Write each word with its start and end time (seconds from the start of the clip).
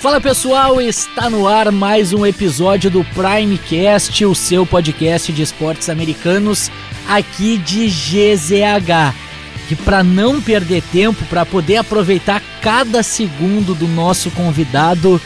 Fala 0.00 0.18
pessoal, 0.18 0.80
está 0.80 1.28
no 1.28 1.46
ar 1.46 1.70
mais 1.70 2.14
um 2.14 2.24
episódio 2.24 2.90
do 2.90 3.04
Primecast, 3.04 4.24
o 4.24 4.34
seu 4.34 4.64
podcast 4.64 5.30
de 5.30 5.42
esportes 5.42 5.90
americanos 5.90 6.70
aqui 7.06 7.58
de 7.58 7.86
GZH. 7.86 9.14
E 9.70 9.76
para 9.76 10.02
não 10.02 10.40
perder 10.40 10.82
tempo, 10.84 11.22
para 11.26 11.44
poder 11.44 11.76
aproveitar 11.76 12.42
cada 12.62 13.02
segundo 13.02 13.74
do 13.74 13.86
nosso 13.86 14.30
convidado, 14.30 15.20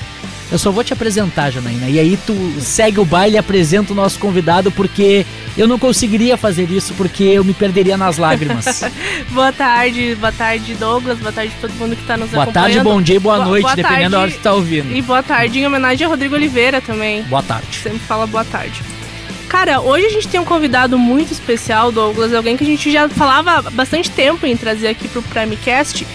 eu 0.54 0.58
só 0.58 0.70
vou 0.70 0.84
te 0.84 0.92
apresentar, 0.92 1.50
Janaína. 1.50 1.88
E 1.88 1.98
aí 1.98 2.16
tu 2.16 2.32
segue 2.60 3.00
o 3.00 3.04
baile 3.04 3.34
e 3.34 3.38
apresenta 3.38 3.92
o 3.92 3.96
nosso 3.96 4.20
convidado, 4.20 4.70
porque 4.70 5.26
eu 5.58 5.66
não 5.66 5.80
conseguiria 5.80 6.36
fazer 6.36 6.70
isso, 6.70 6.94
porque 6.94 7.24
eu 7.24 7.42
me 7.42 7.52
perderia 7.52 7.96
nas 7.96 8.18
lágrimas. 8.18 8.84
boa 9.34 9.52
tarde, 9.52 10.14
boa 10.14 10.30
tarde, 10.30 10.74
Douglas. 10.74 11.18
Boa 11.18 11.32
tarde 11.32 11.52
a 11.58 11.60
todo 11.60 11.72
mundo 11.72 11.96
que 11.96 12.02
está 12.02 12.16
nos 12.16 12.30
boa 12.30 12.44
acompanhando. 12.44 12.72
Boa 12.72 12.84
tarde, 12.84 12.88
bom 12.88 13.02
dia, 13.02 13.18
boa, 13.18 13.34
boa 13.34 13.48
noite, 13.48 13.62
boa 13.62 13.74
dependendo 13.74 13.98
tarde, 13.98 14.12
da 14.12 14.20
hora 14.20 14.30
que 14.30 14.36
tu 14.36 14.42
tá 14.42 14.52
ouvindo. 14.52 14.96
E 14.96 15.02
boa 15.02 15.24
tarde 15.24 15.58
em 15.58 15.66
homenagem 15.66 16.06
a 16.06 16.08
Rodrigo 16.08 16.36
Oliveira 16.36 16.80
também. 16.80 17.24
Boa 17.24 17.42
tarde. 17.42 17.76
Sempre 17.82 17.98
fala 17.98 18.24
boa 18.24 18.44
tarde. 18.44 18.80
Cara, 19.48 19.80
hoje 19.80 20.06
a 20.06 20.10
gente 20.10 20.28
tem 20.28 20.38
um 20.38 20.44
convidado 20.44 20.96
muito 20.96 21.32
especial, 21.32 21.90
Douglas, 21.90 22.32
alguém 22.32 22.56
que 22.56 22.62
a 22.62 22.66
gente 22.68 22.92
já 22.92 23.08
falava 23.08 23.54
há 23.54 23.70
bastante 23.70 24.08
tempo 24.08 24.46
em 24.46 24.56
trazer 24.56 24.86
aqui 24.86 25.08
pro 25.08 25.20
Primecast. 25.20 26.06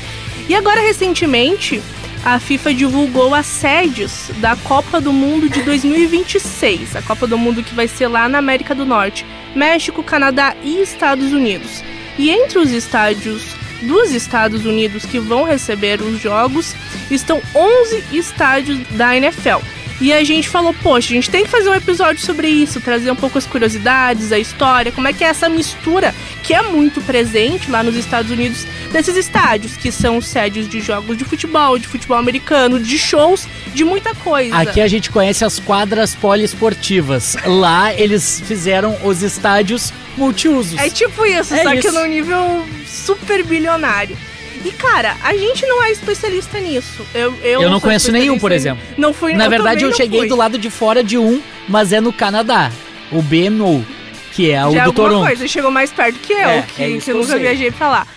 E 0.48 0.56
agora, 0.56 0.80
recentemente, 0.80 1.82
a 2.24 2.40
FIFA 2.40 2.74
divulgou 2.74 3.34
as 3.34 3.46
sedes 3.46 4.30
da 4.38 4.56
Copa 4.56 5.00
do 5.00 5.14
Mundo 5.14 5.50
de 5.50 5.62
2026, 5.64 6.96
a 6.96 7.02
Copa 7.02 7.26
do 7.26 7.38
Mundo 7.38 7.64
que 7.64 7.74
vai 7.74 7.88
ser 7.88 8.08
lá 8.08 8.28
na 8.28 8.38
América 8.38 8.76
do 8.76 8.86
Norte, 8.86 9.26
México, 9.56 10.04
Canadá 10.04 10.56
e 10.64 10.82
Estados 10.82 11.32
Unidos. 11.32 11.84
E 12.18 12.30
entre 12.30 12.60
os 12.60 12.72
estádios 12.72 13.56
dos 13.82 14.12
Estados 14.12 14.66
Unidos 14.66 15.06
que 15.06 15.20
vão 15.20 15.44
receber 15.44 16.02
os 16.02 16.20
jogos 16.20 16.76
estão 17.10 17.42
11 17.56 18.04
estádios 18.12 18.80
da 18.90 19.16
NFL. 19.16 19.79
E 20.02 20.14
a 20.14 20.24
gente 20.24 20.48
falou, 20.48 20.74
poxa, 20.74 21.10
a 21.10 21.16
gente 21.16 21.30
tem 21.30 21.44
que 21.44 21.50
fazer 21.50 21.70
um 21.70 21.76
episódio 21.76 22.24
sobre 22.24 22.48
isso, 22.48 22.80
trazer 22.80 23.12
um 23.12 23.16
pouco 23.16 23.38
as 23.38 23.46
curiosidades, 23.46 24.32
a 24.32 24.40
história, 24.40 24.92
como 24.92 25.08
é 25.08 25.14
que 25.14 25.24
é 25.24 25.28
essa 25.28 25.50
mistura 25.50 26.16
que 26.44 26.54
é 26.54 26.62
muito 26.62 27.02
presente 27.02 27.70
lá 27.70 27.84
nos 27.84 27.96
Estados 27.96 28.32
Unidos 28.32 28.66
desses 28.92 29.16
estádios, 29.16 29.76
que 29.76 29.92
são 29.92 30.22
sedes 30.22 30.68
de 30.70 30.80
jogos 30.80 31.18
de 31.18 31.26
futebol, 31.26 31.78
de 31.78 31.88
futebol 31.88 32.18
americano, 32.18 32.80
de 32.80 32.98
shows, 32.98 33.48
de 33.74 33.84
muita 33.84 34.16
coisa. 34.16 34.56
Aqui 34.56 34.80
a 34.80 34.88
gente 34.88 35.12
conhece 35.12 35.44
as 35.44 35.60
quadras 35.60 36.16
poliesportivas. 36.16 37.36
Lá 37.46 37.94
eles 37.94 38.42
fizeram 38.46 38.98
os 39.04 39.22
estádios 39.22 39.92
multiusos. 40.18 40.80
É 40.80 40.90
tipo 40.90 41.26
isso, 41.26 41.54
é 41.54 41.64
só 41.64 41.74
isso. 41.74 41.88
que 41.88 41.92
no 41.92 42.06
nível 42.06 42.66
super 42.88 43.44
bilionário. 43.44 44.18
E, 44.64 44.72
cara, 44.72 45.16
a 45.24 45.36
gente 45.36 45.66
não 45.66 45.84
é 45.84 45.92
especialista 45.92 46.60
nisso. 46.60 47.06
Eu, 47.14 47.34
eu, 47.42 47.62
eu 47.62 47.70
não 47.70 47.80
conheço 47.80 48.12
nenhum, 48.12 48.38
por 48.38 48.52
exemplo. 48.52 48.84
Não 48.98 49.14
fui 49.14 49.34
Na 49.34 49.48
verdade, 49.48 49.84
eu 49.84 49.94
cheguei 49.94 50.22
fui. 50.22 50.30
do 50.30 50.36
lado 50.36 50.58
de 50.58 50.70
fora 50.70 51.04
de 51.04 51.18
um, 51.18 51.42
mas 51.68 51.94
é 51.94 52.02
no 52.02 52.12
Canadá. 52.12 52.72
O 53.12 53.22
BMO, 53.22 53.86
que 54.34 54.52
é 54.52 54.66
o 54.66 54.72
Já 54.72 54.84
é 54.84 54.86
do 54.86 54.94
Toronto. 54.94 55.26
coisa, 55.26 55.48
chegou 55.48 55.72
mais 55.72 55.92
perto 55.92 56.20
que 56.20 56.34
eu, 56.34 56.40
é, 56.40 56.62
que, 56.62 56.84
é 56.84 56.98
que 56.98 57.12
eu 57.12 57.18
nunca 57.18 57.38
viajei 57.38 57.72
pra 57.72 57.90
lá. 57.90 58.08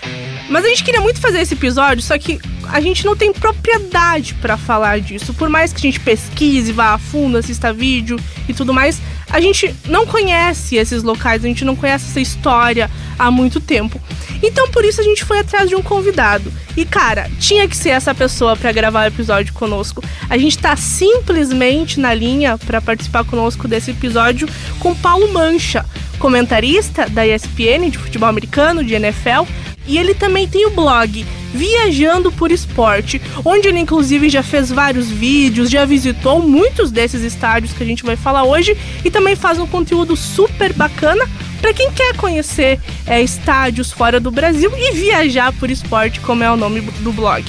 Mas 0.48 0.64
a 0.64 0.68
gente 0.68 0.84
queria 0.84 1.00
muito 1.00 1.20
fazer 1.20 1.40
esse 1.40 1.54
episódio, 1.54 2.02
só 2.02 2.18
que 2.18 2.38
a 2.68 2.80
gente 2.80 3.06
não 3.06 3.16
tem 3.16 3.32
propriedade 3.32 4.34
para 4.34 4.56
falar 4.56 5.00
disso. 5.00 5.32
Por 5.32 5.48
mais 5.48 5.72
que 5.72 5.78
a 5.78 5.90
gente 5.90 6.00
pesquise, 6.00 6.72
vá 6.72 6.94
a 6.94 6.98
fundo, 6.98 7.38
assista 7.38 7.72
vídeo 7.72 8.18
e 8.48 8.52
tudo 8.52 8.74
mais, 8.74 9.00
a 9.32 9.40
gente 9.40 9.74
não 9.86 10.06
conhece 10.06 10.76
esses 10.76 11.02
locais, 11.02 11.44
a 11.44 11.48
gente 11.48 11.64
não 11.64 11.74
conhece 11.74 12.10
essa 12.10 12.20
história 12.20 12.90
há 13.18 13.30
muito 13.30 13.60
tempo. 13.60 14.00
Então 14.42 14.68
por 14.68 14.84
isso 14.84 15.00
a 15.00 15.04
gente 15.04 15.24
foi 15.24 15.38
atrás 15.38 15.68
de 15.68 15.74
um 15.74 15.82
convidado. 15.82 16.52
E 16.76 16.84
cara, 16.84 17.30
tinha 17.40 17.66
que 17.66 17.76
ser 17.76 17.90
essa 17.90 18.14
pessoa 18.14 18.56
para 18.56 18.72
gravar 18.72 19.04
o 19.04 19.08
episódio 19.08 19.54
conosco. 19.54 20.02
A 20.28 20.36
gente 20.36 20.58
tá 20.58 20.76
simplesmente 20.76 21.98
na 21.98 22.12
linha 22.12 22.58
para 22.58 22.80
participar 22.80 23.24
conosco 23.24 23.66
desse 23.66 23.90
episódio 23.90 24.48
com 24.78 24.94
Paulo 24.94 25.32
Mancha, 25.32 25.84
comentarista 26.18 27.08
da 27.08 27.26
ESPN 27.26 27.90
de 27.90 27.98
futebol 27.98 28.28
americano, 28.28 28.84
de 28.84 28.94
NFL, 28.94 29.44
e 29.86 29.98
ele 29.98 30.14
também 30.14 30.48
tem 30.48 30.66
o 30.66 30.70
blog 30.70 31.24
Viajando 31.54 32.32
por 32.32 32.50
Esporte, 32.50 33.20
onde 33.44 33.68
ele 33.68 33.78
inclusive 33.78 34.30
já 34.30 34.42
fez 34.42 34.70
vários 34.70 35.10
vídeos, 35.10 35.68
já 35.68 35.84
visitou 35.84 36.40
muitos 36.40 36.90
desses 36.90 37.22
estádios 37.22 37.74
que 37.74 37.82
a 37.82 37.86
gente 37.86 38.02
vai 38.02 38.16
falar 38.16 38.44
hoje 38.44 38.76
e 39.04 39.10
também 39.10 39.36
faz 39.36 39.58
um 39.58 39.66
conteúdo 39.66 40.16
super 40.16 40.72
bacana 40.72 41.28
para 41.60 41.74
quem 41.74 41.92
quer 41.92 42.16
conhecer 42.16 42.80
é, 43.06 43.20
estádios 43.20 43.92
fora 43.92 44.18
do 44.18 44.30
Brasil 44.30 44.72
e 44.76 44.92
viajar 44.92 45.52
por 45.52 45.70
esporte, 45.70 46.20
como 46.20 46.42
é 46.42 46.50
o 46.50 46.56
nome 46.56 46.80
do 46.80 47.12
blog. 47.12 47.44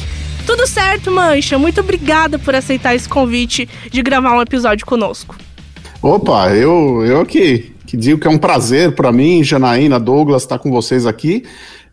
Tudo 0.45 0.67
certo, 0.67 1.09
Mancha? 1.09 1.57
Muito 1.57 1.79
obrigada 1.79 2.37
por 2.37 2.53
aceitar 2.53 2.93
esse 2.93 3.07
convite 3.07 3.69
de 3.89 4.01
gravar 4.01 4.37
um 4.37 4.41
episódio 4.41 4.85
conosco. 4.85 5.37
Opa, 6.01 6.49
eu, 6.49 7.05
eu 7.05 7.25
que, 7.25 7.71
que 7.87 7.95
digo 7.95 8.19
que 8.19 8.27
é 8.27 8.29
um 8.29 8.37
prazer 8.37 8.93
para 8.93 9.13
mim, 9.13 9.41
Janaína, 9.41 9.97
Douglas, 9.97 10.43
estar 10.43 10.59
com 10.59 10.69
vocês 10.69 11.05
aqui 11.05 11.45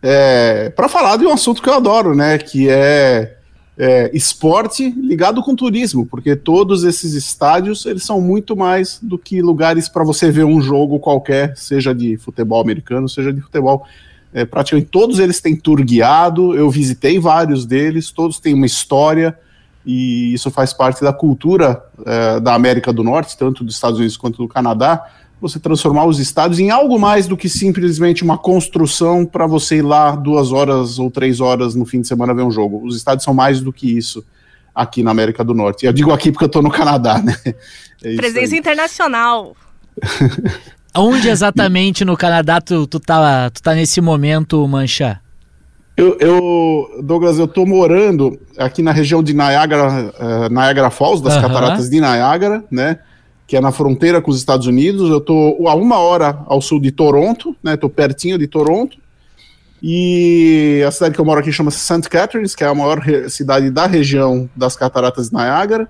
é, 0.02 0.70
para 0.70 0.88
falar 0.88 1.16
de 1.16 1.26
um 1.26 1.32
assunto 1.32 1.62
que 1.62 1.68
eu 1.68 1.74
adoro, 1.74 2.14
né? 2.14 2.38
Que 2.38 2.68
é, 2.68 3.36
é, 3.78 4.10
esporte 4.14 4.90
ligado 4.90 5.42
com 5.42 5.54
turismo, 5.54 6.06
porque 6.06 6.34
todos 6.34 6.84
esses 6.84 7.14
estádios 7.14 7.84
eles 7.86 8.04
são 8.04 8.20
muito 8.20 8.56
mais 8.56 8.98
do 9.02 9.18
que 9.18 9.42
lugares 9.42 9.88
para 9.88 10.04
você 10.04 10.30
ver 10.30 10.44
um 10.44 10.60
jogo 10.60 10.98
qualquer, 10.98 11.56
seja 11.56 11.94
de 11.94 12.16
futebol 12.16 12.60
americano, 12.60 13.08
seja 13.08 13.32
de 13.32 13.40
futebol. 13.40 13.86
É, 14.32 14.44
praticamente 14.44 14.88
todos 14.90 15.18
eles 15.18 15.40
têm 15.40 15.56
tour 15.56 15.82
guiado. 15.82 16.54
Eu 16.54 16.70
visitei 16.70 17.18
vários 17.18 17.66
deles, 17.66 18.10
todos 18.10 18.38
têm 18.38 18.54
uma 18.54 18.66
história 18.66 19.36
e 19.84 20.32
isso 20.32 20.50
faz 20.50 20.72
parte 20.72 21.02
da 21.02 21.12
cultura 21.12 21.82
é, 22.06 22.40
da 22.40 22.54
América 22.54 22.92
do 22.92 23.02
Norte, 23.02 23.36
tanto 23.36 23.64
dos 23.64 23.74
Estados 23.74 23.98
Unidos 23.98 24.16
quanto 24.16 24.38
do 24.38 24.48
Canadá 24.48 25.04
você 25.40 25.58
transformar 25.58 26.04
os 26.04 26.18
estádios 26.18 26.58
em 26.58 26.70
algo 26.70 26.98
mais 26.98 27.26
do 27.26 27.36
que 27.36 27.48
simplesmente 27.48 28.22
uma 28.22 28.36
construção 28.36 29.24
para 29.24 29.46
você 29.46 29.76
ir 29.76 29.82
lá 29.82 30.14
duas 30.14 30.52
horas 30.52 30.98
ou 30.98 31.10
três 31.10 31.40
horas 31.40 31.74
no 31.74 31.86
fim 31.86 32.00
de 32.00 32.08
semana 32.08 32.34
ver 32.34 32.42
um 32.42 32.50
jogo. 32.50 32.84
Os 32.84 32.96
estádios 32.96 33.24
são 33.24 33.32
mais 33.32 33.60
do 33.60 33.72
que 33.72 33.96
isso 33.96 34.24
aqui 34.74 35.02
na 35.02 35.10
América 35.10 35.42
do 35.42 35.54
Norte. 35.54 35.86
Eu 35.86 35.92
digo 35.92 36.12
aqui 36.12 36.30
porque 36.30 36.44
eu 36.44 36.48
estou 36.48 36.62
no 36.62 36.70
Canadá, 36.70 37.22
né? 37.22 37.34
É 38.02 38.16
Presença 38.16 38.56
internacional. 38.56 39.56
Onde 40.96 41.28
exatamente 41.28 42.04
no 42.04 42.16
Canadá 42.16 42.60
tu, 42.60 42.86
tu, 42.86 42.98
tá, 42.98 43.48
tu 43.50 43.62
tá 43.62 43.74
nesse 43.74 44.00
momento, 44.00 44.66
Mancha? 44.66 45.20
Eu, 45.96 46.16
eu, 46.18 47.02
Douglas, 47.02 47.38
eu 47.38 47.46
tô 47.46 47.64
morando 47.66 48.40
aqui 48.56 48.82
na 48.82 48.90
região 48.90 49.22
de 49.22 49.34
Niagara, 49.34 50.12
uh, 50.18 50.48
Niagara 50.48 50.90
Falls, 50.90 51.22
das 51.22 51.34
uh 51.34 51.38
-huh. 51.38 51.42
cataratas 51.42 51.90
de 51.90 52.00
Niagara, 52.00 52.64
né? 52.70 52.98
Que 53.50 53.56
é 53.56 53.60
na 53.60 53.72
fronteira 53.72 54.22
com 54.22 54.30
os 54.30 54.36
Estados 54.36 54.68
Unidos. 54.68 55.10
Eu 55.10 55.18
estou 55.18 55.68
a 55.68 55.74
uma 55.74 55.98
hora 55.98 56.38
ao 56.46 56.62
sul 56.62 56.78
de 56.78 56.92
Toronto, 56.92 57.56
né? 57.60 57.74
Estou 57.74 57.90
pertinho 57.90 58.38
de 58.38 58.46
Toronto. 58.46 58.96
E 59.82 60.84
a 60.86 60.90
cidade 60.92 61.16
que 61.16 61.20
eu 61.20 61.24
moro 61.24 61.40
aqui 61.40 61.50
chama-se 61.50 61.80
St. 61.80 62.08
Catharines, 62.08 62.54
que 62.54 62.62
é 62.62 62.68
a 62.68 62.74
maior 62.76 63.02
cidade 63.28 63.68
da 63.68 63.88
região 63.88 64.48
das 64.54 64.76
Cataratas 64.76 65.30
de 65.30 65.34
Niágara. 65.34 65.88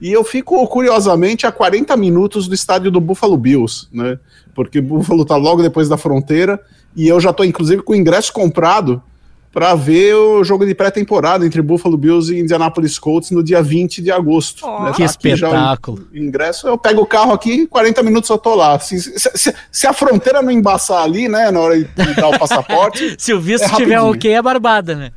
E 0.00 0.10
eu 0.10 0.24
fico, 0.24 0.66
curiosamente, 0.66 1.46
a 1.46 1.52
40 1.52 1.94
minutos 1.94 2.48
do 2.48 2.54
estádio 2.54 2.90
do 2.90 3.02
Buffalo 3.02 3.36
Bills, 3.36 3.86
né? 3.92 4.18
Porque 4.54 4.80
Buffalo 4.80 5.24
está 5.24 5.36
logo 5.36 5.62
depois 5.62 5.90
da 5.90 5.98
fronteira. 5.98 6.58
E 6.96 7.06
eu 7.06 7.20
já 7.20 7.32
estou, 7.32 7.44
inclusive, 7.44 7.82
com 7.82 7.92
o 7.92 7.96
ingresso 7.96 8.32
comprado 8.32 9.02
para 9.54 9.72
ver 9.76 10.12
o 10.16 10.42
jogo 10.42 10.66
de 10.66 10.74
pré-temporada 10.74 11.46
entre 11.46 11.62
Buffalo 11.62 11.96
Bills 11.96 12.34
e 12.34 12.40
Indianapolis 12.40 12.98
Colts 12.98 13.30
no 13.30 13.40
dia 13.40 13.62
20 13.62 14.02
de 14.02 14.10
agosto. 14.10 14.66
Oh, 14.66 14.82
né? 14.82 14.92
Que 14.92 15.04
espetáculo. 15.04 16.08
O 16.12 16.18
ingresso, 16.18 16.66
eu 16.66 16.76
pego 16.76 17.02
o 17.02 17.06
carro 17.06 17.32
aqui, 17.32 17.64
40 17.68 18.02
minutos 18.02 18.28
eu 18.28 18.36
tô 18.36 18.56
lá. 18.56 18.76
Se, 18.80 19.00
se, 19.00 19.54
se, 19.70 19.86
a 19.86 19.92
fronteira 19.92 20.42
não 20.42 20.50
embaçar 20.50 21.04
ali, 21.04 21.28
né, 21.28 21.52
na 21.52 21.60
hora 21.60 21.78
de 21.78 22.14
dar 22.16 22.30
o 22.30 22.38
passaporte. 22.38 23.14
se 23.16 23.32
o 23.32 23.40
visto 23.40 23.62
é 23.62 23.66
estiver 23.68 24.00
ok, 24.00 24.32
é 24.32 24.42
barbada, 24.42 24.96
né? 24.96 25.12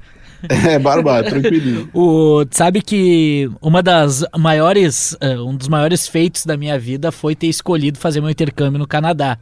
É, 0.48 0.78
barbada, 0.78 1.32
tranquilinho. 1.32 1.90
o, 1.96 2.46
sabe 2.52 2.84
que 2.84 3.50
uma 3.60 3.82
das 3.82 4.24
maiores, 4.38 5.14
uh, 5.14 5.44
um 5.48 5.56
dos 5.56 5.68
maiores 5.68 6.08
feitos 6.08 6.46
da 6.46 6.56
minha 6.56 6.78
vida 6.78 7.12
foi 7.12 7.36
ter 7.36 7.48
escolhido 7.48 7.98
fazer 7.98 8.22
meu 8.22 8.30
intercâmbio 8.30 8.78
no 8.78 8.86
Canadá 8.86 9.40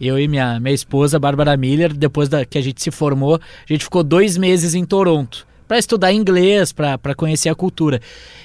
eu 0.00 0.18
e 0.18 0.28
minha, 0.28 0.58
minha 0.60 0.74
esposa, 0.74 1.18
Bárbara 1.18 1.56
Miller, 1.56 1.92
depois 1.92 2.28
da, 2.28 2.44
que 2.44 2.58
a 2.58 2.62
gente 2.62 2.82
se 2.82 2.90
formou, 2.90 3.36
a 3.36 3.72
gente 3.72 3.84
ficou 3.84 4.02
dois 4.02 4.36
meses 4.36 4.74
em 4.74 4.84
Toronto 4.84 5.46
para 5.68 5.78
estudar 5.78 6.12
inglês, 6.12 6.72
para 6.72 7.14
conhecer 7.14 7.50
a 7.50 7.54
cultura. 7.54 8.00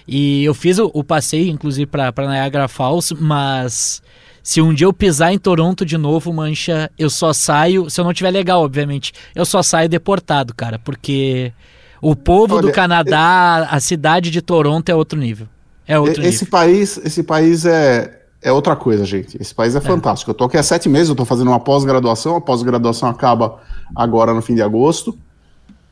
E 0.05 0.43
eu 0.43 0.53
fiz 0.53 0.77
o, 0.77 0.91
o 0.93 1.03
passeio, 1.03 1.49
inclusive, 1.49 1.85
para 1.85 2.11
Niagara 2.27 2.67
Falls, 2.67 3.15
mas 3.17 4.03
se 4.43 4.61
um 4.61 4.73
dia 4.73 4.85
eu 4.85 4.91
pisar 4.91 5.33
em 5.33 5.39
Toronto 5.39 5.85
de 5.85 5.97
novo, 5.97 6.33
mancha, 6.33 6.91
eu 6.99 7.09
só 7.09 7.31
saio, 7.31 7.89
se 7.89 8.01
eu 8.01 8.03
não 8.03 8.13
tiver 8.13 8.29
legal, 8.29 8.61
obviamente, 8.61 9.13
eu 9.33 9.45
só 9.45 9.63
saio 9.63 9.87
deportado, 9.87 10.53
cara, 10.53 10.77
porque 10.77 11.53
o 12.01 12.13
povo 12.13 12.55
Olha, 12.55 12.67
do 12.67 12.73
Canadá, 12.73 13.69
a 13.71 13.79
cidade 13.79 14.29
de 14.29 14.41
Toronto 14.41 14.89
é 14.89 14.95
outro 14.95 15.17
nível. 15.17 15.47
É 15.87 15.97
outro 15.97 16.21
esse 16.23 16.43
nível. 16.43 16.51
país, 16.51 16.99
esse 17.05 17.23
país 17.23 17.65
é 17.65 18.22
é 18.43 18.51
outra 18.51 18.75
coisa, 18.75 19.05
gente. 19.05 19.37
Esse 19.41 19.55
país 19.55 19.73
é, 19.73 19.77
é. 19.77 19.81
fantástico. 19.81 20.29
Eu 20.29 20.35
tô 20.35 20.43
aqui 20.43 20.57
há 20.57 20.63
sete 20.63 20.89
meses, 20.89 21.09
eu 21.09 21.15
tô 21.15 21.25
fazendo 21.25 21.47
uma 21.47 21.59
pós-graduação, 21.59 22.35
a 22.35 22.41
pós-graduação 22.41 23.09
acaba 23.09 23.59
agora 23.95 24.33
no 24.33 24.41
fim 24.41 24.53
de 24.53 24.61
agosto. 24.61 25.17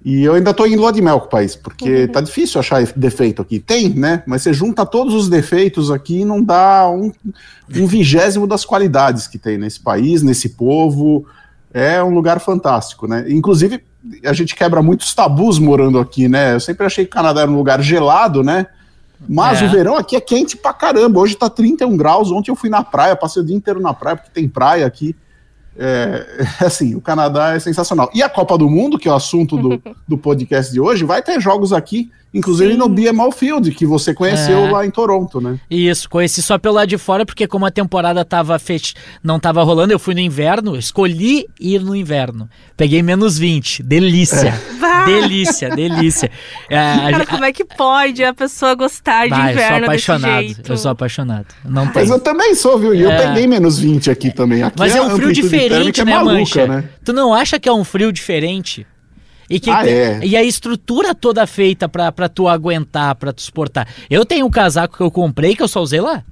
E 0.03 0.23
eu 0.23 0.33
ainda 0.33 0.53
tô 0.53 0.65
em 0.65 0.75
lua 0.75 0.91
de 0.91 1.01
mel 1.01 1.19
com 1.19 1.27
o 1.27 1.29
país, 1.29 1.55
porque 1.55 2.03
uhum. 2.03 2.07
tá 2.07 2.21
difícil 2.21 2.59
achar 2.59 2.83
defeito 2.95 3.41
aqui. 3.41 3.59
Tem, 3.59 3.89
né? 3.89 4.23
Mas 4.25 4.41
você 4.41 4.51
junta 4.51 4.85
todos 4.85 5.13
os 5.13 5.29
defeitos 5.29 5.91
aqui 5.91 6.21
e 6.21 6.25
não 6.25 6.43
dá 6.43 6.89
um, 6.89 7.11
um 7.75 7.85
vigésimo 7.85 8.47
das 8.47 8.65
qualidades 8.65 9.27
que 9.27 9.37
tem 9.37 9.57
nesse 9.59 9.79
país, 9.79 10.23
nesse 10.23 10.49
povo. 10.49 11.25
É 11.71 12.03
um 12.03 12.13
lugar 12.13 12.39
fantástico, 12.39 13.07
né? 13.07 13.25
Inclusive, 13.29 13.81
a 14.25 14.33
gente 14.33 14.55
quebra 14.55 14.81
muitos 14.81 15.13
tabus 15.13 15.59
morando 15.59 15.99
aqui, 15.99 16.27
né? 16.27 16.55
Eu 16.55 16.59
sempre 16.59 16.85
achei 16.85 17.05
que 17.05 17.11
o 17.11 17.13
Canadá 17.13 17.41
era 17.41 17.51
um 17.51 17.55
lugar 17.55 17.81
gelado, 17.81 18.43
né? 18.43 18.65
Mas 19.27 19.61
é. 19.61 19.65
o 19.65 19.69
verão 19.69 19.95
aqui 19.95 20.15
é 20.15 20.21
quente 20.21 20.57
pra 20.57 20.73
caramba. 20.73 21.19
Hoje 21.19 21.35
tá 21.35 21.49
31 21.49 21.95
graus. 21.95 22.31
Ontem 22.31 22.51
eu 22.51 22.55
fui 22.55 22.69
na 22.69 22.83
praia, 22.83 23.15
passei 23.15 23.41
o 23.41 23.45
dia 23.45 23.55
inteiro 23.55 23.79
na 23.79 23.93
praia, 23.93 24.17
porque 24.17 24.31
tem 24.31 24.47
praia 24.47 24.85
aqui. 24.85 25.15
É, 25.77 26.45
assim, 26.65 26.95
o 26.95 27.01
Canadá 27.01 27.53
é 27.53 27.59
sensacional. 27.59 28.09
E 28.13 28.21
a 28.23 28.29
Copa 28.29 28.57
do 28.57 28.69
Mundo, 28.69 28.97
que 28.97 29.07
é 29.07 29.11
o 29.11 29.15
assunto 29.15 29.57
do, 29.57 29.81
do 30.07 30.17
podcast 30.17 30.71
de 30.71 30.79
hoje, 30.79 31.05
vai 31.05 31.21
ter 31.21 31.39
jogos 31.39 31.71
aqui 31.71 32.11
Inclusive 32.33 32.71
Sim. 32.71 32.77
no 32.77 32.87
BMO 32.87 33.29
Field, 33.31 33.71
que 33.71 33.85
você 33.85 34.13
conheceu 34.13 34.59
é. 34.59 34.71
lá 34.71 34.85
em 34.85 34.91
Toronto, 34.91 35.41
né? 35.41 35.59
Isso, 35.69 36.09
conheci 36.09 36.41
só 36.41 36.57
pelo 36.57 36.75
lado 36.75 36.87
de 36.87 36.97
fora, 36.97 37.25
porque 37.25 37.45
como 37.45 37.65
a 37.65 37.71
temporada 37.71 38.23
tava 38.23 38.57
fech... 38.57 38.93
não 39.21 39.37
tava 39.37 39.61
rolando, 39.63 39.91
eu 39.91 39.99
fui 39.99 40.13
no 40.13 40.21
inverno, 40.21 40.77
escolhi 40.77 41.45
ir 41.59 41.81
no 41.81 41.93
inverno. 41.93 42.49
Peguei 42.77 43.03
menos 43.03 43.37
20, 43.37 43.83
delícia. 43.83 44.47
É. 44.47 44.79
Delícia, 45.05 45.69
delícia. 45.69 46.31
É, 46.69 47.11
Cara, 47.11 47.25
como 47.25 47.45
é 47.45 47.51
que 47.51 47.65
pode 47.65 48.23
a 48.23 48.33
pessoa 48.33 48.75
gostar 48.75 49.27
de 49.27 49.33
inverno? 49.33 49.91
Eu 49.91 49.99
sou 49.99 50.15
apaixonado, 50.15 50.55
eu 50.69 50.77
sou 50.77 50.91
apaixonado. 50.91 51.47
Não 51.65 51.87
tem. 51.87 52.03
Mas 52.03 52.09
eu 52.09 52.19
também 52.19 52.55
sou, 52.55 52.77
viu? 52.77 52.93
E 52.93 53.01
eu 53.01 53.11
é. 53.11 53.27
peguei 53.27 53.47
menos 53.47 53.79
20 53.79 54.11
aqui 54.11 54.31
também. 54.31 54.63
Aqui 54.63 54.77
Mas 54.77 54.95
é 54.95 55.01
um 55.01 55.15
frio 55.15 55.33
diferente, 55.33 56.01
é 56.01 56.05
né, 56.05 56.15
maluca, 56.15 56.39
Mancha? 56.39 56.67
Né? 56.67 56.89
Tu 57.03 57.13
não 57.13 57.33
acha 57.33 57.59
que 57.59 57.67
é 57.67 57.73
um 57.73 57.83
frio 57.83 58.11
diferente? 58.11 58.85
E, 59.49 59.59
que, 59.59 59.69
ah, 59.69 59.85
é. 59.85 60.21
e 60.23 60.37
a 60.37 60.43
estrutura 60.43 61.13
toda 61.13 61.45
feita 61.45 61.89
para 61.89 62.29
tu 62.29 62.47
aguentar, 62.47 63.15
para 63.15 63.33
tu 63.33 63.41
suportar. 63.41 63.85
Eu 64.09 64.25
tenho 64.25 64.45
um 64.45 64.49
casaco 64.49 64.95
que 64.95 65.03
eu 65.03 65.11
comprei 65.11 65.55
que 65.55 65.61
eu 65.61 65.67
só 65.67 65.81
usei 65.81 65.99
lá. 65.99 66.23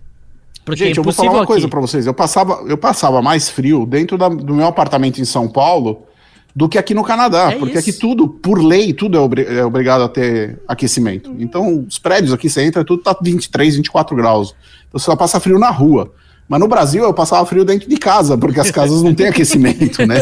Porque 0.64 0.86
Gente, 0.86 0.98
é 0.98 1.00
eu 1.00 1.04
vou 1.04 1.12
falar 1.12 1.32
uma 1.32 1.38
aqui. 1.40 1.48
coisa 1.48 1.68
para 1.68 1.82
vocês. 1.82 2.08
Eu 2.08 2.14
passava, 2.14 2.64
eu 2.68 2.78
passava 2.78 3.22
mais 3.22 3.50
frio 3.50 3.86
dentro 3.86 4.18
da, 4.18 4.30
do 4.30 4.54
meu 4.54 4.68
apartamento 4.68 5.20
em 5.20 5.26
São 5.26 5.50
Paulo 5.50 6.04
do 6.60 6.68
que 6.68 6.78
aqui 6.78 6.94
no 6.94 7.06
Canadá. 7.06 7.54
É 7.54 7.56
porque 7.56 7.78
isso. 7.78 7.90
aqui 7.90 7.98
tudo, 7.98 8.28
por 8.28 8.62
lei, 8.62 8.92
tudo 8.92 9.18
é, 9.18 9.22
obri 9.22 9.46
é 9.46 9.64
obrigado 9.64 10.04
a 10.04 10.10
ter 10.10 10.60
aquecimento. 10.68 11.30
Uhum. 11.30 11.38
Então, 11.40 11.86
os 11.88 11.98
prédios 11.98 12.34
aqui, 12.34 12.50
você 12.50 12.64
entra, 12.64 12.84
tudo 12.84 13.02
tá 13.02 13.18
23, 13.22 13.78
24 13.78 14.14
graus. 14.14 14.54
Então, 14.90 15.00
você 15.00 15.06
só 15.06 15.16
passa 15.16 15.40
frio 15.40 15.58
na 15.58 15.70
rua. 15.70 16.12
Mas 16.50 16.60
no 16.60 16.68
Brasil 16.68 17.04
eu 17.04 17.14
passava 17.14 17.46
frio 17.46 17.64
dentro 17.64 17.88
de 17.88 17.96
casa, 17.96 18.38
porque 18.38 18.60
as 18.60 18.72
casas 18.72 19.02
não 19.02 19.14
têm 19.16 19.28
aquecimento, 19.30 20.06
né? 20.06 20.18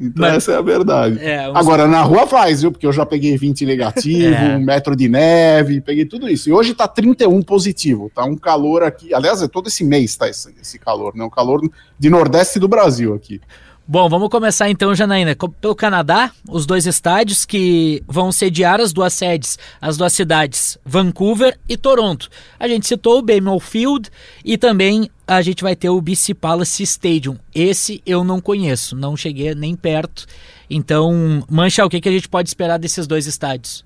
Então 0.00 0.22
Mas, 0.22 0.34
essa 0.34 0.52
é 0.52 0.56
a 0.56 0.62
verdade. 0.62 1.18
É, 1.18 1.44
Agora, 1.46 1.86
na 1.86 2.00
rua 2.02 2.26
faz, 2.26 2.62
viu? 2.62 2.72
Porque 2.72 2.86
eu 2.86 2.92
já 2.92 3.04
peguei 3.04 3.36
20 3.36 3.66
negativo, 3.66 4.34
é. 4.34 4.56
um 4.56 4.60
metro 4.60 4.96
de 4.96 5.08
neve, 5.08 5.80
peguei 5.80 6.06
tudo 6.06 6.26
isso. 6.26 6.48
E 6.48 6.52
hoje 6.52 6.72
tá 6.72 6.88
31 6.88 7.42
positivo, 7.42 8.10
tá 8.14 8.24
um 8.24 8.36
calor 8.36 8.82
aqui. 8.82 9.12
Aliás, 9.12 9.42
é 9.42 9.48
todo 9.48 9.68
esse 9.68 9.84
mês 9.84 10.16
tá 10.16 10.26
esse, 10.28 10.54
esse 10.58 10.78
calor, 10.78 11.14
né? 11.14 11.22
Um 11.22 11.30
calor 11.30 11.60
de 11.98 12.08
nordeste 12.08 12.58
do 12.58 12.68
Brasil 12.68 13.12
aqui. 13.12 13.40
Bom, 13.86 14.08
vamos 14.08 14.28
começar 14.28 14.70
então, 14.70 14.94
Janaína, 14.94 15.36
pelo 15.60 15.74
Canadá, 15.74 16.30
os 16.48 16.64
dois 16.64 16.86
estádios 16.86 17.44
que 17.44 18.00
vão 18.06 18.30
sediar 18.30 18.80
as 18.80 18.92
duas 18.92 19.12
sedes, 19.12 19.58
as 19.80 19.96
duas 19.96 20.12
cidades, 20.12 20.78
Vancouver 20.84 21.58
e 21.68 21.76
Toronto. 21.76 22.30
A 22.60 22.68
gente 22.68 22.86
citou 22.86 23.18
o 23.18 23.22
BMO 23.22 23.58
Field 23.58 24.08
e 24.44 24.56
também 24.56 25.10
a 25.26 25.42
gente 25.42 25.64
vai 25.64 25.74
ter 25.74 25.90
o 25.90 26.00
BC 26.00 26.32
Palace 26.32 26.84
Stadium. 26.84 27.36
Esse 27.52 28.00
eu 28.06 28.22
não 28.22 28.40
conheço, 28.40 28.94
não 28.94 29.16
cheguei 29.16 29.52
nem 29.52 29.74
perto. 29.74 30.26
Então, 30.70 31.42
Mancha, 31.50 31.84
o 31.84 31.90
que, 31.90 32.00
que 32.00 32.08
a 32.08 32.12
gente 32.12 32.28
pode 32.28 32.48
esperar 32.48 32.78
desses 32.78 33.08
dois 33.08 33.26
estádios? 33.26 33.84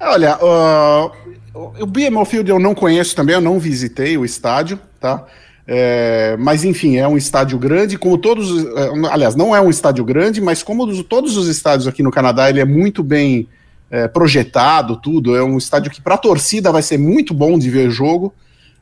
Olha, 0.00 0.36
uh, 0.38 1.12
o 1.54 1.86
BMO 1.86 2.24
Field 2.24 2.50
eu 2.50 2.58
não 2.58 2.74
conheço 2.74 3.14
também, 3.14 3.36
eu 3.36 3.40
não 3.40 3.60
visitei 3.60 4.18
o 4.18 4.24
estádio, 4.24 4.78
tá? 4.98 5.24
É, 5.66 6.36
mas 6.38 6.64
enfim, 6.64 6.96
é 6.96 7.06
um 7.06 7.16
estádio 7.16 7.58
grande, 7.58 7.96
como 7.96 8.18
todos. 8.18 8.64
É, 8.76 8.90
aliás, 9.10 9.34
não 9.34 9.54
é 9.54 9.60
um 9.60 9.70
estádio 9.70 10.04
grande, 10.04 10.40
mas 10.40 10.62
como 10.62 10.86
dos, 10.86 11.02
todos 11.04 11.36
os 11.36 11.48
estádios 11.48 11.86
aqui 11.86 12.02
no 12.02 12.10
Canadá, 12.10 12.50
ele 12.50 12.60
é 12.60 12.64
muito 12.64 13.02
bem 13.02 13.48
é, 13.90 14.08
projetado, 14.08 14.96
tudo. 14.96 15.36
É 15.36 15.42
um 15.42 15.56
estádio 15.56 15.90
que, 15.90 16.00
para 16.00 16.16
a 16.16 16.18
torcida, 16.18 16.72
vai 16.72 16.82
ser 16.82 16.98
muito 16.98 17.32
bom 17.32 17.58
de 17.58 17.70
ver 17.70 17.90
jogo. 17.90 18.34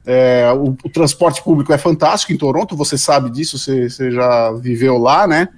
É, 0.07 0.51
o, 0.57 0.77
o, 0.83 0.89
transporte 0.89 1.43
público 1.43 1.73
é 1.73 1.79
fantástico 1.79 2.33
em 2.33 2.37
Toronto, 2.37 2.75
você 2.75 2.97
sabe 2.97 3.31
disso, 3.31 3.59
você, 3.59 3.89
você 3.89 4.11
já 4.11 4.51
viveu 4.53 4.97
lá, 4.97 5.27
né? 5.27 5.49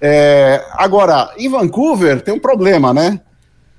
É, 0.00 0.64
agora, 0.72 1.32
em 1.38 1.48
Vancouver 1.48 2.20
tem 2.20 2.34
um 2.34 2.40
problema, 2.40 2.92
né? 2.92 3.20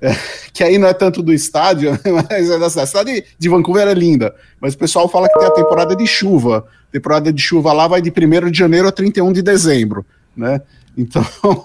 Que 0.52 0.64
aí 0.64 0.78
não 0.78 0.88
é 0.88 0.94
tanto 0.94 1.22
do 1.22 1.32
estádio, 1.32 1.98
mas 2.28 2.50
é 2.50 2.58
da 2.58 2.68
cidade. 2.68 2.84
A 2.84 2.86
cidade 2.86 3.24
de 3.38 3.48
Vancouver 3.48 3.86
é 3.86 3.94
linda, 3.94 4.34
mas 4.60 4.74
o 4.74 4.78
pessoal 4.78 5.08
fala 5.08 5.28
que 5.28 5.38
tem 5.38 5.46
a 5.46 5.52
temporada 5.52 5.94
de 5.94 6.06
chuva. 6.06 6.66
A 6.88 6.92
temporada 6.92 7.32
de 7.32 7.40
chuva 7.40 7.72
lá 7.72 7.86
vai 7.86 8.00
de 8.00 8.10
1 8.10 8.50
de 8.50 8.58
janeiro 8.58 8.88
a 8.88 8.92
31 8.92 9.32
de 9.32 9.42
dezembro, 9.42 10.04
né? 10.36 10.60
Então, 10.96 11.24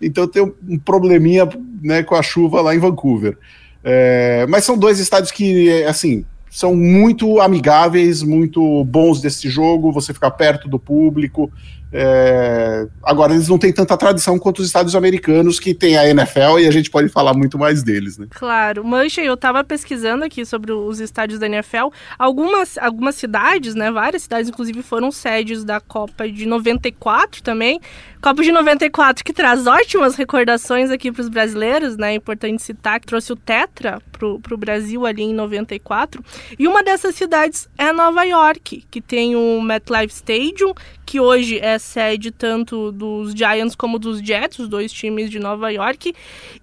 então 0.00 0.26
tem 0.26 0.42
um 0.42 0.78
probleminha 0.78 1.48
né, 1.80 2.02
com 2.02 2.14
a 2.14 2.22
chuva 2.22 2.60
lá 2.60 2.74
em 2.74 2.78
Vancouver. 2.78 3.38
É, 3.84 4.46
mas 4.48 4.64
são 4.64 4.76
dois 4.76 4.98
estádios 4.98 5.30
que, 5.30 5.84
assim, 5.84 6.24
são 6.50 6.74
muito 6.74 7.40
amigáveis, 7.40 8.22
muito 8.22 8.84
bons 8.84 9.20
desse 9.20 9.48
jogo, 9.48 9.92
você 9.92 10.12
ficar 10.12 10.32
perto 10.32 10.68
do 10.68 10.78
público, 10.78 11.50
é... 11.92 12.86
Agora, 13.02 13.34
eles 13.34 13.48
não 13.48 13.58
têm 13.58 13.72
tanta 13.72 13.96
tradição 13.96 14.38
quanto 14.38 14.60
os 14.60 14.66
Estados 14.66 14.96
americanos, 14.96 15.60
que 15.60 15.74
tem 15.74 15.98
a 15.98 16.08
NFL 16.08 16.58
e 16.60 16.66
a 16.66 16.70
gente 16.70 16.90
pode 16.90 17.08
falar 17.08 17.34
muito 17.34 17.58
mais 17.58 17.82
deles, 17.82 18.16
né? 18.16 18.26
Claro. 18.30 18.84
Mancha, 18.84 19.20
eu 19.20 19.34
estava 19.34 19.62
pesquisando 19.62 20.24
aqui 20.24 20.44
sobre 20.46 20.72
os 20.72 21.00
estádios 21.00 21.38
da 21.38 21.46
NFL. 21.46 21.88
Algumas, 22.18 22.78
algumas 22.78 23.16
cidades, 23.16 23.74
né? 23.74 23.90
Várias 23.90 24.22
cidades, 24.22 24.48
inclusive, 24.48 24.82
foram 24.82 25.10
sedes 25.10 25.64
da 25.64 25.80
Copa 25.80 26.28
de 26.28 26.46
94 26.46 27.42
também. 27.42 27.80
Copa 28.22 28.40
de 28.40 28.52
94 28.52 29.24
que 29.24 29.32
traz 29.32 29.66
ótimas 29.66 30.14
recordações 30.14 30.92
aqui 30.92 31.10
para 31.10 31.22
os 31.22 31.28
brasileiros, 31.28 31.96
né? 31.96 32.12
É 32.12 32.14
importante 32.14 32.62
citar 32.62 33.00
que 33.00 33.06
trouxe 33.06 33.32
o 33.32 33.36
Tetra 33.36 34.00
para 34.12 34.54
o 34.54 34.56
Brasil 34.56 35.04
ali 35.04 35.24
em 35.24 35.34
94. 35.34 36.24
E 36.56 36.68
uma 36.68 36.84
dessas 36.84 37.16
cidades 37.16 37.68
é 37.76 37.92
Nova 37.92 38.22
York, 38.22 38.86
que 38.88 39.00
tem 39.00 39.34
o 39.34 39.60
MetLife 39.60 40.14
Stadium, 40.14 40.72
que 41.04 41.18
hoje 41.18 41.58
é 41.58 41.78
sede 41.82 42.30
tanto 42.30 42.92
dos 42.92 43.32
Giants 43.34 43.74
como 43.74 43.98
dos 43.98 44.20
Jets, 44.20 44.58
os 44.60 44.68
dois 44.68 44.92
times 44.92 45.30
de 45.30 45.38
Nova 45.38 45.70
York. 45.70 46.14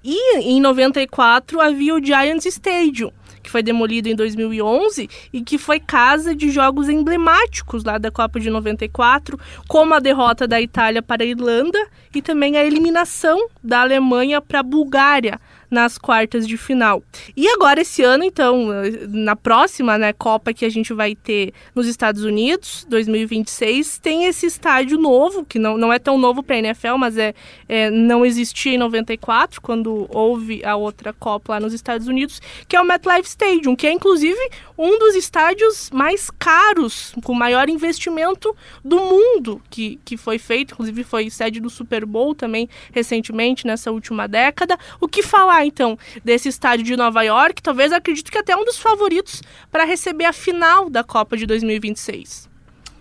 E 0.04 0.38
em 0.40 0.60
94 0.60 1.60
havia 1.60 1.96
o 1.96 2.04
Giants 2.04 2.46
Stadium, 2.46 3.12
que 3.44 3.50
foi 3.50 3.62
demolido 3.62 4.08
em 4.08 4.16
2011 4.16 5.10
e 5.32 5.42
que 5.42 5.58
foi 5.58 5.80
casa 5.80 6.36
de 6.36 6.50
jogos 6.50 6.90
emblemáticos 6.90 7.84
lá 7.84 7.98
da 7.98 8.10
Copa 8.10 8.40
de 8.40 8.50
94, 8.50 9.40
como 9.68 9.94
a 9.94 10.00
derrota 10.00 10.48
da 10.48 10.62
Itália 10.62 11.02
para 11.02 11.24
a 11.24 11.26
Irlanda 11.26 11.80
e 12.14 12.22
também 12.22 12.58
a 12.58 12.64
eliminação 12.64 13.48
da 13.64 13.82
Alemanha 13.82 14.42
para 14.42 14.62
a 14.62 14.64
Bulgária 14.64 15.40
nas 15.70 15.98
quartas 15.98 16.48
de 16.48 16.58
final. 16.58 17.04
E 17.36 17.48
agora 17.48 17.82
esse 17.82 18.04
ano, 18.04 18.24
então, 18.24 18.70
na 19.08 19.36
próxima 19.36 19.98
né, 19.98 20.14
Copa 20.14 20.54
que 20.54 20.66
a 20.66 20.70
gente 20.70 20.94
vai 20.94 21.16
ter 21.16 21.54
nos 21.76 21.88
Estados 21.88 22.24
Unidos, 22.24 22.86
2026, 22.90 24.00
tem 24.00 24.26
esse 24.26 24.46
estádio 24.46 24.98
novo, 24.98 25.46
que 25.46 25.60
não, 25.60 25.78
não 25.78 25.94
é 25.94 26.00
tão 26.00 26.18
novo 26.18 26.42
para 26.42 26.56
a 26.56 26.60
NFL, 26.60 26.96
mas 26.98 27.18
é, 27.18 27.34
é, 27.68 27.90
não 27.90 28.26
existia 28.26 28.74
em 28.74 28.78
94, 28.78 29.62
quando 29.62 30.08
houve 30.10 30.64
a 30.66 30.76
outra 30.76 31.14
Copa 31.14 31.54
lá 31.54 31.60
nos 31.60 31.74
Estados 31.74 32.08
Unidos, 32.08 32.42
que 32.68 32.76
é 32.76 32.82
o 32.82 32.86
MetLife 32.86 33.28
Stadium, 33.28 33.76
que 33.76 33.88
é 33.88 33.92
inclusive 33.92 34.40
um 34.78 34.98
dos 34.98 35.16
estádios 35.16 35.90
mais 35.92 36.30
caros, 36.30 37.14
com 37.24 37.34
maior 37.34 37.70
investimento 37.70 38.56
do 38.84 38.98
mundo 38.98 39.62
que, 39.70 40.00
que 40.04 40.18
foi 40.18 40.40
feito, 40.40 40.74
inclusive 40.74 41.04
foi 41.04 41.30
sede 41.30 41.60
do 41.60 41.70
Super 41.70 42.06
Bowl 42.06 42.34
também 42.34 42.70
recentemente, 42.92 43.68
nessa 43.68 43.92
última 43.92 44.28
década. 44.28 44.78
O 45.00 45.08
que 45.08 45.22
falar 45.22 45.59
então 45.66 45.98
desse 46.24 46.50
estádio 46.50 46.86
de 46.86 46.96
Nova 46.96 47.22
York, 47.24 47.62
talvez 47.62 47.92
acredito 47.92 48.32
que 48.32 48.38
até 48.38 48.56
um 48.56 48.66
dos 48.66 48.78
favoritos 48.78 49.42
para 49.72 49.84
receber 49.84 50.26
a 50.26 50.34
final 50.34 50.90
da 50.90 51.04
Copa 51.04 51.38
de 51.38 51.46
2026. 51.46 52.50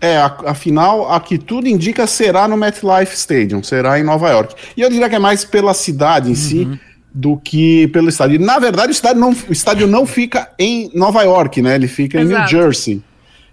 É, 0.01 0.17
a, 0.17 0.37
a, 0.45 0.53
final, 0.53 1.11
a 1.11 1.19
que 1.19 1.37
tudo 1.37 1.67
indica, 1.67 2.07
será 2.07 2.47
no 2.47 2.55
MetLife 2.55 3.13
Stadium, 3.15 3.61
será 3.61 3.99
em 3.99 4.03
Nova 4.03 4.29
York. 4.29 4.55
E 4.77 4.81
eu 4.81 4.89
diria 4.89 5.09
que 5.09 5.15
é 5.15 5.19
mais 5.19 5.43
pela 5.43 5.73
cidade 5.73 6.27
em 6.27 6.31
uhum. 6.31 6.35
si 6.35 6.79
do 7.13 7.37
que 7.37 7.87
pelo 7.89 8.07
estádio. 8.07 8.39
Na 8.39 8.59
verdade, 8.59 8.89
o 8.89 8.93
estádio 8.93 9.19
não, 9.19 9.31
o 9.31 9.51
estádio 9.51 9.87
não 9.87 10.05
fica 10.05 10.49
em 10.57 10.89
Nova 10.93 11.21
York, 11.23 11.61
né? 11.61 11.75
Ele 11.75 11.87
fica 11.87 12.19
Exato. 12.19 12.33
em 12.33 12.39
New 12.39 12.47
Jersey. 12.47 13.03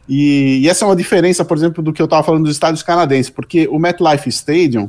E, 0.08 0.60
e, 0.62 0.68
essa 0.68 0.84
é 0.84 0.88
uma 0.88 0.94
diferença, 0.94 1.44
por 1.44 1.56
exemplo, 1.56 1.82
do 1.82 1.92
que 1.92 2.00
eu 2.00 2.04
estava 2.04 2.22
falando 2.22 2.44
dos 2.44 2.52
estádios 2.52 2.82
canadenses, 2.82 3.28
porque 3.28 3.66
o 3.68 3.78
MetLife 3.78 4.28
Stadium 4.28 4.88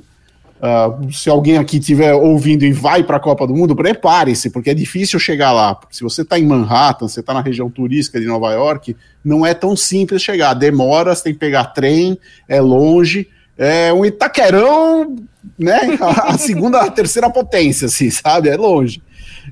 Uh, 0.57 1.11
se 1.13 1.29
alguém 1.29 1.57
aqui 1.57 1.77
estiver 1.77 2.13
ouvindo 2.15 2.63
e 2.63 2.71
vai 2.71 3.03
para 3.03 3.17
a 3.17 3.19
Copa 3.19 3.45
do 3.45 3.53
Mundo, 3.55 3.75
prepare-se, 3.75 4.49
porque 4.49 4.71
é 4.71 4.73
difícil 4.73 5.19
chegar 5.19 5.51
lá. 5.51 5.79
Se 5.91 6.01
você 6.01 6.23
está 6.23 6.39
em 6.39 6.45
Manhattan, 6.45 7.07
você 7.07 7.19
está 7.19 7.33
na 7.33 7.41
região 7.41 7.69
turística 7.69 8.19
de 8.19 8.25
Nova 8.25 8.51
York, 8.51 8.95
não 9.23 9.45
é 9.45 9.53
tão 9.53 9.75
simples 9.75 10.21
chegar. 10.21 10.55
Demora, 10.55 11.13
você 11.13 11.25
tem 11.25 11.33
que 11.33 11.39
pegar 11.39 11.65
trem, 11.65 12.17
é 12.47 12.59
longe. 12.59 13.27
é 13.57 13.93
um 13.93 14.03
Itaquerão, 14.03 15.15
né? 15.57 15.97
A, 16.01 16.37
segunda, 16.37 16.81
a 16.81 16.89
terceira 16.89 17.29
potência, 17.29 17.85
assim, 17.85 18.09
sabe? 18.09 18.49
É 18.49 18.57
longe. 18.57 19.01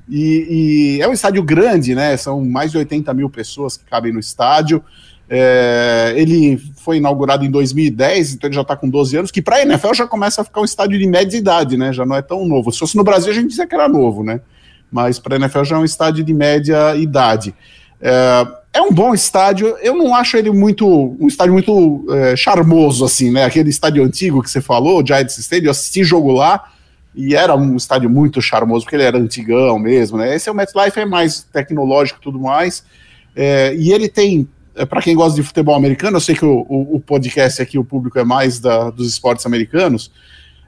E, 0.08 0.96
e, 0.98 1.02
é 1.02 1.08
um 1.08 1.12
estádio 1.12 1.42
grande, 1.42 1.94
né? 1.94 2.16
São 2.16 2.44
mais 2.44 2.70
de 2.70 2.78
80 2.78 3.14
mil 3.14 3.30
pessoas 3.30 3.76
que 3.76 3.84
cabem 3.84 4.12
no 4.12 4.20
estádio. 4.20 4.82
É, 5.28 6.14
ele 6.16 6.56
foi 6.76 6.98
inaugurado 6.98 7.44
em 7.44 7.50
2010, 7.50 8.34
então 8.34 8.48
ele 8.48 8.54
já 8.54 8.62
está 8.62 8.76
com 8.76 8.88
12 8.88 9.16
anos, 9.16 9.30
que 9.30 9.42
para 9.42 9.56
a 9.56 9.62
NFL 9.62 9.92
já 9.92 10.06
começa 10.06 10.40
a 10.40 10.44
ficar 10.44 10.60
um 10.60 10.64
estádio 10.64 10.98
de 10.98 11.06
média 11.06 11.36
idade, 11.36 11.76
né? 11.76 11.92
Já 11.92 12.06
não 12.06 12.14
é 12.14 12.22
tão 12.22 12.46
novo. 12.46 12.70
Se 12.70 12.78
fosse 12.78 12.96
no 12.96 13.02
Brasil, 13.02 13.32
a 13.32 13.34
gente 13.34 13.48
dizia 13.48 13.66
que 13.66 13.74
era 13.74 13.88
novo, 13.88 14.22
né? 14.22 14.40
Mas 14.90 15.18
para 15.18 15.34
a 15.34 15.38
NFL 15.38 15.64
já 15.64 15.76
é 15.76 15.78
um 15.80 15.84
estádio 15.84 16.22
de 16.22 16.32
média 16.32 16.94
idade. 16.94 17.54
É, 18.00 18.46
é, 18.74 18.80
um 18.80 18.92
bom 18.92 19.14
estádio, 19.14 19.76
eu 19.82 19.96
não 19.96 20.14
acho 20.14 20.36
ele 20.36 20.50
muito 20.50 21.16
um 21.18 21.26
estádio 21.26 21.52
muito 21.54 22.06
é, 22.10 22.36
charmoso, 22.36 23.04
assim, 23.04 23.32
né? 23.32 23.44
Aquele 23.44 23.70
estádio 23.70 24.04
antigo 24.04 24.42
que 24.42 24.50
você 24.50 24.60
falou, 24.60 25.02
o 25.02 25.06
Giants 25.06 25.38
Stadium, 25.38 25.66
eu 25.66 25.70
assisti 25.72 26.04
jogo 26.04 26.30
lá 26.30 26.70
e 27.16 27.34
era 27.34 27.56
um 27.56 27.74
estádio 27.74 28.08
muito 28.08 28.40
charmoso, 28.40 28.84
porque 28.84 28.94
ele 28.94 29.02
era 29.02 29.18
antigão 29.18 29.78
mesmo, 29.78 30.18
né? 30.18 30.36
Esse 30.36 30.48
é 30.48 30.52
o 30.52 30.54
MetLife, 30.54 31.00
é 31.00 31.06
mais 31.06 31.42
tecnológico 31.52 32.20
e 32.20 32.22
tudo 32.22 32.38
mais. 32.38 32.84
É, 33.34 33.74
e 33.74 33.92
ele 33.92 34.08
tem 34.08 34.48
para 34.84 35.00
quem 35.00 35.14
gosta 35.14 35.34
de 35.34 35.46
futebol 35.46 35.74
americano, 35.74 36.16
eu 36.16 36.20
sei 36.20 36.34
que 36.34 36.44
o, 36.44 36.66
o, 36.68 36.96
o 36.96 37.00
podcast 37.00 37.62
aqui, 37.62 37.78
o 37.78 37.84
público 37.84 38.18
é 38.18 38.24
mais 38.24 38.58
da, 38.58 38.90
dos 38.90 39.08
esportes 39.08 39.46
americanos. 39.46 40.10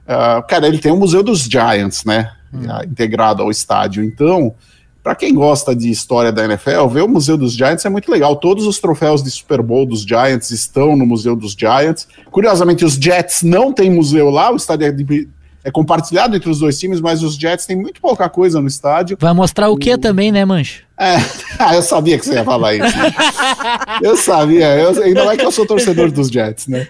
Uh, 0.07 0.41
cara, 0.47 0.67
ele 0.67 0.79
tem 0.79 0.91
o 0.91 0.97
Museu 0.97 1.21
dos 1.21 1.41
Giants, 1.41 2.03
né? 2.03 2.31
Hum. 2.51 2.61
Integrado 2.85 3.43
ao 3.43 3.51
estádio. 3.51 4.03
Então, 4.03 4.55
para 5.03 5.15
quem 5.15 5.33
gosta 5.33 5.75
de 5.75 5.89
história 5.89 6.31
da 6.31 6.43
NFL, 6.43 6.87
ver 6.87 7.03
o 7.03 7.07
Museu 7.07 7.37
dos 7.37 7.53
Giants 7.53 7.85
é 7.85 7.89
muito 7.89 8.11
legal. 8.11 8.35
Todos 8.35 8.65
os 8.65 8.79
troféus 8.79 9.23
de 9.23 9.29
Super 9.29 9.61
Bowl 9.61 9.85
dos 9.85 10.01
Giants 10.01 10.51
estão 10.51 10.95
no 10.95 11.05
Museu 11.05 11.35
dos 11.35 11.53
Giants. 11.53 12.07
Curiosamente, 12.31 12.83
os 12.83 12.93
Jets 12.93 13.43
não 13.43 13.71
têm 13.71 13.91
museu 13.91 14.29
lá, 14.29 14.51
o 14.51 14.55
estádio 14.55 14.87
é 14.87 14.91
de, 14.91 15.29
é 15.63 15.69
compartilhado 15.69 16.35
entre 16.35 16.49
os 16.49 16.59
dois 16.59 16.79
times, 16.79 17.01
mas 17.01 17.21
os 17.21 17.35
Jets 17.35 17.65
têm 17.65 17.75
muito 17.75 17.99
pouca 17.99 18.29
coisa 18.29 18.61
no 18.61 18.67
estádio. 18.67 19.17
Vai 19.19 19.33
mostrar 19.33 19.69
o 19.69 19.77
que 19.77 19.97
também, 19.97 20.31
né, 20.31 20.45
Mancho? 20.45 20.83
É, 20.97 21.15
ah, 21.57 21.75
eu 21.75 21.81
sabia 21.81 22.17
que 22.17 22.25
você 22.25 22.33
ia 22.33 22.43
falar 22.43 22.75
isso. 22.75 22.97
eu 24.01 24.15
sabia, 24.15 24.75
eu, 24.77 25.03
ainda 25.03 25.25
mais 25.25 25.37
que 25.37 25.45
eu 25.45 25.51
sou 25.51 25.65
torcedor 25.65 26.11
dos 26.11 26.29
Jets, 26.29 26.67
né? 26.67 26.87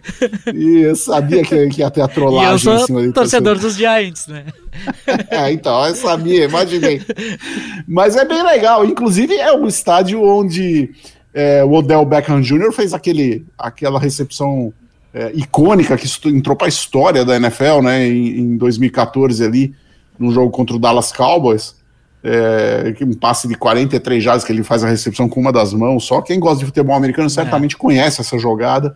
E 0.53 0.81
eu 0.81 0.95
sabia 0.95 1.43
que, 1.43 1.67
que 1.69 1.81
ia 1.81 1.89
ter 1.89 2.01
a 2.01 2.07
trollagem 2.07 2.49
e 2.49 2.53
eu 2.53 2.59
sou 2.59 2.75
em 2.75 2.85
cima 2.85 3.13
torcedor 3.13 3.57
dos 3.57 3.75
Giants, 3.75 4.27
né? 4.27 4.45
é, 5.29 5.51
então, 5.51 5.85
eu 5.85 5.95
sabia, 5.95 6.45
imaginei. 6.45 7.01
Mas 7.87 8.15
é 8.15 8.25
bem 8.25 8.43
legal, 8.43 8.85
inclusive 8.85 9.35
é 9.35 9.51
um 9.53 9.67
estádio 9.67 10.23
onde 10.23 10.91
é, 11.33 11.63
o 11.63 11.71
Odell 11.73 12.05
Beckham 12.05 12.41
Jr. 12.41 12.71
fez 12.71 12.93
aquele, 12.93 13.45
aquela 13.57 13.99
recepção 13.99 14.73
é, 15.13 15.31
icônica 15.33 15.97
que 15.97 16.07
entrou 16.29 16.55
para 16.55 16.67
a 16.67 16.69
história 16.69 17.25
da 17.25 17.35
NFL, 17.35 17.81
né, 17.83 18.07
em, 18.07 18.39
em 18.39 18.57
2014 18.57 19.43
ali, 19.43 19.75
no 20.17 20.31
jogo 20.31 20.51
contra 20.51 20.75
o 20.75 20.79
Dallas 20.79 21.11
Cowboys, 21.11 21.75
é, 22.23 22.93
um 23.01 23.13
passe 23.13 23.47
de 23.47 23.55
43 23.55 24.23
jardas 24.23 24.43
que 24.43 24.51
ele 24.51 24.63
faz 24.63 24.83
a 24.83 24.87
recepção 24.87 25.29
com 25.29 25.39
uma 25.39 25.51
das 25.51 25.73
mãos, 25.73 26.03
só 26.03 26.21
quem 26.21 26.39
gosta 26.39 26.59
de 26.59 26.65
futebol 26.65 26.95
americano 26.95 27.29
certamente 27.29 27.75
é. 27.75 27.77
conhece 27.77 28.21
essa 28.21 28.37
jogada, 28.37 28.95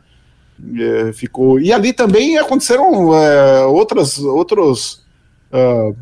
é, 0.77 1.13
ficou, 1.13 1.59
e 1.59 1.71
ali 1.71 1.93
também 1.93 2.37
aconteceram 2.37 3.13
é, 3.15 3.65
outras, 3.65 4.19
outros... 4.19 5.03
Uh, 5.51 5.95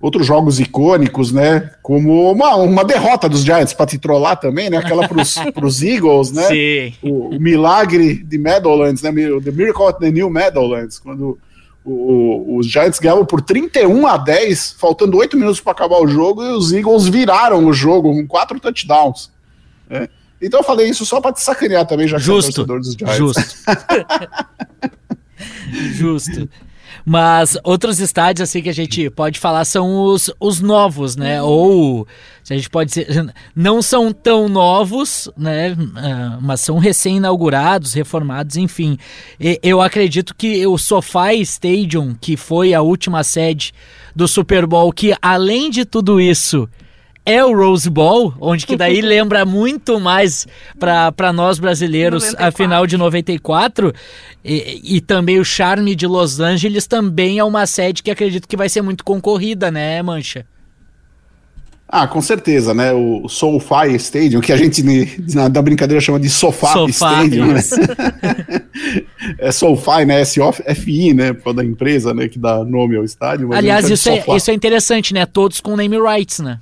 outros 0.00 0.26
jogos 0.26 0.60
icônicos, 0.60 1.32
né? 1.32 1.70
Como 1.82 2.30
uma, 2.30 2.54
uma 2.56 2.84
derrota 2.84 3.28
dos 3.28 3.42
Giants 3.42 3.72
para 3.72 3.86
te 3.86 3.98
trollar 3.98 4.38
também, 4.38 4.70
né? 4.70 4.76
Aquela 4.76 5.08
para 5.08 5.66
os 5.66 5.82
Eagles, 5.82 6.30
né? 6.30 6.44
Sim. 6.44 6.94
O, 7.02 7.36
o, 7.36 7.40
milagre 7.40 8.22
de 8.22 8.38
Meadowlands, 8.38 9.02
né? 9.02 9.10
The 9.12 9.50
Miracle 9.50 9.86
at 9.86 9.98
the 9.98 10.10
New 10.10 10.30
Meadowlands, 10.30 10.98
quando 10.98 11.38
o, 11.84 12.58
os 12.58 12.66
Giants 12.66 12.98
ganhavam 12.98 13.24
por 13.24 13.40
31 13.40 14.06
a 14.06 14.16
10, 14.16 14.76
faltando 14.78 15.16
8 15.16 15.36
minutos 15.36 15.60
para 15.60 15.72
acabar 15.72 16.00
o 16.00 16.06
jogo, 16.06 16.44
e 16.44 16.50
os 16.50 16.72
Eagles 16.72 17.08
viraram 17.08 17.66
o 17.66 17.72
jogo 17.72 18.12
com 18.12 18.26
quatro 18.26 18.60
touchdowns. 18.60 19.30
Né? 19.88 20.08
Então 20.40 20.60
eu 20.60 20.64
falei 20.64 20.88
isso 20.88 21.04
só 21.04 21.20
para 21.20 21.32
te 21.32 21.40
sacanear 21.40 21.86
também, 21.86 22.06
já 22.06 22.18
que 22.18 22.22
Justo. 22.22 22.50
é 22.50 22.54
torcedor 22.54 22.80
dos 22.80 22.92
Giants. 22.94 23.16
Justo. 23.16 23.42
Justo. 25.94 26.48
Mas 27.08 27.56
outros 27.64 28.00
estádios, 28.00 28.46
assim, 28.46 28.60
que 28.60 28.68
a 28.68 28.74
gente 28.74 29.08
pode 29.08 29.38
falar 29.38 29.64
são 29.64 30.04
os, 30.04 30.30
os 30.38 30.60
novos, 30.60 31.16
né? 31.16 31.42
Uhum. 31.42 31.48
Ou, 31.48 32.08
se 32.44 32.52
a 32.52 32.56
gente 32.56 32.68
pode 32.68 32.90
dizer, 32.90 33.32
não 33.56 33.80
são 33.80 34.12
tão 34.12 34.46
novos, 34.46 35.26
né? 35.34 35.72
Uh, 35.72 36.38
mas 36.42 36.60
são 36.60 36.76
recém-inaugurados, 36.76 37.94
reformados, 37.94 38.58
enfim. 38.58 38.98
Eu 39.62 39.80
acredito 39.80 40.34
que 40.36 40.66
o 40.66 40.76
SoFi 40.76 41.40
Stadium, 41.40 42.14
que 42.14 42.36
foi 42.36 42.74
a 42.74 42.82
última 42.82 43.24
sede 43.24 43.72
do 44.14 44.28
Super 44.28 44.66
Bowl, 44.66 44.92
que 44.92 45.16
além 45.22 45.70
de 45.70 45.86
tudo 45.86 46.20
isso 46.20 46.68
é 47.28 47.44
o 47.44 47.54
Rose 47.54 47.88
Bowl, 47.90 48.32
onde 48.40 48.66
que 48.66 48.76
daí 48.76 49.00
lembra 49.02 49.44
muito 49.44 50.00
mais 50.00 50.46
para 50.78 51.32
nós 51.32 51.58
brasileiros 51.58 52.22
94. 52.24 52.46
a 52.46 52.50
final 52.50 52.86
de 52.86 52.96
94 52.96 53.92
e, 54.44 54.96
e, 54.96 55.00
também 55.00 55.38
o 55.38 55.44
charme 55.44 55.94
de 55.94 56.06
Los 56.06 56.40
Angeles 56.40 56.86
também 56.86 57.38
é 57.38 57.44
uma 57.44 57.66
sede 57.66 58.02
que 58.02 58.10
acredito 58.10 58.48
que 58.48 58.56
vai 58.56 58.68
ser 58.68 58.80
muito 58.80 59.04
concorrida, 59.04 59.70
né, 59.70 60.02
Mancha? 60.02 60.46
Ah, 61.90 62.06
com 62.06 62.20
certeza, 62.20 62.74
né? 62.74 62.92
O 62.92 63.28
SoFi 63.28 63.94
Stadium, 63.96 64.42
que 64.42 64.52
a 64.52 64.58
gente 64.58 64.82
na, 65.34 65.48
na 65.48 65.62
brincadeira 65.62 66.02
chama 66.02 66.20
de 66.20 66.28
Sofá 66.28 66.84
Stadium, 66.86 67.46
né? 67.46 67.60
é 69.40 69.50
SoFi, 69.50 70.04
né? 70.06 70.20
S-O-F-I, 70.20 71.14
né? 71.14 71.32
Por 71.32 71.54
da 71.54 71.64
empresa, 71.64 72.12
né? 72.12 72.28
Que 72.28 72.38
dá 72.38 72.62
nome 72.62 72.94
ao 72.94 73.04
estádio. 73.04 73.54
Aliás, 73.54 73.88
isso 73.88 74.10
é, 74.10 74.22
isso 74.36 74.50
é 74.50 74.54
interessante, 74.54 75.14
né? 75.14 75.24
Todos 75.24 75.62
com 75.62 75.76
name 75.76 75.96
rights, 75.98 76.40
né? 76.40 76.60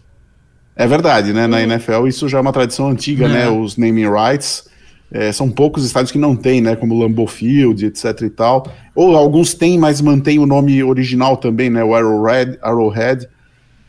É 0.77 0.87
verdade, 0.87 1.33
né? 1.33 1.47
Na 1.47 1.63
NFL 1.63 2.07
isso 2.07 2.29
já 2.29 2.37
é 2.37 2.41
uma 2.41 2.53
tradição 2.53 2.91
antiga, 2.91 3.27
né? 3.27 3.49
Uhum. 3.49 3.63
Os 3.63 3.79
naming 3.79 4.09
rights. 4.09 4.69
É, 5.11 5.33
são 5.33 5.49
poucos 5.49 5.85
estádios 5.85 6.13
que 6.13 6.19
não 6.19 6.37
tem, 6.37 6.61
né? 6.61 6.77
Como 6.77 6.99
Lambeau 6.99 7.27
Field, 7.27 7.87
etc 7.87 8.21
e 8.23 8.31
tal. 8.31 8.71
Ou 8.95 9.17
alguns 9.17 9.55
têm, 9.55 9.79
mas 9.79 10.01
mantém 10.01 10.39
o 10.39 10.47
nome 10.47 10.83
original 10.83 11.37
também, 11.39 11.71
né? 11.71 11.83
O 11.83 11.95
Arrowhead. 11.95 12.59
Arrowhead. 12.61 13.27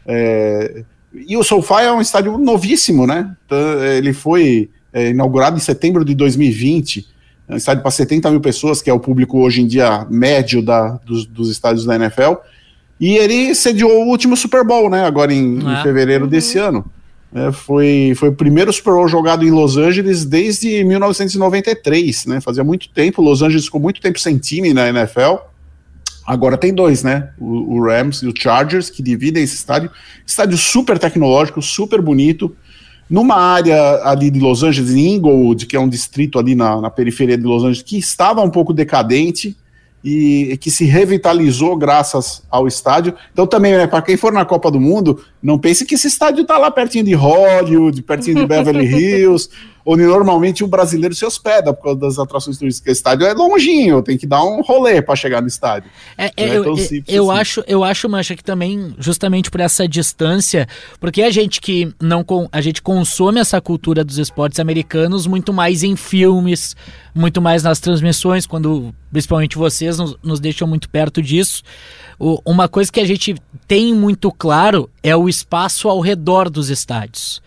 É, 0.06 0.84
e 1.14 1.36
o 1.36 1.44
SoFi 1.44 1.82
é 1.82 1.92
um 1.92 2.00
estádio 2.00 2.38
novíssimo, 2.38 3.06
né? 3.06 3.36
Então, 3.46 3.84
ele 3.84 4.14
foi 4.14 4.70
é, 4.94 5.10
inaugurado 5.10 5.58
em 5.58 5.60
setembro 5.60 6.06
de 6.06 6.16
2020. 6.16 7.06
É 7.50 7.54
um 7.54 7.58
estádio 7.58 7.82
para 7.82 7.92
70 7.92 8.32
mil 8.32 8.42
pessoas, 8.42 8.82
que 8.82 8.90
é 8.90 8.94
o 8.94 9.00
público 9.00 9.40
hoje 9.40 9.62
em 9.62 9.68
dia 9.68 10.06
médio 10.10 10.62
da, 10.62 10.92
dos, 11.06 11.26
dos 11.26 11.50
estádios 11.50 11.86
da 11.86 11.96
NFL. 11.96 12.34
E 13.00 13.16
ele 13.16 13.54
sediou 13.54 13.92
o 14.04 14.08
último 14.08 14.36
Super 14.36 14.64
Bowl, 14.66 14.90
né? 14.90 15.06
Agora 15.06 15.34
em, 15.34 15.60
em 15.60 15.74
é. 15.80 15.84
fevereiro 15.84 16.24
uhum. 16.26 16.30
desse 16.30 16.58
ano. 16.58 16.86
É, 17.34 17.52
foi, 17.52 18.14
foi 18.16 18.30
o 18.30 18.34
primeiro 18.34 18.72
Super 18.72 18.94
Bowl 18.94 19.08
jogado 19.08 19.46
em 19.46 19.52
Los 19.52 19.78
Angeles 19.78 20.26
desde 20.26 20.84
1993, 20.84 22.26
né? 22.26 22.42
Fazia 22.42 22.64
muito 22.64 22.90
tempo. 22.90 23.22
Los 23.22 23.42
Angeles 23.42 23.66
ficou 23.66 23.82
muito 23.82 24.02
tempo 24.02 24.20
sem 24.20 24.38
time 24.38 24.74
na 24.74 24.90
NFL. 24.90 25.36
Agora 26.26 26.58
tem 26.58 26.74
dois, 26.74 27.04
né? 27.04 27.30
O, 27.38 27.76
o 27.76 27.84
Rams 27.84 28.24
e 28.24 28.28
o 28.28 28.34
Chargers, 28.36 28.90
que 28.90 29.04
dividem 29.04 29.44
esse 29.44 29.56
estádio. 29.56 29.92
Estádio 30.26 30.58
super 30.58 30.98
tecnológico, 30.98 31.62
super 31.62 32.02
bonito. 32.02 32.56
Numa 33.10 33.36
área 33.36 34.02
ali 34.04 34.30
de 34.30 34.40
Los 34.40 34.64
Angeles, 34.64 34.94
em 34.94 35.16
Inglewood, 35.16 35.66
que 35.66 35.76
é 35.76 35.80
um 35.80 35.88
distrito 35.88 36.40
ali 36.40 36.56
na, 36.56 36.82
na 36.82 36.90
periferia 36.90 37.38
de 37.38 37.44
Los 37.44 37.64
Angeles, 37.64 37.82
que 37.82 37.98
estava 37.98 38.42
um 38.42 38.50
pouco 38.50 38.74
decadente 38.74 39.56
e 40.10 40.56
que 40.58 40.72
se 40.72 40.86
revitalizou 40.86 41.76
graças 41.76 42.42
ao 42.50 42.66
estádio. 42.66 43.14
Então 43.34 43.46
também, 43.46 43.74
né, 43.74 43.86
para 43.86 44.02
quem 44.02 44.16
for 44.16 44.32
na 44.32 44.46
Copa 44.46 44.72
do 44.72 44.80
Mundo, 44.80 45.22
não 45.44 45.60
pense 45.60 45.86
que 45.86 45.96
esse 45.96 46.08
estádio 46.08 46.44
está 46.44 46.58
lá 46.58 46.72
pertinho 46.72 47.04
de 47.04 47.14
Hollywood, 47.14 48.02
pertinho 48.04 48.38
de 48.38 48.48
Beverly 48.48 48.86
Hills, 48.88 49.50
onde 49.90 50.04
normalmente 50.04 50.66
o 50.66 50.68
brasileiro 50.68 51.16
se 51.16 51.26
hospeda 51.26 51.74
por 51.74 51.82
causa 51.82 52.00
das 52.02 52.20
atrações 52.20 52.58
turísticas. 52.58 52.92
O 52.92 52.92
estádio 52.92 53.26
é 53.26 53.34
longinho, 53.34 54.04
tem 54.04 54.18
que 54.18 54.28
dar 54.28 54.44
um 54.44 54.62
rolê 54.62 55.02
para 55.02 55.16
chegar 55.16 55.42
no 55.42 55.48
estádio. 55.48 55.90
É, 56.18 56.26
é, 56.26 56.32
é 56.36 56.50
eu, 56.50 56.66
eu, 56.66 56.76
eu 57.08 57.32
assim. 57.32 57.40
acho, 57.40 57.64
eu 57.66 57.84
acho, 57.86 58.10
Mancha, 58.10 58.36
que 58.36 58.44
também, 58.44 58.94
justamente 59.00 59.50
por 59.50 59.62
essa 59.62 59.88
distância, 59.88 60.68
porque 61.00 61.22
a 61.22 61.32
gente 61.32 61.62
que 61.62 61.90
não 62.02 62.26
a 62.52 62.60
gente 62.60 62.82
consome 62.82 63.40
essa 63.40 63.62
cultura 63.62 64.04
dos 64.04 64.18
esportes 64.18 64.60
americanos 64.60 65.26
muito 65.26 65.54
mais 65.54 65.84
em 65.84 65.96
filmes, 65.96 66.76
muito 67.16 67.42
mais 67.42 67.64
nas 67.64 67.80
transmissões, 67.80 68.46
quando 68.46 68.94
principalmente 69.10 69.58
vocês 69.58 69.98
nos, 69.98 70.18
nos 70.22 70.42
deixam 70.42 70.68
muito 70.68 70.90
perto 70.90 71.22
disso. 71.22 71.64
O, 72.20 72.42
uma 72.46 72.68
coisa 72.68 72.92
que 72.92 73.00
a 73.00 73.06
gente 73.06 73.36
tem 73.66 73.94
muito 73.94 74.34
claro 74.34 74.90
é 75.02 75.16
o 75.16 75.30
espaço 75.30 75.88
ao 75.88 76.02
redor 76.02 76.50
dos 76.50 76.70
estádios 76.70 77.42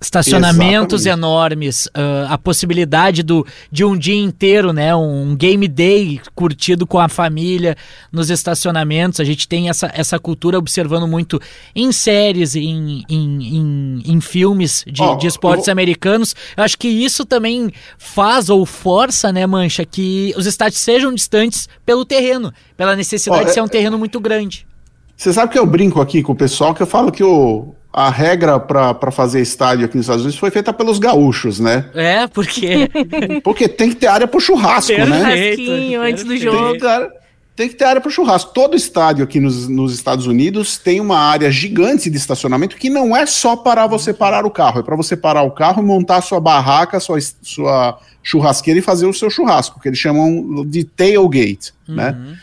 estacionamentos 0.00 1.02
Exatamente. 1.02 1.18
enormes, 1.18 1.86
uh, 1.88 2.26
a 2.30 2.38
possibilidade 2.38 3.22
do, 3.22 3.46
de 3.70 3.84
um 3.84 3.96
dia 3.96 4.18
inteiro, 4.18 4.72
né, 4.72 4.94
um 4.94 5.36
game 5.36 5.68
day 5.68 6.20
curtido 6.34 6.86
com 6.86 6.98
a 6.98 7.08
família 7.08 7.76
nos 8.10 8.30
estacionamentos. 8.30 9.20
A 9.20 9.24
gente 9.24 9.46
tem 9.46 9.68
essa, 9.68 9.90
essa 9.94 10.18
cultura 10.18 10.58
observando 10.58 11.06
muito 11.06 11.40
em 11.74 11.92
séries, 11.92 12.56
em, 12.56 13.04
em, 13.08 13.58
em, 13.58 14.02
em 14.06 14.20
filmes 14.20 14.84
de, 14.86 15.02
oh, 15.02 15.16
de 15.16 15.26
esportes 15.26 15.66
vou... 15.66 15.72
americanos. 15.72 16.34
Eu 16.56 16.64
acho 16.64 16.78
que 16.78 16.88
isso 16.88 17.26
também 17.26 17.70
faz 17.98 18.48
ou 18.48 18.64
força, 18.64 19.30
né, 19.30 19.46
Mancha, 19.46 19.84
que 19.84 20.32
os 20.36 20.46
estádios 20.46 20.80
sejam 20.80 21.12
distantes 21.12 21.68
pelo 21.84 22.06
terreno, 22.06 22.52
pela 22.76 22.96
necessidade 22.96 23.42
oh, 23.42 23.46
de 23.46 23.52
ser 23.52 23.60
um 23.60 23.68
terreno 23.68 23.98
muito 23.98 24.18
grande. 24.18 24.66
Você 25.14 25.34
sabe 25.34 25.52
que 25.52 25.58
eu 25.58 25.66
brinco 25.66 26.00
aqui 26.00 26.22
com 26.22 26.32
o 26.32 26.36
pessoal 26.36 26.72
que 26.72 26.82
eu 26.82 26.86
falo 26.86 27.12
que 27.12 27.22
o, 27.22 27.74
a 27.92 28.08
regra 28.08 28.58
para 28.60 29.10
fazer 29.10 29.40
estádio 29.40 29.84
aqui 29.84 29.96
nos 29.96 30.04
Estados 30.04 30.22
Unidos 30.22 30.38
foi 30.38 30.50
feita 30.50 30.72
pelos 30.72 30.98
gaúchos, 30.98 31.58
né? 31.58 31.86
É, 31.94 32.26
por 32.26 32.46
quê? 32.46 32.88
Porque 33.42 33.68
tem 33.68 33.88
que 33.88 33.96
ter 33.96 34.06
área 34.06 34.28
para 34.28 34.38
churrasco, 34.38 34.92
né? 34.92 35.18
Churrasquinho 35.18 36.02
antes 36.02 36.24
do 36.24 36.36
jogo. 36.36 36.56
Tem 36.56 36.72
que 36.74 36.78
ter, 36.78 37.12
tem 37.56 37.68
que 37.68 37.74
ter 37.74 37.84
área 37.84 38.00
para 38.00 38.10
churrasco. 38.10 38.52
Todo 38.54 38.76
estádio 38.76 39.24
aqui 39.24 39.40
nos, 39.40 39.68
nos 39.68 39.92
Estados 39.92 40.26
Unidos 40.26 40.78
tem 40.78 41.00
uma 41.00 41.18
área 41.18 41.50
gigante 41.50 42.08
de 42.08 42.16
estacionamento 42.16 42.76
que 42.76 42.88
não 42.88 43.16
é 43.16 43.26
só 43.26 43.56
para 43.56 43.86
você 43.88 44.14
parar 44.14 44.46
o 44.46 44.50
carro, 44.50 44.80
é 44.80 44.82
para 44.84 44.96
você 44.96 45.16
parar 45.16 45.42
o 45.42 45.50
carro, 45.50 45.82
montar 45.82 46.20
sua 46.20 46.40
barraca, 46.40 47.00
sua, 47.00 47.18
sua 47.42 47.98
churrasqueira 48.22 48.78
e 48.78 48.82
fazer 48.82 49.06
o 49.06 49.12
seu 49.12 49.28
churrasco, 49.28 49.80
que 49.80 49.88
eles 49.88 49.98
chamam 49.98 50.64
de 50.64 50.84
tailgate, 50.84 51.72
né? 51.88 52.10
uhum. 52.10 52.30
né? 52.30 52.38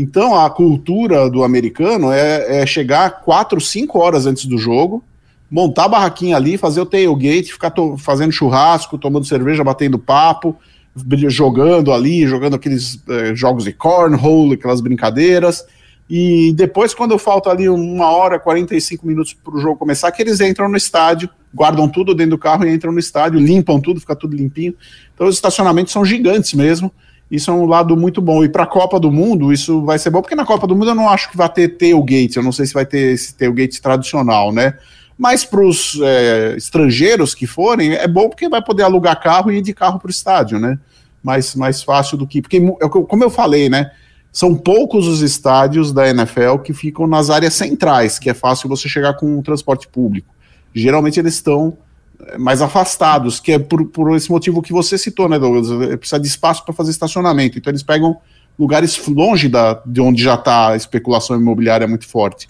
Então 0.00 0.38
a 0.38 0.48
cultura 0.48 1.28
do 1.28 1.42
americano 1.42 2.12
é, 2.12 2.60
é 2.60 2.66
chegar 2.66 3.20
quatro, 3.22 3.60
cinco 3.60 3.98
horas 3.98 4.26
antes 4.26 4.44
do 4.44 4.56
jogo, 4.56 5.02
montar 5.50 5.86
a 5.86 5.88
barraquinha 5.88 6.36
ali, 6.36 6.56
fazer 6.56 6.80
o 6.80 6.86
tailgate, 6.86 7.52
ficar 7.52 7.74
fazendo 7.98 8.30
churrasco, 8.30 8.96
tomando 8.96 9.26
cerveja, 9.26 9.64
batendo 9.64 9.98
papo, 9.98 10.56
jogando 11.26 11.92
ali, 11.92 12.28
jogando 12.28 12.54
aqueles 12.54 13.02
eh, 13.08 13.34
jogos 13.34 13.64
de 13.64 13.72
cornhole, 13.72 14.54
aquelas 14.54 14.80
brincadeiras. 14.80 15.64
E 16.08 16.52
depois, 16.52 16.94
quando 16.94 17.18
falta 17.18 17.50
ali 17.50 17.68
uma 17.68 18.08
hora, 18.12 18.38
45 18.38 19.04
minutos 19.04 19.34
para 19.34 19.56
o 19.56 19.60
jogo 19.60 19.78
começar, 19.78 20.12
que 20.12 20.22
eles 20.22 20.40
entram 20.40 20.68
no 20.68 20.76
estádio, 20.76 21.28
guardam 21.52 21.88
tudo 21.88 22.14
dentro 22.14 22.36
do 22.36 22.38
carro 22.38 22.64
e 22.64 22.72
entram 22.72 22.92
no 22.92 23.00
estádio, 23.00 23.40
limpam 23.40 23.80
tudo, 23.80 23.98
fica 23.98 24.14
tudo 24.14 24.36
limpinho. 24.36 24.76
Então 25.12 25.26
os 25.26 25.34
estacionamentos 25.34 25.92
são 25.92 26.04
gigantes 26.04 26.54
mesmo. 26.54 26.92
Isso 27.30 27.50
é 27.50 27.54
um 27.54 27.66
lado 27.66 27.96
muito 27.96 28.22
bom. 28.22 28.42
E 28.42 28.48
para 28.48 28.62
a 28.62 28.66
Copa 28.66 28.98
do 28.98 29.12
Mundo, 29.12 29.52
isso 29.52 29.84
vai 29.84 29.98
ser 29.98 30.10
bom, 30.10 30.22
porque 30.22 30.34
na 30.34 30.46
Copa 30.46 30.66
do 30.66 30.74
Mundo 30.74 30.90
eu 30.90 30.94
não 30.94 31.08
acho 31.08 31.30
que 31.30 31.36
vai 31.36 31.48
ter 31.48 31.68
tailgate. 31.68 32.36
Eu 32.36 32.42
não 32.42 32.52
sei 32.52 32.64
se 32.66 32.72
vai 32.72 32.86
ter 32.86 33.12
esse 33.12 33.34
tailgate 33.34 33.82
tradicional, 33.82 34.52
né? 34.52 34.74
Mas 35.16 35.44
para 35.44 35.60
os 35.60 35.98
é, 36.00 36.54
estrangeiros 36.56 37.34
que 37.34 37.46
forem, 37.46 37.92
é 37.92 38.06
bom 38.06 38.28
porque 38.28 38.48
vai 38.48 38.62
poder 38.62 38.84
alugar 38.84 39.20
carro 39.20 39.50
e 39.50 39.58
ir 39.58 39.62
de 39.62 39.74
carro 39.74 39.98
para 39.98 40.06
o 40.06 40.10
estádio, 40.10 40.58
né? 40.58 40.78
Mais, 41.22 41.54
mais 41.54 41.82
fácil 41.82 42.16
do 42.16 42.26
que. 42.26 42.40
Porque, 42.40 42.60
como 42.60 43.24
eu 43.24 43.30
falei, 43.30 43.68
né? 43.68 43.90
São 44.30 44.54
poucos 44.54 45.06
os 45.06 45.20
estádios 45.20 45.92
da 45.92 46.08
NFL 46.08 46.58
que 46.62 46.72
ficam 46.72 47.06
nas 47.06 47.28
áreas 47.28 47.54
centrais, 47.54 48.18
que 48.18 48.30
é 48.30 48.34
fácil 48.34 48.68
você 48.68 48.88
chegar 48.88 49.14
com 49.14 49.38
o 49.38 49.42
transporte 49.42 49.88
público. 49.88 50.32
Geralmente 50.72 51.18
eles 51.18 51.34
estão 51.34 51.76
mais 52.38 52.60
afastados, 52.60 53.40
que 53.40 53.52
é 53.52 53.58
por, 53.58 53.86
por 53.86 54.16
esse 54.16 54.30
motivo 54.30 54.62
que 54.62 54.72
você 54.72 54.98
citou, 54.98 55.28
né, 55.28 55.38
Douglas? 55.38 55.68
Precisa 55.98 56.20
de 56.20 56.26
espaço 56.26 56.64
para 56.64 56.74
fazer 56.74 56.90
estacionamento. 56.90 57.58
Então 57.58 57.70
eles 57.70 57.82
pegam 57.82 58.16
lugares 58.58 59.00
longe 59.06 59.48
da, 59.48 59.80
de 59.86 60.00
onde 60.00 60.22
já 60.22 60.34
está 60.34 60.70
a 60.70 60.76
especulação 60.76 61.36
imobiliária 61.36 61.86
muito 61.86 62.06
forte. 62.06 62.48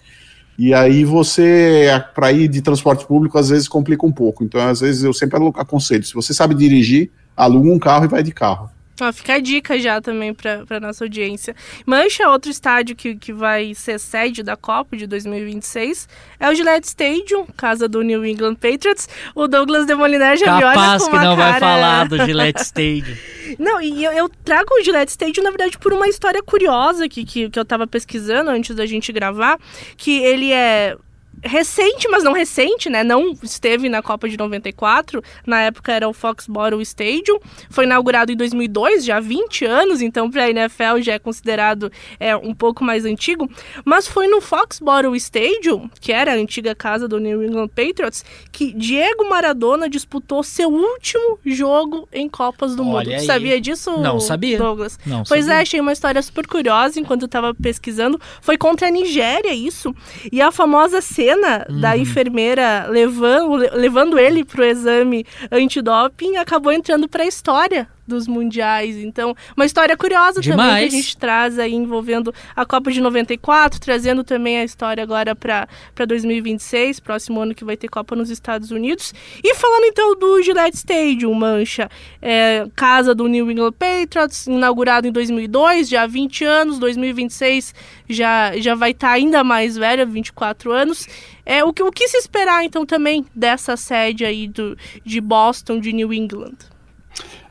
E 0.58 0.74
aí 0.74 1.04
você, 1.04 2.02
para 2.14 2.32
ir 2.32 2.48
de 2.48 2.60
transporte 2.60 3.06
público, 3.06 3.38
às 3.38 3.48
vezes 3.48 3.68
complica 3.68 4.04
um 4.04 4.10
pouco. 4.10 4.42
Então, 4.42 4.60
às 4.60 4.80
vezes, 4.80 5.04
eu 5.04 5.12
sempre 5.12 5.38
aconselho, 5.54 6.02
se 6.02 6.12
você 6.12 6.34
sabe 6.34 6.52
dirigir, 6.52 7.12
aluga 7.36 7.70
um 7.70 7.78
carro 7.78 8.06
e 8.06 8.08
vai 8.08 8.24
de 8.24 8.32
carro. 8.32 8.68
Ó, 9.00 9.12
fica 9.12 9.34
a 9.34 9.38
dica 9.38 9.78
já 9.78 10.00
também 10.00 10.34
para 10.34 10.80
nossa 10.80 11.04
audiência. 11.04 11.54
Mancha, 11.86 12.28
outro 12.28 12.50
estádio 12.50 12.96
que, 12.96 13.14
que 13.14 13.32
vai 13.32 13.74
ser 13.74 13.98
sede 13.98 14.42
da 14.42 14.56
Copa 14.56 14.96
de 14.96 15.06
2026, 15.06 16.08
é 16.40 16.50
o 16.50 16.54
Gillette 16.54 16.88
Stadium, 16.88 17.46
casa 17.56 17.88
do 17.88 18.02
New 18.02 18.24
England 18.24 18.56
Patriots. 18.56 19.08
O 19.34 19.46
Douglas 19.46 19.86
Demoliner 19.86 20.36
já 20.36 20.46
Capaz 20.46 20.62
me 20.62 20.78
olha 20.78 20.98
com 20.98 21.04
que 21.04 21.24
não 21.24 21.36
cara... 21.36 21.50
vai 21.50 21.60
falar 21.60 22.08
do 22.08 22.24
Gillette 22.24 22.62
Stadium. 22.62 23.16
não, 23.58 23.80
e 23.80 24.04
eu, 24.04 24.12
eu, 24.12 24.28
trago 24.44 24.74
o 24.74 24.82
Gillette 24.82 25.10
Stadium, 25.10 25.44
na 25.44 25.50
verdade, 25.50 25.78
por 25.78 25.92
uma 25.92 26.08
história 26.08 26.42
curiosa 26.42 27.08
que, 27.08 27.24
que, 27.24 27.48
que 27.48 27.58
eu 27.58 27.62
estava 27.62 27.86
pesquisando 27.86 28.50
antes 28.50 28.74
da 28.74 28.84
gente 28.84 29.12
gravar, 29.12 29.58
que 29.96 30.18
ele 30.22 30.52
é 30.52 30.96
recente, 31.42 32.08
mas 32.08 32.24
não 32.24 32.32
recente, 32.32 32.88
né? 32.88 33.02
Não 33.04 33.32
esteve 33.42 33.88
na 33.88 34.02
Copa 34.02 34.28
de 34.28 34.36
94. 34.36 35.22
Na 35.46 35.62
época 35.62 35.92
era 35.92 36.08
o 36.08 36.12
Foxborough 36.12 36.80
Stadium. 36.82 37.38
Foi 37.70 37.84
inaugurado 37.84 38.32
em 38.32 38.36
2002, 38.36 39.04
já 39.04 39.18
há 39.18 39.20
20 39.20 39.64
anos, 39.64 40.02
então 40.02 40.30
para 40.30 40.44
a 40.44 40.50
NFL 40.50 41.00
já 41.00 41.14
é 41.14 41.18
considerado 41.18 41.90
é, 42.18 42.36
um 42.36 42.54
pouco 42.54 42.84
mais 42.84 43.04
antigo. 43.04 43.48
Mas 43.84 44.06
foi 44.06 44.28
no 44.28 44.40
Foxborough 44.40 45.14
Stadium, 45.16 45.88
que 46.00 46.12
era 46.12 46.32
a 46.32 46.34
antiga 46.34 46.74
casa 46.74 47.06
do 47.06 47.18
New 47.20 47.42
England 47.42 47.68
Patriots, 47.68 48.24
que 48.50 48.72
Diego 48.72 49.28
Maradona 49.28 49.88
disputou 49.88 50.42
seu 50.42 50.68
último 50.68 51.38
jogo 51.44 52.08
em 52.12 52.28
Copas 52.28 52.74
do 52.74 52.82
Olha 52.88 53.10
Mundo. 53.10 53.20
Aí. 53.20 53.26
Sabia 53.26 53.60
disso, 53.60 53.98
Não 53.98 54.20
sabia. 54.20 54.58
Douglas? 54.58 54.98
Não 55.06 55.22
pois 55.24 55.44
sabia. 55.44 55.58
é, 55.58 55.62
achei 55.62 55.80
uma 55.80 55.92
história 55.92 56.20
super 56.22 56.46
curiosa 56.46 56.98
enquanto 56.98 57.22
eu 57.22 57.26
estava 57.26 57.54
pesquisando. 57.54 58.20
Foi 58.40 58.56
contra 58.58 58.88
a 58.88 58.90
Nigéria 58.90 59.54
isso. 59.54 59.94
E 60.32 60.40
a 60.40 60.50
famosa 60.50 61.00
cena 61.00 61.27
cena 61.28 61.66
uhum. 61.68 61.80
da 61.80 61.96
enfermeira 61.96 62.86
levando, 62.88 63.56
levando 63.74 64.18
ele 64.18 64.44
para 64.44 64.62
o 64.62 64.64
exame 64.64 65.26
antidoping 65.50 66.36
acabou 66.36 66.72
entrando 66.72 67.08
para 67.08 67.22
a 67.24 67.26
história 67.26 67.88
dos 68.08 68.26
mundiais. 68.26 68.96
Então, 68.96 69.36
uma 69.56 69.66
história 69.66 69.96
curiosa 69.96 70.40
Demais. 70.40 70.58
também 70.58 70.88
que 70.88 70.96
a 70.96 71.00
gente 71.00 71.16
traz 71.16 71.58
aí 71.58 71.74
envolvendo 71.74 72.34
a 72.56 72.64
Copa 72.64 72.90
de 72.90 73.00
94, 73.00 73.78
trazendo 73.78 74.24
também 74.24 74.58
a 74.58 74.64
história 74.64 75.02
agora 75.02 75.36
para 75.36 75.68
2026, 76.06 76.98
próximo 77.00 77.40
ano 77.40 77.54
que 77.54 77.64
vai 77.64 77.76
ter 77.76 77.88
Copa 77.88 78.16
nos 78.16 78.30
Estados 78.30 78.70
Unidos. 78.70 79.14
E 79.44 79.54
falando 79.54 79.84
então 79.84 80.18
do 80.18 80.42
Gillette 80.42 80.78
Stadium, 80.78 81.34
Mancha, 81.34 81.90
é, 82.20 82.66
casa 82.74 83.14
do 83.14 83.28
New 83.28 83.50
England 83.50 83.72
Patriots, 83.72 84.46
inaugurado 84.46 85.06
em 85.06 85.12
2002, 85.12 85.88
já 85.88 86.02
há 86.02 86.06
20 86.06 86.44
anos, 86.44 86.78
2026 86.78 87.74
já, 88.08 88.56
já 88.58 88.74
vai 88.74 88.92
estar 88.92 89.08
tá 89.08 89.12
ainda 89.14 89.44
mais 89.44 89.76
velha, 89.76 90.06
24 90.06 90.72
anos. 90.72 91.06
É, 91.44 91.64
o, 91.64 91.72
que, 91.72 91.82
o 91.82 91.90
que 91.90 92.08
se 92.08 92.16
esperar 92.16 92.64
então 92.64 92.84
também 92.84 93.24
dessa 93.34 93.76
sede 93.76 94.24
aí 94.24 94.46
do, 94.46 94.76
de 95.04 95.20
Boston, 95.20 95.80
de 95.80 95.92
New 95.92 96.12
England? 96.12 96.56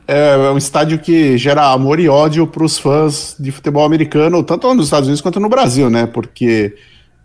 É, 0.08 0.30
é 0.32 0.50
um 0.50 0.56
estádio 0.56 0.98
que 0.98 1.36
gera 1.36 1.70
amor 1.70 2.00
e 2.00 2.08
ódio 2.08 2.46
para 2.46 2.64
os 2.64 2.78
fãs 2.78 3.36
de 3.38 3.52
futebol 3.52 3.84
americano, 3.84 4.42
tanto 4.42 4.72
nos 4.72 4.86
Estados 4.86 5.06
Unidos 5.06 5.20
quanto 5.20 5.38
no 5.38 5.50
Brasil, 5.50 5.90
né? 5.90 6.06
Porque 6.06 6.74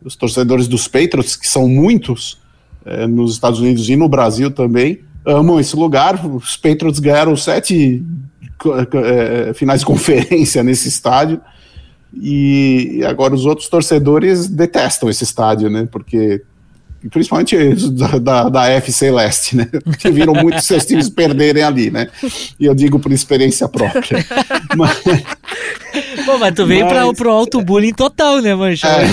os 0.04 0.18
torcedores 0.18 0.68
dos 0.68 0.86
Patriots, 0.86 1.38
que 1.38 1.48
são 1.48 1.66
muitos 1.70 2.42
é, 2.86 3.08
nos 3.08 3.32
Estados 3.32 3.62
Unidos 3.62 3.88
e 3.88 3.96
no 3.96 4.10
Brasil 4.10 4.52
também, 4.52 5.00
amam 5.26 5.62
esse 5.62 5.78
lugar. 5.78 6.26
Os 6.26 6.58
Patriots 6.58 7.00
ganharam 7.00 7.38
sete 7.38 8.04
é, 8.94 9.54
finais 9.54 9.80
de 9.80 9.86
conferência 9.88 10.62
nesse 10.62 10.90
estádio. 10.90 11.40
E 12.14 13.02
agora 13.08 13.34
os 13.34 13.46
outros 13.46 13.70
torcedores 13.70 14.50
detestam 14.50 15.10
esse 15.10 15.24
estádio, 15.24 15.70
né? 15.70 15.88
Porque 15.90 16.44
principalmente 17.10 17.58
da, 17.92 18.20
da, 18.20 18.50
da 18.50 18.70
FC 18.70 19.12
Leste, 19.12 19.58
né? 19.58 19.68
Porque 19.84 20.10
viram 20.10 20.34
muitos 20.34 20.66
seus 20.66 20.86
times 20.86 21.10
perderem 21.10 21.64
ali, 21.64 21.92
né? 21.92 22.08
E 22.60 22.66
eu 22.66 22.74
digo 22.74 23.00
por 23.00 23.12
experiência 23.12 23.68
própria. 23.68 24.26
mas, 24.76 25.02
Pô, 26.26 26.38
mas 26.38 26.54
tu 26.54 26.66
veio 26.66 26.86
mas, 26.86 27.18
para 27.18 27.28
o 27.28 27.32
alto 27.32 27.62
bullying 27.62 27.94
total, 27.94 28.42
né, 28.42 28.56
Mancha? 28.56 28.88
É. 28.88 29.08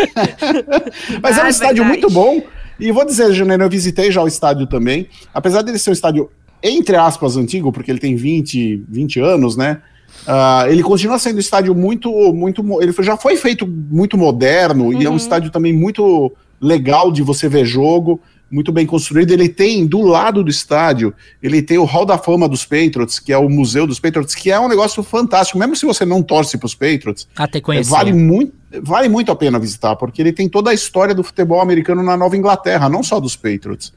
mas 1.22 1.38
é 1.38 1.42
um 1.42 1.46
ah, 1.46 1.50
estádio 1.50 1.84
verdade. 1.84 2.00
muito 2.00 2.10
bom. 2.10 2.42
E 2.78 2.90
vou 2.92 3.04
dizer, 3.04 3.32
Janeiro, 3.32 3.64
eu 3.64 3.70
visitei 3.70 4.10
já 4.10 4.22
o 4.22 4.28
estádio 4.28 4.66
também. 4.66 5.08
Apesar 5.34 5.62
dele 5.62 5.78
ser 5.78 5.90
um 5.90 5.92
estádio, 5.92 6.30
entre 6.62 6.96
aspas, 6.96 7.36
antigo, 7.36 7.72
porque 7.72 7.90
ele 7.90 7.98
tem 7.98 8.16
20, 8.16 8.84
20 8.88 9.20
anos, 9.20 9.56
né? 9.56 9.82
Uh, 10.26 10.68
ele 10.68 10.82
continua 10.82 11.18
sendo 11.18 11.36
um 11.36 11.40
estádio 11.40 11.74
muito, 11.74 12.10
muito. 12.32 12.82
Ele 12.82 12.92
já 13.00 13.16
foi 13.16 13.36
feito 13.36 13.66
muito 13.66 14.16
moderno 14.16 14.86
uhum. 14.86 15.00
e 15.00 15.04
é 15.04 15.08
um 15.08 15.12
uhum. 15.12 15.16
estádio 15.16 15.50
também 15.50 15.72
muito 15.72 16.32
legal 16.60 17.10
de 17.10 17.22
você 17.22 17.48
ver 17.48 17.64
jogo, 17.64 18.20
muito 18.50 18.72
bem 18.72 18.84
construído. 18.84 19.30
Ele 19.30 19.48
tem, 19.48 19.86
do 19.86 20.02
lado 20.02 20.42
do 20.42 20.50
estádio, 20.50 21.14
ele 21.42 21.62
tem 21.62 21.78
o 21.78 21.84
Hall 21.84 22.04
da 22.04 22.18
Fama 22.18 22.48
dos 22.48 22.64
Patriots, 22.64 23.18
que 23.18 23.32
é 23.32 23.38
o 23.38 23.48
Museu 23.48 23.86
dos 23.86 24.00
Patriots, 24.00 24.34
que 24.34 24.50
é 24.50 24.58
um 24.58 24.68
negócio 24.68 25.02
fantástico. 25.02 25.58
Mesmo 25.58 25.76
se 25.76 25.86
você 25.86 26.04
não 26.04 26.22
torce 26.22 26.58
para 26.58 26.66
os 26.66 26.74
Patriots, 26.74 27.28
Até 27.36 27.58
é, 27.58 27.82
vale, 27.82 28.12
muito, 28.12 28.52
vale 28.82 29.08
muito 29.08 29.30
a 29.30 29.36
pena 29.36 29.58
visitar, 29.58 29.94
porque 29.96 30.20
ele 30.20 30.32
tem 30.32 30.48
toda 30.48 30.70
a 30.70 30.74
história 30.74 31.14
do 31.14 31.22
futebol 31.22 31.60
americano 31.60 32.02
na 32.02 32.16
Nova 32.16 32.36
Inglaterra, 32.36 32.88
não 32.88 33.02
só 33.02 33.20
dos 33.20 33.36
Patriots. 33.36 33.92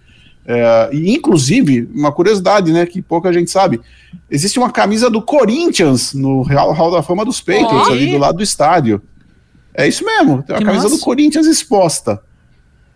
É, 0.45 0.89
e 0.91 1.13
inclusive, 1.13 1.89
uma 1.93 2.11
curiosidade, 2.11 2.71
né, 2.71 2.85
que 2.85 3.01
pouca 3.01 3.31
gente 3.31 3.49
sabe, 3.49 3.79
existe 4.29 4.59
uma 4.59 4.69
camisa 4.69 5.09
do 5.09 5.21
Corinthians 5.21 6.13
no 6.13 6.43
Real 6.43 6.71
Hall 6.73 6.91
da 6.91 7.01
Fama 7.01 7.25
dos 7.25 7.39
Patriots, 7.39 7.89
ali 7.89 8.11
do 8.11 8.17
lado 8.17 8.37
do 8.37 8.43
estádio. 8.43 9.01
É 9.73 9.87
isso 9.87 10.05
mesmo, 10.05 10.43
tem 10.43 10.53
uma 10.53 10.59
que 10.59 10.65
camisa 10.65 10.83
massa. 10.83 10.95
do 10.95 11.01
Corinthians 11.01 11.47
exposta. 11.47 12.21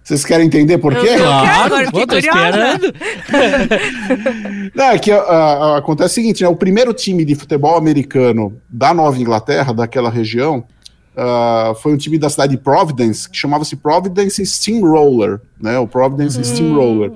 Vocês 0.07 0.23
querem 0.23 0.47
entender 0.47 0.77
por 0.77 0.95
quê? 0.95 1.17
Claro, 1.17 1.91
pô, 1.91 2.07
tô 2.07 2.17
esperando. 2.17 2.93
Não, 4.73 4.85
é 4.85 4.97
que 4.97 5.11
uh, 5.11 5.17
uh, 5.17 5.73
acontece 5.75 6.13
o 6.13 6.15
seguinte, 6.15 6.43
né? 6.43 6.47
O 6.47 6.55
primeiro 6.55 6.93
time 6.93 7.25
de 7.25 7.35
futebol 7.35 7.75
americano 7.75 8.55
da 8.69 8.93
Nova 8.93 9.19
Inglaterra, 9.19 9.73
daquela 9.73 10.09
região, 10.09 10.63
uh, 11.13 11.75
foi 11.75 11.93
um 11.93 11.97
time 11.97 12.17
da 12.17 12.29
cidade 12.29 12.55
de 12.55 12.57
Providence, 12.57 13.29
que 13.29 13.35
chamava-se 13.35 13.75
Providence 13.75 14.45
Steamroller, 14.45 15.41
né? 15.61 15.77
O 15.77 15.85
Providence 15.85 16.39
hum. 16.39 16.43
Steamroller. 16.45 17.11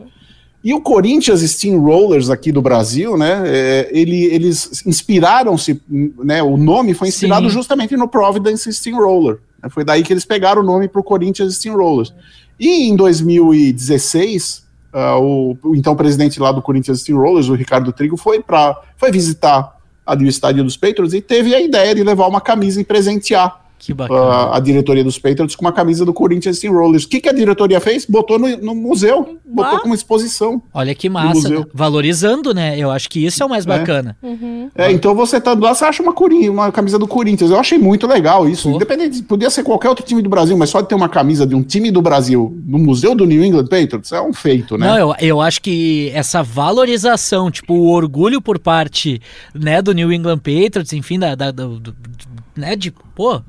E 0.62 0.74
o 0.74 0.82
Corinthians 0.82 1.40
Steamrollers 1.40 2.30
aqui 2.30 2.52
do 2.52 2.62
Brasil, 2.62 3.18
né? 3.18 3.44
É, 3.46 3.90
ele, 3.94 4.26
eles 4.26 4.86
inspiraram-se, 4.86 5.82
né? 5.90 6.44
O 6.44 6.58
nome 6.58 6.94
foi 6.94 7.08
inspirado 7.08 7.48
Sim. 7.48 7.54
justamente 7.56 7.96
no 7.96 8.10
Providence 8.10 8.70
Steamroller. 8.74 9.40
Né, 9.64 9.70
foi 9.70 9.86
daí 9.86 10.04
que 10.04 10.12
eles 10.12 10.26
pegaram 10.26 10.62
o 10.62 10.66
nome 10.66 10.90
para 10.90 11.00
o 11.00 11.04
Corinthians 11.06 11.56
Steamrollers. 11.56 12.14
E 12.60 12.88
em 12.90 12.96
2016, 12.96 14.58
uh, 14.94 14.98
ah, 14.98 15.20
o, 15.20 15.58
o, 15.64 15.76
então 15.76 15.96
presidente 15.96 16.40
lá 16.40 16.52
do 16.52 16.62
Corinthians 16.62 17.02
Steamrollers, 17.02 17.50
o 17.50 17.56
Ricardo 17.56 17.92
Trigo, 17.92 18.18
foi, 18.18 18.42
pra, 18.42 18.80
foi 18.98 19.12
visitar 19.12 19.78
ali 20.06 20.26
o 20.26 20.30
estádio 20.30 20.64
dos 20.64 20.78
Patriots 20.78 21.14
e 21.14 21.22
teve 21.22 21.56
a 21.56 21.62
ideia 21.62 21.96
de 21.96 22.04
levar 22.04 22.28
uma 22.28 22.42
camisa 22.42 22.82
e 22.82 22.84
presentear. 22.84 23.60
A, 24.12 24.58
a, 24.58 24.60
diretoria 24.60 25.04
dos 25.04 25.18
Patriots 25.18 25.56
com 25.56 25.66
uma 25.66 25.72
camisa 25.72 26.06
do 26.06 26.14
Corinthians 26.14 26.58
Steamrollers. 26.58 27.06
O 27.06 27.10
que, 27.10 27.20
que 27.20 27.30
a 27.30 27.34
diretoria 27.34 27.80
fez? 27.80 28.06
Botou 28.06 28.38
no, 28.38 28.48
no 28.58 28.76
museu, 28.76 29.38
botou 29.44 29.80
como 29.80 29.96
exposição. 29.96 30.62
Olha 30.74 30.94
que 30.94 31.10
massa, 31.10 31.50
né? 31.50 31.66
valorizando, 31.74 32.54
né? 32.54 32.78
Eu 32.78 32.92
acho 32.92 33.10
que 33.10 33.26
isso 33.26 33.42
é 33.42 33.46
o 33.46 33.50
mais 33.50 33.66
é. 33.66 33.68
bacana. 33.68 34.16
É, 34.22 34.28
uhum. 34.28 34.70
é 34.76 34.92
então 34.92 35.16
você 35.16 35.42
tá 35.42 35.54
lá, 35.54 35.74
você 35.74 35.86
acha 35.86 36.04
uma, 36.04 36.14
uma 36.50 36.72
camisa 36.72 37.00
do 37.00 37.08
Corinthians. 37.08 37.50
Eu 37.50 37.60
achei 37.60 37.78
muito 37.78 38.06
legal 38.06 38.48
isso. 38.48 38.70
Pô. 38.70 38.76
Independente, 38.76 39.24
podia 39.24 39.50
ser 39.50 39.64
qualquer 39.64 39.90
outro 39.90 40.06
time 40.06 40.22
do 40.22 40.30
Brasil, 40.30 40.56
mas 40.56 40.70
só 40.70 40.82
de 40.82 40.88
ter 40.88 40.96
uma 40.96 41.10
camisa 41.10 41.46
de 41.46 41.56
um 41.56 41.64
time 41.64 41.90
do 41.90 42.02
Brasil 42.02 42.56
no 42.66 42.78
museu 42.78 43.16
do 43.16 43.26
New 43.26 43.44
England 43.44 43.68
Patriots 43.68 44.12
é 44.12 44.22
um 44.22 44.34
feito, 44.34 44.78
né? 44.78 44.88
Não, 44.88 44.98
eu, 44.98 45.16
eu 45.20 45.42
acho 45.42 45.62
que 45.62 46.12
essa 46.14 46.44
valorização, 46.44 47.50
tipo, 47.50 47.74
o 47.74 47.90
orgulho 47.90 48.42
por 48.42 48.60
parte, 48.60 49.22
né, 49.54 49.82
do 49.82 49.94
New 49.94 50.12
England 50.12 50.40
Patriots, 50.40 50.94
enfim, 50.94 51.18
da, 51.18 51.36
da 51.36 51.52
do, 51.52 51.80
do, 51.80 51.96
né, 52.56 52.76
de, 52.76 52.92
pô, 53.16 53.42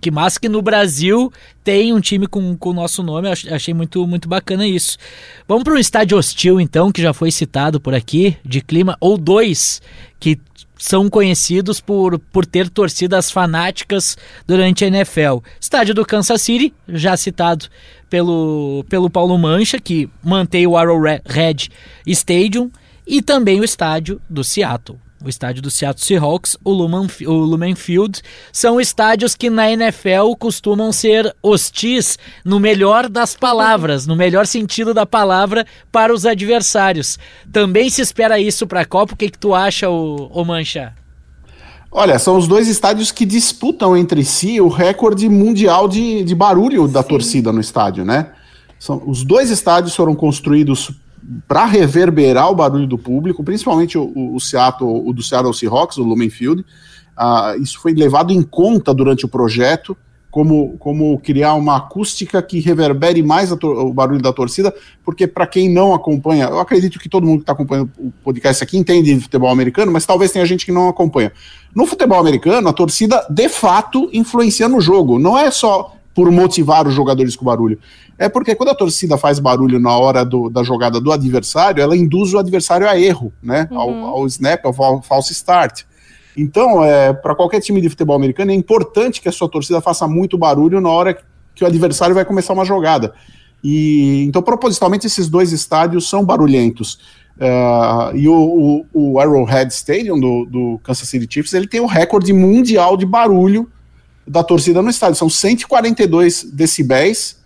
que 0.00 0.10
massa 0.10 0.40
que 0.40 0.48
no 0.48 0.62
Brasil 0.62 1.32
tem 1.62 1.92
um 1.92 2.00
time 2.00 2.26
com 2.26 2.56
o 2.60 2.72
nosso 2.72 3.02
nome, 3.02 3.28
achei 3.28 3.74
muito, 3.74 4.06
muito 4.06 4.28
bacana 4.28 4.66
isso. 4.66 4.98
Vamos 5.46 5.64
para 5.64 5.74
um 5.74 5.78
estádio 5.78 6.18
hostil, 6.18 6.60
então, 6.60 6.92
que 6.92 7.02
já 7.02 7.12
foi 7.12 7.30
citado 7.30 7.80
por 7.80 7.94
aqui, 7.94 8.36
de 8.44 8.60
clima, 8.60 8.96
ou 9.00 9.16
dois, 9.16 9.80
que 10.18 10.38
são 10.78 11.08
conhecidos 11.08 11.80
por, 11.80 12.18
por 12.18 12.44
ter 12.44 12.68
torcidas 12.68 13.30
fanáticas 13.30 14.16
durante 14.46 14.84
a 14.84 14.88
NFL. 14.88 15.38
Estádio 15.60 15.94
do 15.94 16.04
Kansas 16.04 16.42
City, 16.42 16.72
já 16.88 17.16
citado 17.16 17.66
pelo, 18.10 18.84
pelo 18.88 19.10
Paulo 19.10 19.36
Mancha, 19.38 19.78
que 19.78 20.08
mantém 20.22 20.66
o 20.66 20.76
Arrowhead 20.76 21.70
Stadium, 22.06 22.70
e 23.06 23.22
também 23.22 23.60
o 23.60 23.64
estádio 23.64 24.20
do 24.28 24.42
Seattle 24.42 24.98
o 25.24 25.28
estádio 25.28 25.62
do 25.62 25.70
Seattle 25.70 26.04
Seahawks, 26.04 26.56
o 26.62 26.72
Lumen, 26.72 27.08
o 27.26 27.32
Lumen 27.32 27.74
Field, 27.74 28.20
são 28.52 28.80
estádios 28.80 29.34
que 29.34 29.48
na 29.48 29.70
NFL 29.70 30.34
costumam 30.38 30.92
ser 30.92 31.34
hostis 31.42 32.18
no 32.44 32.60
melhor 32.60 33.08
das 33.08 33.34
palavras, 33.34 34.06
no 34.06 34.14
melhor 34.14 34.46
sentido 34.46 34.92
da 34.92 35.06
palavra 35.06 35.66
para 35.90 36.12
os 36.12 36.26
adversários. 36.26 37.18
Também 37.52 37.88
se 37.88 38.02
espera 38.02 38.38
isso 38.38 38.66
para 38.66 38.82
a 38.82 38.86
Copa. 38.86 39.14
O 39.14 39.16
que, 39.16 39.30
que 39.30 39.38
tu 39.38 39.54
acha, 39.54 39.88
o, 39.88 40.30
o 40.32 40.44
Mancha? 40.44 40.94
Olha, 41.90 42.18
são 42.18 42.36
os 42.36 42.46
dois 42.46 42.68
estádios 42.68 43.10
que 43.10 43.24
disputam 43.24 43.96
entre 43.96 44.22
si 44.24 44.60
o 44.60 44.68
recorde 44.68 45.28
mundial 45.28 45.88
de, 45.88 46.22
de 46.24 46.34
barulho 46.34 46.86
da 46.86 47.02
Sim. 47.02 47.08
torcida 47.08 47.52
no 47.52 47.60
estádio, 47.60 48.04
né? 48.04 48.32
São, 48.78 49.02
os 49.06 49.24
dois 49.24 49.50
estádios 49.50 49.96
foram 49.96 50.14
construídos 50.14 50.92
para 51.46 51.64
reverberar 51.64 52.50
o 52.50 52.54
barulho 52.54 52.86
do 52.86 52.98
público, 52.98 53.42
principalmente 53.42 53.98
o, 53.98 54.34
o, 54.34 54.40
Seattle, 54.40 55.08
o 55.08 55.12
do 55.12 55.22
Seattle 55.22 55.54
Seahawks, 55.54 55.98
o 55.98 56.02
Lumen 56.02 56.30
Field. 56.30 56.64
Uh, 57.18 57.60
isso 57.62 57.80
foi 57.80 57.94
levado 57.94 58.32
em 58.32 58.42
conta 58.42 58.92
durante 58.92 59.24
o 59.24 59.28
projeto, 59.28 59.96
como, 60.30 60.76
como 60.76 61.18
criar 61.20 61.54
uma 61.54 61.78
acústica 61.78 62.42
que 62.42 62.60
reverbere 62.60 63.22
mais 63.22 63.50
o 63.50 63.92
barulho 63.92 64.20
da 64.20 64.34
torcida, 64.34 64.74
porque 65.02 65.26
para 65.26 65.46
quem 65.46 65.66
não 65.72 65.94
acompanha, 65.94 66.44
eu 66.44 66.60
acredito 66.60 66.98
que 66.98 67.08
todo 67.08 67.26
mundo 67.26 67.38
que 67.38 67.44
está 67.44 67.54
acompanhando 67.54 67.90
o 67.98 68.12
podcast 68.22 68.62
aqui 68.62 68.76
entende 68.76 69.14
de 69.14 69.20
futebol 69.20 69.48
americano, 69.48 69.90
mas 69.90 70.04
talvez 70.04 70.30
tenha 70.30 70.44
gente 70.44 70.66
que 70.66 70.72
não 70.72 70.88
acompanha. 70.88 71.32
No 71.74 71.86
futebol 71.86 72.20
americano, 72.20 72.68
a 72.68 72.72
torcida 72.72 73.26
de 73.30 73.48
fato 73.48 74.10
influencia 74.12 74.68
no 74.68 74.78
jogo, 74.78 75.18
não 75.18 75.38
é 75.38 75.50
só 75.50 75.95
por 76.16 76.30
motivar 76.30 76.88
os 76.88 76.94
jogadores 76.94 77.36
com 77.36 77.44
barulho. 77.44 77.78
É 78.18 78.26
porque 78.26 78.54
quando 78.54 78.70
a 78.70 78.74
torcida 78.74 79.18
faz 79.18 79.38
barulho 79.38 79.78
na 79.78 79.94
hora 79.98 80.24
do, 80.24 80.48
da 80.48 80.62
jogada 80.62 80.98
do 80.98 81.12
adversário, 81.12 81.82
ela 81.82 81.94
induz 81.94 82.32
o 82.32 82.38
adversário 82.38 82.88
a 82.88 82.98
erro, 82.98 83.34
né? 83.42 83.68
Uhum. 83.70 83.78
Ao, 83.78 83.90
ao, 84.16 84.26
snap, 84.26 84.64
ao 84.64 85.02
false 85.02 85.34
start. 85.34 85.82
Então, 86.34 86.82
é, 86.82 87.12
para 87.12 87.34
qualquer 87.34 87.60
time 87.60 87.82
de 87.82 87.90
futebol 87.90 88.16
americano, 88.16 88.50
é 88.50 88.54
importante 88.54 89.20
que 89.20 89.28
a 89.28 89.32
sua 89.32 89.46
torcida 89.46 89.78
faça 89.82 90.08
muito 90.08 90.38
barulho 90.38 90.80
na 90.80 90.88
hora 90.88 91.18
que 91.54 91.62
o 91.62 91.66
adversário 91.66 92.14
vai 92.14 92.24
começar 92.24 92.54
uma 92.54 92.64
jogada. 92.64 93.12
E 93.62 94.24
então, 94.26 94.40
propositalmente, 94.40 95.06
esses 95.06 95.28
dois 95.28 95.52
estádios 95.52 96.08
são 96.08 96.24
barulhentos. 96.24 96.98
Uh, 97.36 98.16
e 98.16 98.26
o, 98.26 98.86
o, 98.94 99.12
o, 99.12 99.20
Arrowhead 99.20 99.70
Stadium 99.70 100.18
do, 100.18 100.46
do 100.46 100.80
Kansas 100.82 101.06
City 101.06 101.26
Chiefs 101.30 101.52
ele 101.52 101.66
tem 101.66 101.80
o 101.80 101.86
recorde 101.86 102.32
mundial 102.32 102.96
de 102.96 103.04
barulho 103.04 103.70
da 104.26 104.42
torcida 104.42 104.82
no 104.82 104.90
estádio. 104.90 105.16
São 105.16 105.30
142 105.30 106.44
decibéis 106.52 107.36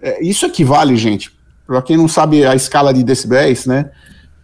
é, 0.00 0.22
isso 0.22 0.46
equivale, 0.46 0.96
gente, 0.96 1.32
para 1.66 1.82
quem 1.82 1.96
não 1.96 2.08
sabe 2.08 2.44
a 2.46 2.54
escala 2.54 2.94
de 2.94 3.02
decibéis, 3.02 3.66
né? 3.66 3.90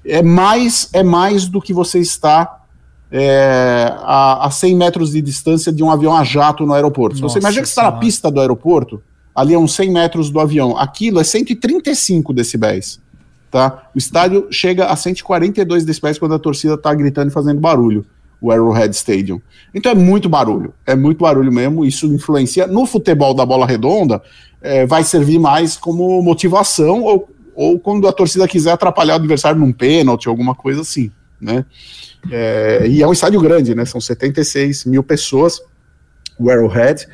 É 0.04 0.22
mais, 0.22 0.88
é 0.92 1.02
mais 1.02 1.46
do 1.46 1.60
que 1.60 1.72
você 1.72 1.98
está 1.98 2.62
é, 3.10 3.94
a, 4.00 4.46
a 4.46 4.50
100 4.50 4.76
metros 4.76 5.12
de 5.12 5.22
distância 5.22 5.72
de 5.72 5.82
um 5.82 5.90
avião 5.90 6.14
a 6.14 6.24
jato 6.24 6.66
no 6.66 6.74
aeroporto. 6.74 7.20
Nossa, 7.20 7.34
você 7.34 7.38
imagina 7.38 7.62
que 7.62 7.68
você 7.68 7.80
está 7.80 7.90
na 7.90 7.98
pista 7.98 8.30
do 8.30 8.40
aeroporto, 8.40 9.02
ali 9.34 9.54
a 9.54 9.58
uns 9.58 9.74
100 9.74 9.92
metros 9.92 10.30
do 10.30 10.40
avião. 10.40 10.76
Aquilo 10.76 11.20
é 11.20 11.24
135 11.24 12.34
decibéis. 12.34 13.00
Tá? 13.50 13.88
O 13.94 13.98
estádio 13.98 14.48
chega 14.50 14.86
a 14.86 14.96
142 14.96 15.84
decibéis 15.84 16.18
quando 16.18 16.34
a 16.34 16.38
torcida 16.38 16.74
está 16.74 16.92
gritando 16.92 17.28
e 17.28 17.32
fazendo 17.32 17.60
barulho 17.60 18.04
o 18.44 18.50
Arrowhead 18.50 18.94
Stadium. 18.94 19.40
Então 19.74 19.90
é 19.90 19.94
muito 19.94 20.28
barulho, 20.28 20.74
é 20.84 20.94
muito 20.94 21.20
barulho 21.20 21.50
mesmo, 21.50 21.82
isso 21.82 22.06
influencia. 22.12 22.66
No 22.66 22.84
futebol 22.84 23.32
da 23.32 23.46
bola 23.46 23.66
redonda, 23.66 24.20
é, 24.60 24.84
vai 24.84 25.02
servir 25.02 25.38
mais 25.38 25.78
como 25.78 26.20
motivação 26.22 27.02
ou, 27.02 27.30
ou 27.54 27.78
quando 27.78 28.06
a 28.06 28.12
torcida 28.12 28.46
quiser 28.46 28.72
atrapalhar 28.72 29.14
o 29.14 29.16
adversário 29.16 29.58
num 29.58 29.72
pênalti, 29.72 30.28
alguma 30.28 30.54
coisa 30.54 30.82
assim, 30.82 31.10
né? 31.40 31.64
É, 32.30 32.86
e 32.86 33.02
é 33.02 33.08
um 33.08 33.14
estádio 33.14 33.40
grande, 33.40 33.74
né? 33.74 33.86
São 33.86 33.98
76 33.98 34.84
mil 34.84 35.02
pessoas, 35.02 35.62
o 36.38 36.50
Arrowhead. 36.50 37.06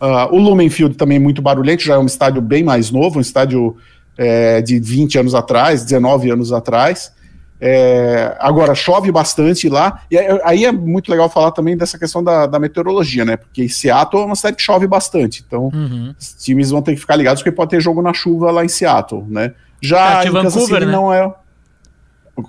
Uh, 0.00 0.32
o 0.36 0.38
Lumen 0.38 0.70
Field 0.70 0.96
também 0.96 1.16
é 1.16 1.20
muito 1.20 1.42
barulhento, 1.42 1.82
já 1.82 1.94
é 1.94 1.98
um 1.98 2.06
estádio 2.06 2.40
bem 2.40 2.62
mais 2.62 2.92
novo, 2.92 3.18
um 3.18 3.22
estádio 3.22 3.76
é, 4.16 4.62
de 4.62 4.78
20 4.78 5.18
anos 5.18 5.34
atrás, 5.34 5.82
19 5.82 6.30
anos 6.30 6.52
atrás. 6.52 7.10
É, 7.60 8.36
agora, 8.38 8.74
chove 8.74 9.10
bastante 9.10 9.68
lá, 9.68 10.02
e 10.10 10.18
aí 10.44 10.64
é 10.64 10.72
muito 10.72 11.10
legal 11.10 11.28
falar 11.30 11.52
também 11.52 11.76
dessa 11.76 11.98
questão 11.98 12.22
da, 12.22 12.46
da 12.46 12.58
meteorologia, 12.58 13.24
né? 13.24 13.36
Porque 13.36 13.68
Seattle 13.68 14.22
é 14.22 14.26
uma 14.26 14.36
cidade 14.36 14.56
que 14.56 14.62
chove 14.62 14.86
bastante, 14.86 15.42
então 15.46 15.70
uhum. 15.72 16.14
os 16.18 16.34
times 16.34 16.70
vão 16.70 16.82
ter 16.82 16.94
que 16.94 17.00
ficar 17.00 17.16
ligados 17.16 17.42
porque 17.42 17.54
pode 17.54 17.70
ter 17.70 17.80
jogo 17.80 18.02
na 18.02 18.12
chuva 18.12 18.50
lá 18.50 18.64
em 18.64 18.68
Seattle, 18.68 19.24
né? 19.28 19.54
Já 19.80 20.20
Perto 20.20 20.28
em 20.28 20.30
Vancouver, 20.32 20.86
né? 20.86 20.92
não 20.92 21.12
é. 21.12 21.34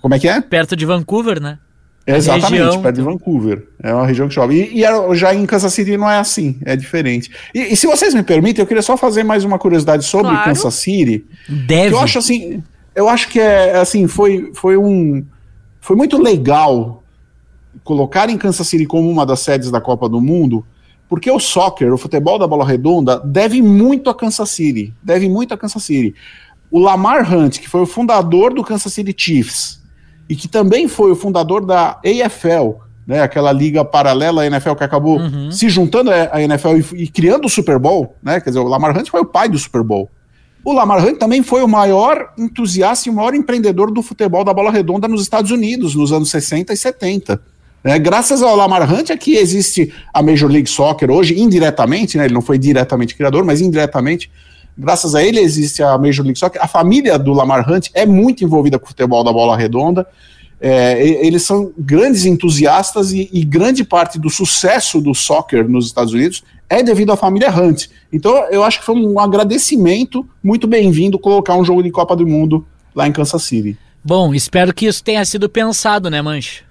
Como 0.01 0.13
é 0.13 0.19
que 0.19 0.27
é? 0.27 0.41
Perto 0.41 0.75
de 0.75 0.85
Vancouver, 0.85 1.41
né? 1.41 1.59
exatamente, 2.05 2.63
região... 2.63 2.81
perto 2.81 2.95
de 2.95 3.01
Vancouver. 3.01 3.67
É 3.83 3.93
uma 3.93 4.07
região 4.07 4.27
que 4.29 4.33
chove. 4.33 4.55
E, 4.55 4.81
e, 4.81 5.15
já 5.15 5.35
em 5.35 5.45
Kansas 5.45 5.73
City 5.73 5.97
não 5.97 6.09
é 6.09 6.17
assim, 6.17 6.57
é 6.65 6.75
diferente. 6.75 7.29
E, 7.53 7.73
e, 7.73 7.75
se 7.75 7.85
vocês 7.85 8.13
me 8.13 8.23
permitem, 8.23 8.63
eu 8.63 8.67
queria 8.67 8.81
só 8.81 8.95
fazer 8.95 9.23
mais 9.23 9.43
uma 9.43 9.59
curiosidade 9.59 10.05
sobre 10.05 10.31
claro. 10.31 10.45
Kansas 10.45 10.73
City. 10.75 11.25
Deve. 11.49 11.93
eu 11.93 11.99
acho 11.99 12.17
assim 12.17 12.63
eu 12.97 13.07
acho 13.07 13.29
que 13.29 13.39
é 13.39 13.77
assim, 13.77 14.07
foi, 14.07 14.51
foi 14.55 14.75
um. 14.75 15.23
Foi 15.79 15.95
muito 15.95 16.19
legal 16.19 17.03
colocar 17.83 18.27
em 18.27 18.37
Kansas 18.39 18.67
City 18.67 18.87
como 18.87 19.07
uma 19.07 19.23
das 19.23 19.39
sedes 19.41 19.69
da 19.69 19.79
Copa 19.79 20.09
do 20.09 20.19
Mundo, 20.19 20.65
porque 21.07 21.29
o 21.29 21.39
soccer, 21.39 21.93
o 21.93 21.97
futebol 21.97 22.39
da 22.39 22.47
bola 22.47 22.65
redonda, 22.65 23.19
deve 23.19 23.61
muito 23.61 24.09
a 24.09 24.15
Kansas 24.15 24.49
City. 24.49 24.95
Deve 25.01 25.29
muito 25.29 25.53
a 25.53 25.57
Kansas 25.57 25.83
City. 25.83 26.15
O 26.71 26.79
Lamar 26.79 27.31
Hunt, 27.31 27.59
que 27.59 27.69
foi 27.69 27.81
o 27.81 27.85
fundador 27.85 28.51
do 28.51 28.63
Kansas 28.63 28.91
City 28.91 29.13
Chiefs, 29.15 29.79
e 30.27 30.35
que 30.35 30.47
também 30.47 30.87
foi 30.87 31.11
o 31.11 31.15
fundador 31.15 31.63
da 31.63 32.01
AFL, 32.03 32.81
né, 33.05 33.21
aquela 33.21 33.51
liga 33.51 33.85
paralela 33.85 34.41
à 34.41 34.47
NFL 34.47 34.73
que 34.73 34.83
acabou 34.83 35.19
uhum. 35.19 35.51
se 35.51 35.69
juntando 35.69 36.09
à 36.11 36.41
NFL 36.41 36.77
e, 36.77 37.03
e, 37.03 37.07
criando 37.07 37.45
o 37.45 37.49
Super 37.49 37.77
Bowl, 37.77 38.15
né? 38.23 38.41
Quer 38.41 38.49
dizer, 38.49 38.59
o 38.59 38.67
Lamar 38.67 38.97
Hunt 38.97 39.09
foi 39.09 39.21
o 39.21 39.25
pai 39.25 39.47
do 39.47 39.57
Super 39.57 39.83
Bowl. 39.83 40.09
O 40.67 40.73
Lamar 40.73 41.01
Hunt 41.01 41.17
também 41.17 41.41
foi 41.41 41.63
o 41.63 41.67
maior 41.67 42.33
entusiasta 42.37 43.07
e 43.07 43.09
o 43.09 43.15
maior 43.15 43.33
empreendedor 43.33 43.89
do 43.89 44.03
futebol 44.03 44.43
da 44.43 44.53
bola 44.53 44.69
redonda 44.69 45.07
nos 45.07 45.21
Estados 45.21 45.49
Unidos, 45.49 45.95
nos 45.95 46.11
anos 46.11 46.29
60 46.29 46.73
e 46.73 46.75
70. 46.75 47.41
É, 47.85 47.97
graças 47.97 48.41
ao 48.41 48.53
Lamar 48.53 48.93
Hunt 48.93 49.09
é 49.09 49.15
que 49.15 49.37
existe 49.37 49.93
a 50.13 50.21
Major 50.21 50.51
League 50.51 50.69
Soccer 50.69 51.09
hoje, 51.09 51.39
indiretamente, 51.39 52.17
né, 52.17 52.25
ele 52.25 52.33
não 52.33 52.41
foi 52.41 52.57
diretamente 52.57 53.15
criador, 53.15 53.45
mas 53.45 53.61
indiretamente, 53.61 54.29
graças 54.77 55.15
a 55.15 55.23
ele 55.23 55.39
existe 55.39 55.81
a 55.81 55.97
Major 55.97 56.25
League 56.25 56.37
Soccer. 56.37 56.61
A 56.61 56.67
família 56.67 57.17
do 57.17 57.31
Lamar 57.31 57.65
Hunt 57.71 57.87
é 57.93 58.05
muito 58.05 58.43
envolvida 58.43 58.77
com 58.77 58.83
o 58.83 58.89
futebol 58.89 59.23
da 59.23 59.31
bola 59.31 59.55
redonda. 59.55 60.05
É, 60.59 60.99
eles 61.25 61.43
são 61.43 61.71
grandes 61.77 62.25
entusiastas 62.25 63.11
e, 63.11 63.29
e, 63.31 63.45
grande 63.45 63.83
parte 63.83 64.17
do 64.17 64.27
sucesso 64.27 64.99
do 64.99 65.13
soccer 65.13 65.69
nos 65.69 65.85
Estados 65.85 66.13
Unidos 66.13 66.43
é 66.67 66.81
devido 66.81 67.11
à 67.11 67.15
família 67.15 67.51
Hunt. 67.51 67.87
Então 68.11 68.35
eu 68.49 68.63
acho 68.63 68.79
que 68.79 68.85
foi 68.85 68.95
um 68.95 69.19
agradecimento 69.19 70.27
muito 70.43 70.65
bem-vindo 70.67 71.19
colocar 71.19 71.55
um 71.55 71.63
jogo 71.63 71.83
de 71.83 71.91
Copa 71.91 72.15
do 72.15 72.25
Mundo 72.25 72.65
lá 72.95 73.07
em 73.07 73.11
Kansas 73.11 73.43
City. 73.43 73.77
Bom, 74.03 74.33
espero 74.33 74.73
que 74.73 74.87
isso 74.87 75.03
tenha 75.03 75.23
sido 75.25 75.47
pensado, 75.47 76.09
né, 76.09 76.21
Mancha? 76.21 76.67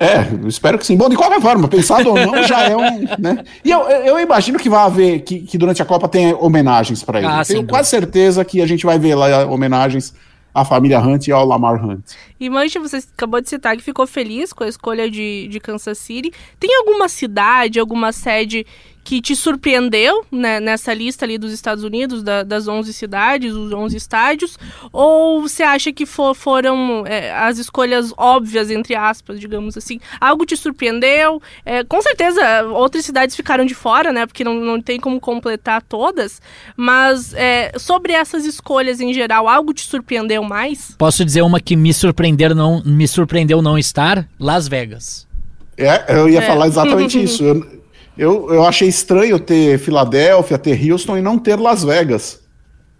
É, 0.00 0.28
espero 0.46 0.78
que 0.78 0.86
sim. 0.86 0.96
Bom, 0.96 1.08
de 1.08 1.16
qualquer 1.16 1.40
forma, 1.40 1.66
pensado 1.66 2.10
ou 2.10 2.14
não, 2.14 2.42
já 2.46 2.62
é 2.64 2.76
um. 2.76 3.00
Né? 3.18 3.44
E 3.64 3.70
eu, 3.70 3.80
eu 3.88 4.20
imagino 4.20 4.58
que 4.58 4.68
vai 4.68 4.80
haver, 4.80 5.20
que, 5.20 5.40
que 5.40 5.58
durante 5.58 5.82
a 5.82 5.84
Copa 5.84 6.08
tenha 6.08 6.36
homenagens 6.36 7.02
para 7.02 7.18
ele. 7.18 7.26
Ah, 7.26 7.42
Tenho 7.44 7.66
quase 7.66 7.90
certeza 7.90 8.44
que 8.44 8.60
a 8.60 8.66
gente 8.66 8.86
vai 8.86 8.98
ver 8.98 9.16
lá 9.16 9.44
homenagens 9.46 10.14
à 10.60 10.64
família 10.64 11.00
Hunt 11.00 11.28
e 11.28 11.32
ao 11.32 11.46
Lamar 11.46 11.84
Hunt. 11.84 12.04
E 12.38 12.48
Mancha, 12.50 12.80
você 12.80 12.98
acabou 12.98 13.40
de 13.40 13.48
citar 13.48 13.76
que 13.76 13.82
ficou 13.82 14.06
feliz 14.06 14.52
com 14.52 14.64
a 14.64 14.68
escolha 14.68 15.10
de, 15.10 15.48
de 15.48 15.60
Kansas 15.60 15.98
City. 15.98 16.32
Tem 16.58 16.74
alguma 16.76 17.08
cidade, 17.08 17.80
alguma 17.80 18.12
sede 18.12 18.66
que 19.08 19.22
te 19.22 19.34
surpreendeu 19.34 20.22
né, 20.30 20.60
nessa 20.60 20.92
lista 20.92 21.24
ali 21.24 21.38
dos 21.38 21.50
Estados 21.50 21.82
Unidos, 21.82 22.22
da, 22.22 22.42
das 22.42 22.68
11 22.68 22.92
cidades, 22.92 23.54
os 23.54 23.72
11 23.72 23.96
estádios? 23.96 24.58
Ou 24.92 25.40
você 25.40 25.62
acha 25.62 25.90
que 25.90 26.04
for, 26.04 26.34
foram 26.34 27.06
é, 27.06 27.32
as 27.32 27.56
escolhas 27.56 28.12
óbvias, 28.18 28.70
entre 28.70 28.94
aspas, 28.94 29.40
digamos 29.40 29.78
assim? 29.78 29.98
Algo 30.20 30.44
te 30.44 30.54
surpreendeu? 30.58 31.40
É, 31.64 31.82
com 31.84 32.02
certeza, 32.02 32.66
outras 32.66 33.02
cidades 33.06 33.34
ficaram 33.34 33.64
de 33.64 33.74
fora, 33.74 34.12
né? 34.12 34.26
Porque 34.26 34.44
não, 34.44 34.52
não 34.56 34.78
tem 34.78 35.00
como 35.00 35.18
completar 35.18 35.80
todas. 35.80 36.42
Mas 36.76 37.32
é, 37.32 37.72
sobre 37.78 38.12
essas 38.12 38.44
escolhas 38.44 39.00
em 39.00 39.14
geral, 39.14 39.48
algo 39.48 39.72
te 39.72 39.86
surpreendeu 39.88 40.44
mais? 40.44 40.94
Posso 40.98 41.24
dizer 41.24 41.40
uma 41.40 41.60
que 41.60 41.74
me 41.76 41.94
surpreendeu 41.94 42.54
não, 42.54 42.82
me 42.84 43.08
surpreendeu 43.08 43.62
não 43.62 43.78
estar? 43.78 44.28
Las 44.38 44.68
Vegas. 44.68 45.26
É, 45.78 46.14
eu 46.14 46.28
ia 46.28 46.40
é. 46.40 46.46
falar 46.46 46.66
exatamente 46.66 47.22
isso. 47.24 47.42
Eu, 47.42 47.77
eu, 48.18 48.52
eu 48.52 48.64
achei 48.64 48.88
estranho 48.88 49.38
ter 49.38 49.78
Filadélfia, 49.78 50.58
ter 50.58 50.90
Houston 50.90 51.16
e 51.16 51.22
não 51.22 51.38
ter 51.38 51.56
Las 51.56 51.84
Vegas. 51.84 52.40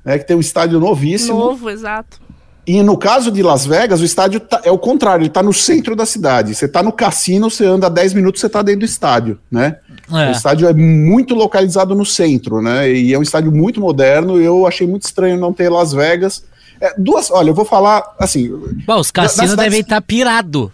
Né, 0.05 0.19
que 0.19 0.27
tem 0.27 0.37
um 0.37 0.41
estádio 0.41 0.79
novíssimo. 0.79 1.39
Novo, 1.39 1.69
exato. 1.69 2.21
E 2.69 2.83
no 2.83 2.99
caso 2.99 3.33
de 3.33 3.43
Las 3.43 3.67
Vegas, 3.67 4.01
o 4.01 4.05
estádio 4.05 4.41
tá, 4.41 4.61
é 4.63 4.71
o 4.71 4.79
contrário, 4.79 5.23
ele 5.23 5.29
está 5.29 5.43
no 5.43 5.55
centro 5.55 5.97
da 5.97 6.05
cidade. 6.05 6.55
Você 6.55 6.67
está 6.67 6.83
no 6.83 6.93
cassino, 6.93 7.51
você 7.51 7.65
anda 7.65 7.89
10 7.89 8.13
minutos, 8.13 8.41
você 8.41 8.47
está 8.47 8.63
dentro 8.63 8.81
do 8.81 8.85
estádio, 8.85 9.39
né? 9.51 9.79
É. 10.13 10.29
O 10.29 10.33
estádio 10.33 10.69
é 10.69 10.75
muito 10.75 11.35
localizado 11.35 11.95
no 11.95 12.05
centro, 12.05 12.61
né? 12.61 12.93
E 12.93 13.13
é 13.13 13.19
um 13.19 13.23
estádio 13.23 13.51
muito 13.51 13.81
moderno. 13.81 14.39
Eu 14.39 14.67
achei 14.67 14.87
muito 14.87 15.05
estranho 15.05 15.39
não 15.39 15.53
ter 15.53 15.71
Las 15.71 15.93
Vegas. 15.93 16.45
É, 16.81 16.95
duas, 16.97 17.31
olha, 17.31 17.51
eu 17.51 17.55
vou 17.55 17.65
falar 17.65 18.15
assim. 18.19 18.51
Bom, 18.87 19.01
os 19.01 19.11
cassinos 19.11 19.57
devem 19.57 19.81
estar 19.81 19.97
tá 19.97 20.03
pirado. 20.03 20.71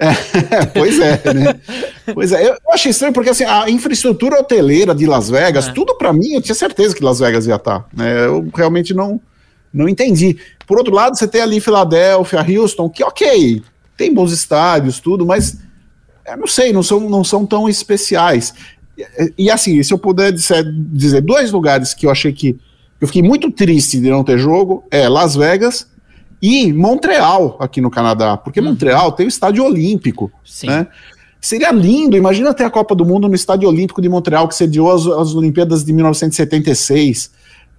É, 0.00 0.64
pois 0.72 0.98
é, 0.98 1.34
né? 1.34 1.60
Pois 2.14 2.32
é, 2.32 2.48
eu 2.48 2.56
achei 2.72 2.90
estranho 2.90 3.12
porque 3.12 3.28
assim, 3.28 3.44
a 3.44 3.68
infraestrutura 3.68 4.40
hoteleira 4.40 4.94
de 4.94 5.06
Las 5.06 5.28
Vegas, 5.28 5.68
é. 5.68 5.72
tudo 5.72 5.94
para 5.96 6.10
mim, 6.10 6.32
eu 6.32 6.40
tinha 6.40 6.54
certeza 6.54 6.94
que 6.94 7.04
Las 7.04 7.20
Vegas 7.20 7.46
ia 7.46 7.56
estar, 7.56 7.80
tá, 7.80 7.86
né? 7.92 8.24
Eu 8.24 8.48
realmente 8.54 8.94
não 8.94 9.20
não 9.72 9.88
entendi. 9.88 10.36
Por 10.66 10.78
outro 10.78 10.92
lado, 10.92 11.16
você 11.16 11.28
tem 11.28 11.42
ali 11.42 11.60
Filadélfia, 11.60 12.40
Houston, 12.40 12.88
que 12.88 13.04
ok, 13.04 13.62
tem 13.96 14.12
bons 14.12 14.32
estádios, 14.32 14.98
tudo, 14.98 15.24
mas 15.24 15.58
eu 16.26 16.36
não 16.36 16.46
sei, 16.46 16.72
não 16.72 16.82
são, 16.82 17.00
não 17.08 17.22
são 17.22 17.46
tão 17.46 17.68
especiais. 17.68 18.54
E, 18.98 19.44
e 19.44 19.50
assim, 19.50 19.80
se 19.82 19.92
eu 19.92 19.98
puder 19.98 20.32
dizer, 20.32 20.64
dizer 20.74 21.20
dois 21.20 21.52
lugares 21.52 21.94
que 21.94 22.06
eu 22.06 22.10
achei 22.10 22.32
que 22.32 22.58
eu 23.00 23.06
fiquei 23.06 23.22
muito 23.22 23.50
triste 23.50 24.00
de 24.00 24.10
não 24.10 24.24
ter 24.24 24.38
jogo, 24.38 24.84
é 24.90 25.08
Las 25.08 25.36
Vegas 25.36 25.86
e 26.40 26.72
Montreal, 26.72 27.56
aqui 27.60 27.80
no 27.80 27.90
Canadá, 27.90 28.36
porque 28.36 28.60
uhum. 28.60 28.66
Montreal 28.66 29.12
tem 29.12 29.26
o 29.26 29.28
estádio 29.28 29.64
olímpico, 29.64 30.30
Sim. 30.44 30.68
né? 30.68 30.86
Seria 31.40 31.72
lindo, 31.72 32.16
imagina 32.16 32.52
ter 32.52 32.64
a 32.64 32.70
Copa 32.70 32.94
do 32.94 33.04
Mundo 33.04 33.26
no 33.26 33.34
Estádio 33.34 33.66
Olímpico 33.66 34.02
de 34.02 34.10
Montreal, 34.10 34.46
que 34.46 34.54
sediou 34.54 34.92
as, 34.92 35.06
as 35.06 35.34
Olimpíadas 35.34 35.82
de 35.82 35.90
1976. 35.90 37.30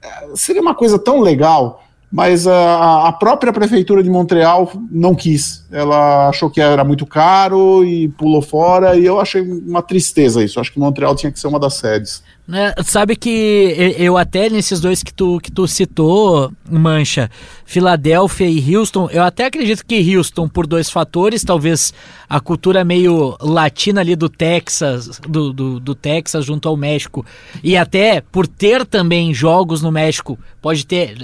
É, 0.01 0.07
seria 0.33 0.61
uma 0.61 0.73
coisa 0.73 0.97
tão 0.97 1.19
legal, 1.19 1.83
mas 2.11 2.45
a, 2.45 3.07
a, 3.07 3.13
própria 3.13 3.53
prefeitura 3.53 4.03
de 4.03 4.09
Montreal 4.09 4.69
não 4.91 5.15
quis. 5.15 5.65
Ela 5.71 6.27
achou 6.27 6.49
que 6.49 6.59
era 6.59 6.83
muito 6.83 7.05
caro 7.05 7.85
e 7.85 8.09
pulou 8.09 8.41
fora, 8.41 8.97
e 8.97 9.05
eu 9.05 9.19
achei 9.19 9.41
uma 9.41 9.81
tristeza 9.81 10.43
isso. 10.43 10.59
Acho 10.59 10.73
que 10.73 10.79
Montreal 10.79 11.15
tinha 11.15 11.31
que 11.31 11.39
ser 11.39 11.47
uma 11.47 11.59
das 11.59 11.75
sedes. 11.75 12.21
Né, 12.51 12.73
sabe 12.83 13.15
que 13.15 13.95
eu 13.97 14.17
até 14.17 14.49
nesses 14.49 14.81
dois 14.81 15.01
que 15.01 15.13
tu, 15.13 15.39
que 15.39 15.49
tu 15.49 15.65
citou, 15.67 16.51
Mancha, 16.69 17.31
Filadélfia 17.65 18.49
e 18.49 18.75
Houston, 18.75 19.07
eu 19.09 19.23
até 19.23 19.45
acredito 19.45 19.85
que 19.85 20.17
Houston, 20.17 20.49
por 20.49 20.67
dois 20.67 20.89
fatores, 20.89 21.45
talvez 21.45 21.93
a 22.27 22.41
cultura 22.41 22.83
meio 22.83 23.37
latina 23.39 24.01
ali 24.01 24.17
do 24.17 24.27
Texas, 24.27 25.21
do, 25.25 25.53
do, 25.53 25.79
do 25.79 25.95
Texas 25.95 26.43
junto 26.43 26.67
ao 26.67 26.75
México, 26.75 27.25
e 27.63 27.77
até 27.77 28.19
por 28.19 28.45
ter 28.45 28.85
também 28.85 29.33
jogos 29.33 29.81
no 29.81 29.89
México, 29.89 30.37
pode 30.61 30.85
ter 30.85 31.17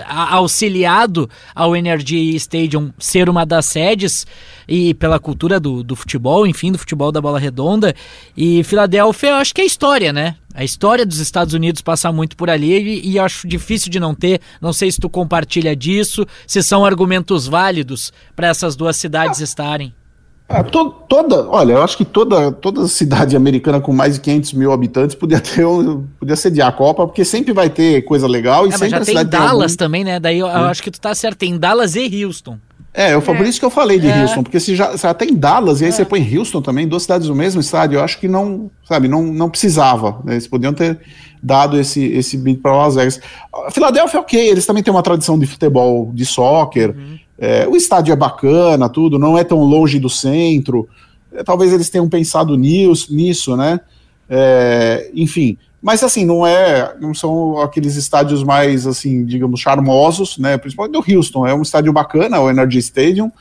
auxiliado 0.77 1.29
ao 1.55 1.75
Energy 1.75 2.35
Stadium 2.35 2.91
ser 2.99 3.29
uma 3.29 3.45
das 3.45 3.65
sedes, 3.65 4.27
e 4.67 4.93
pela 4.93 5.19
cultura 5.19 5.59
do, 5.59 5.83
do 5.83 5.95
futebol, 5.95 6.45
enfim, 6.45 6.71
do 6.71 6.77
futebol 6.77 7.11
da 7.11 7.21
bola 7.21 7.39
redonda. 7.39 7.95
E 8.35 8.63
Filadélfia, 8.63 9.29
eu 9.29 9.35
acho 9.35 9.55
que 9.55 9.61
é 9.61 9.65
história, 9.65 10.11
né? 10.13 10.35
A 10.53 10.63
história 10.63 11.05
dos 11.05 11.19
Estados 11.19 11.53
Unidos 11.53 11.81
passa 11.81 12.11
muito 12.11 12.35
por 12.35 12.49
ali 12.49 13.01
e, 13.01 13.11
e 13.11 13.19
acho 13.19 13.47
difícil 13.47 13.89
de 13.89 13.99
não 13.99 14.13
ter. 14.13 14.41
Não 14.61 14.73
sei 14.73 14.91
se 14.91 14.99
tu 14.99 15.09
compartilha 15.09 15.75
disso, 15.75 16.25
se 16.45 16.61
são 16.61 16.85
argumentos 16.85 17.47
válidos 17.47 18.11
para 18.35 18.47
essas 18.47 18.75
duas 18.75 18.97
cidades 18.97 19.39
estarem. 19.39 19.93
É, 20.49 20.63
to, 20.63 20.91
toda, 21.09 21.45
olha, 21.49 21.73
eu 21.73 21.83
acho 21.83 21.97
que 21.97 22.05
toda, 22.05 22.53
toda 22.53 22.87
cidade 22.87 23.35
americana 23.35 23.81
com 23.81 23.91
mais 23.91 24.13
de 24.13 24.21
500 24.21 24.53
mil 24.53 24.71
habitantes 24.71 25.13
podia 25.13 25.41
ter 25.41 25.65
um, 25.65 26.05
podia 26.17 26.37
sediar 26.37 26.69
a 26.69 26.71
Copa, 26.71 27.05
porque 27.05 27.25
sempre 27.25 27.51
vai 27.51 27.69
ter 27.69 28.03
coisa 28.03 28.27
legal 28.27 28.65
e 28.65 28.69
é, 28.69 28.71
sempre 28.71 28.91
mas 28.91 29.07
já 29.07 29.13
tem 29.13 29.25
Dallas 29.25 29.75
tem 29.75 29.83
algum... 29.83 29.91
também, 29.91 30.03
né? 30.05 30.19
Daí 30.21 30.39
eu, 30.39 30.47
eu, 30.47 30.65
acho 30.65 30.81
que 30.81 30.89
tu 30.89 31.01
tá 31.01 31.13
certo, 31.13 31.39
tem 31.39 31.57
Dallas 31.57 31.95
e 31.95 32.23
Houston. 32.23 32.57
É, 32.93 33.13
eu, 33.13 33.19
é. 33.19 33.21
por 33.21 33.45
isso 33.45 33.59
que 33.59 33.65
eu 33.65 33.69
falei 33.69 33.99
de 33.99 34.07
é. 34.07 34.21
Houston, 34.21 34.41
porque 34.41 34.59
se 34.59 34.73
já, 34.73 34.95
já 34.95 35.13
tem 35.13 35.35
Dallas 35.35 35.81
e 35.81 35.83
aí 35.83 35.89
é. 35.89 35.91
você 35.91 36.05
põe 36.05 36.37
Houston 36.37 36.61
também, 36.61 36.87
duas 36.87 37.03
cidades 37.03 37.27
do 37.27 37.35
mesmo 37.35 37.59
estádio, 37.59 37.97
eu 37.97 38.03
acho 38.03 38.17
que 38.17 38.29
não, 38.29 38.71
sabe, 38.87 39.09
não, 39.09 39.21
não 39.23 39.49
precisava. 39.49 40.21
Né? 40.23 40.35
Eles 40.35 40.47
podiam 40.47 40.73
ter 40.73 40.97
dado 41.43 41.77
esse, 41.77 42.05
esse 42.05 42.37
bid 42.37 42.61
para 42.61 42.73
Las 42.73 42.95
Vegas. 42.95 43.19
A 43.67 43.69
Filadélfia, 43.69 44.21
ok, 44.21 44.49
eles 44.49 44.65
também 44.65 44.81
têm 44.81 44.93
uma 44.93 45.03
tradição 45.03 45.37
de 45.37 45.45
futebol, 45.45 46.09
de 46.13 46.25
soccer. 46.25 46.95
Uhum. 46.95 47.19
É, 47.37 47.67
o 47.67 47.75
estádio 47.75 48.11
é 48.11 48.15
bacana, 48.15 48.89
tudo, 48.89 49.19
não 49.19 49.37
é 49.37 49.43
tão 49.43 49.59
longe 49.59 49.99
do 49.99 50.09
centro. 50.09 50.87
É, 51.31 51.43
talvez 51.43 51.71
eles 51.71 51.89
tenham 51.89 52.09
pensado 52.09 52.57
nisso, 52.57 53.13
nisso 53.13 53.55
né? 53.55 53.79
É, 54.29 55.09
enfim, 55.13 55.57
mas 55.81 56.03
assim, 56.03 56.25
não 56.25 56.45
é, 56.45 56.95
não 56.99 57.13
são 57.13 57.61
aqueles 57.61 57.95
estádios 57.95 58.43
mais 58.43 58.87
assim, 58.87 59.23
digamos, 59.23 59.59
charmosos, 59.59 60.37
né? 60.37 60.57
Principalmente 60.57 60.93
do 60.93 61.15
Houston, 61.15 61.45
é 61.45 61.53
um 61.53 61.61
estádio 61.61 61.93
bacana, 61.93 62.39
o 62.39 62.49
Energy 62.49 62.79
Stadium, 62.79 63.31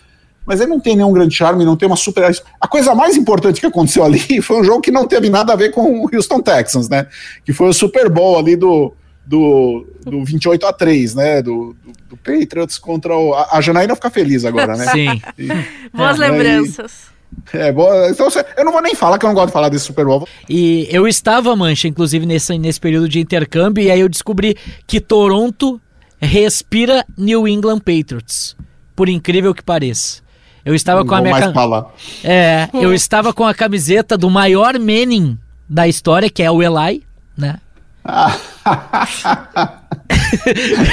mas 0.44 0.60
ele 0.60 0.70
não 0.70 0.78
tem 0.78 0.94
nenhum 0.94 1.12
grande 1.12 1.34
charme, 1.34 1.64
não 1.64 1.76
tem 1.76 1.88
uma 1.88 1.96
super. 1.96 2.30
A 2.60 2.68
coisa 2.68 2.94
mais 2.94 3.16
importante 3.16 3.60
que 3.60 3.66
aconteceu 3.66 4.04
ali 4.06 4.40
foi 4.42 4.60
um 4.60 4.64
jogo 4.64 4.80
que 4.80 4.90
não 4.90 5.06
teve 5.06 5.30
nada 5.30 5.54
a 5.54 5.56
ver 5.56 5.70
com 5.70 6.04
o 6.04 6.10
Houston 6.14 6.40
Texans, 6.40 6.88
né? 6.88 7.06
Que 7.44 7.52
foi 7.52 7.68
o 7.68 7.72
Super 7.72 8.08
Bowl 8.10 8.38
ali 8.38 8.54
do, 8.54 8.92
do, 9.26 9.86
do 10.04 10.24
28 10.24 10.66
a 10.66 10.72
3, 10.72 11.14
né? 11.14 11.42
Do, 11.42 11.76
do, 11.84 11.92
do 12.10 12.16
Patriots 12.16 12.78
contra 12.78 13.16
o. 13.16 13.34
A, 13.34 13.56
a 13.56 13.60
Janaína 13.60 13.94
fica 13.96 14.08
feliz 14.08 14.44
agora, 14.44 14.76
né? 14.76 14.86
Sim. 14.92 15.20
E, 15.36 15.48
Boas 15.92 16.20
é, 16.20 16.28
lembranças. 16.28 17.16
É, 17.52 17.72
boa. 17.72 18.08
Então 18.08 18.28
eu 18.56 18.64
não 18.64 18.72
vou 18.72 18.80
nem 18.80 18.94
falar 18.94 19.18
que 19.18 19.26
eu 19.26 19.28
não 19.28 19.34
gosto 19.34 19.48
de 19.48 19.52
falar 19.52 19.68
desse 19.68 19.84
Super 19.86 20.06
Bowl. 20.06 20.26
E 20.48 20.86
eu 20.90 21.06
estava, 21.08 21.54
Mancha, 21.56 21.88
inclusive, 21.88 22.24
nesse, 22.24 22.56
nesse 22.56 22.80
período 22.80 23.08
de 23.08 23.20
intercâmbio, 23.20 23.82
e 23.82 23.90
aí 23.90 24.00
eu 24.00 24.08
descobri 24.08 24.56
que 24.86 25.00
Toronto 25.00 25.80
respira 26.20 27.04
New 27.18 27.46
England 27.46 27.80
Patriots. 27.80 28.56
Por 28.94 29.08
incrível 29.08 29.52
que 29.54 29.62
pareça. 29.62 30.22
Eu 30.64 30.74
estava 30.74 31.00
não 31.00 31.06
com 31.06 31.14
a 31.14 31.20
minha. 31.20 31.52
Mais. 31.52 31.84
É, 32.24 32.68
eu 32.74 32.94
estava 32.94 33.32
com 33.32 33.44
a 33.44 33.54
camiseta 33.54 34.16
do 34.16 34.30
maior 34.30 34.78
Manning 34.78 35.38
da 35.68 35.86
história, 35.86 36.30
que 36.30 36.42
é 36.42 36.50
o 36.50 36.62
Eli, 36.62 37.02
né? 37.36 37.60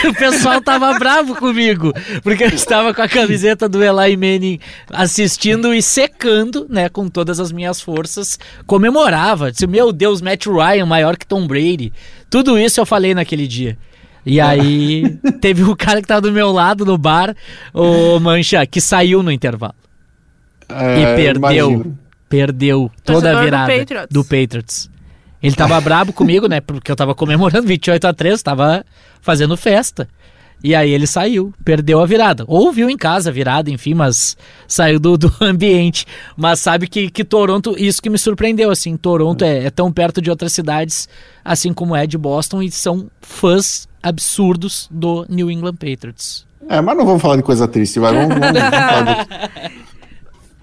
O 0.10 0.14
pessoal 0.14 0.62
tava 0.62 0.98
bravo 0.98 1.36
comigo, 1.36 1.94
porque 2.22 2.44
eu 2.44 2.50
estava 2.50 2.94
com 2.94 3.02
a 3.02 3.08
camiseta 3.08 3.70
do 3.70 3.84
Eli 3.84 4.16
Manning 4.18 4.60
assistindo 4.90 5.74
e 5.74 5.82
secando, 5.82 6.68
né, 6.70 6.90
com 6.90 7.08
todas 7.08 7.40
as 7.40 7.52
minhas 7.52 7.82
forças, 7.82 8.40
comemorava, 8.66 9.52
disse, 9.52 9.68
meu 9.68 9.92
Deus, 9.92 10.22
Matt 10.22 10.46
Ryan 10.48 10.86
maior 10.86 11.18
que 11.18 11.26
Tom 11.26 11.48
Brady. 11.48 11.92
Tudo 12.30 12.58
isso 12.58 12.80
eu 12.80 12.86
falei 12.86 13.14
naquele 13.14 13.48
dia. 13.48 13.78
E 14.26 14.40
aí 14.40 15.18
teve 15.42 15.64
um 15.64 15.76
cara 15.76 16.02
que 16.02 16.08
tava 16.08 16.22
do 16.22 16.32
meu 16.32 16.52
lado 16.52 16.86
no 16.86 16.98
bar, 16.98 17.36
o 17.74 18.20
Mancha, 18.20 18.66
que 18.66 18.80
saiu 18.80 19.22
no 19.22 19.32
intervalo. 19.32 19.76
É, 20.70 21.02
e 21.02 21.16
perdeu, 21.16 21.70
imagino. 21.70 21.98
perdeu 22.30 22.92
toda 23.04 23.38
a 23.38 23.44
virada 23.44 23.72
do 23.72 23.80
Patriots. 23.80 24.08
do 24.10 24.24
Patriots. 24.24 24.93
Ele 25.44 25.56
tava 25.56 25.80
brabo 25.82 26.14
comigo, 26.14 26.48
né? 26.48 26.62
Porque 26.62 26.90
eu 26.90 26.96
tava 26.96 27.14
comemorando 27.14 27.68
28 27.68 28.08
a 28.08 28.14
3, 28.14 28.42
tava 28.42 28.86
fazendo 29.22 29.58
festa. 29.58 30.08
E 30.64 30.74
aí 30.74 30.92
ele 30.92 31.06
saiu, 31.06 31.54
perdeu 31.66 32.00
a 32.00 32.06
virada. 32.06 32.46
Ou 32.48 32.72
viu 32.72 32.90
em 32.90 32.96
casa 32.96 33.30
a 33.30 33.34
virada, 33.34 33.70
enfim, 33.70 33.94
mas 33.94 34.38
saiu 34.66 34.98
do, 34.98 35.18
do 35.18 35.34
ambiente. 35.42 36.06
Mas 36.38 36.62
sabe 36.62 36.88
que, 36.88 37.12
que 37.12 37.26
Toronto, 37.26 37.76
isso 37.78 38.02
que 38.02 38.10
me 38.10 38.18
surpreendeu, 38.18 38.72
assim, 38.72 38.96
Toronto 38.96 39.44
é, 39.44 39.66
é 39.66 39.70
tão 39.70 39.92
perto 39.92 40.22
de 40.22 40.30
outras 40.30 40.54
cidades, 40.54 41.10
assim 41.44 41.74
como 41.74 41.94
é 41.94 42.08
de 42.08 42.18
Boston, 42.18 42.64
e 42.64 42.72
são 42.72 43.08
fãs 43.20 43.90
absurdos 44.02 44.88
do 44.90 45.26
New 45.28 45.52
England 45.52 45.76
Patriots. 45.76 46.46
É, 46.70 46.80
mas 46.80 46.96
não 46.96 47.06
vamos 47.06 47.22
falar 47.22 47.36
de 47.36 47.44
coisa 47.44 47.68
triste, 47.68 48.00
vai. 48.00 48.14
Vamos, 48.14 48.30
vamos, 48.30 48.62
vamos 48.62 48.70
falar 48.80 49.26
de... 49.26 49.93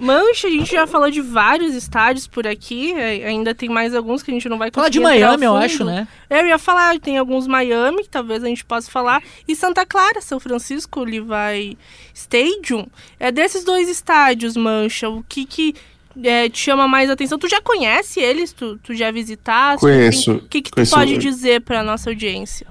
Mancha, 0.00 0.48
a 0.48 0.50
gente 0.50 0.72
já 0.72 0.86
falou 0.86 1.10
de 1.10 1.20
vários 1.20 1.74
estádios 1.74 2.26
por 2.26 2.46
aqui, 2.46 2.92
é, 2.94 3.26
ainda 3.26 3.54
tem 3.54 3.68
mais 3.68 3.94
alguns 3.94 4.22
que 4.22 4.30
a 4.30 4.34
gente 4.34 4.48
não 4.48 4.56
vai 4.56 4.70
conseguir 4.70 4.98
Falar 4.98 5.14
de 5.14 5.20
Miami, 5.20 5.44
eu 5.44 5.56
acho, 5.56 5.84
né? 5.84 6.08
Eu 6.28 6.46
ia 6.46 6.58
falar, 6.58 6.98
tem 6.98 7.18
alguns 7.18 7.46
Miami, 7.46 8.02
que 8.02 8.08
talvez 8.08 8.42
a 8.42 8.46
gente 8.46 8.64
possa 8.64 8.90
falar, 8.90 9.22
e 9.46 9.54
Santa 9.54 9.84
Clara, 9.84 10.20
São 10.22 10.40
Francisco, 10.40 11.04
Levi 11.04 11.76
Stadium. 12.14 12.86
É 13.18 13.30
desses 13.30 13.62
dois 13.62 13.88
estádios, 13.88 14.56
Mancha, 14.56 15.08
o 15.08 15.22
que 15.22 15.44
que 15.44 15.74
é, 16.22 16.48
te 16.48 16.58
chama 16.58 16.88
mais 16.88 17.10
atenção? 17.10 17.38
Tu 17.38 17.48
já 17.48 17.60
conhece 17.60 18.20
eles? 18.20 18.52
Tu, 18.52 18.78
tu 18.82 18.94
já 18.94 19.10
visitaste? 19.10 19.80
Conheço. 19.80 20.32
O 20.32 20.48
que 20.48 20.62
que 20.62 20.70
conheço. 20.70 20.92
tu 20.92 20.96
pode 20.96 21.18
dizer 21.18 21.60
para 21.60 21.82
nossa 21.82 22.10
audiência? 22.10 22.66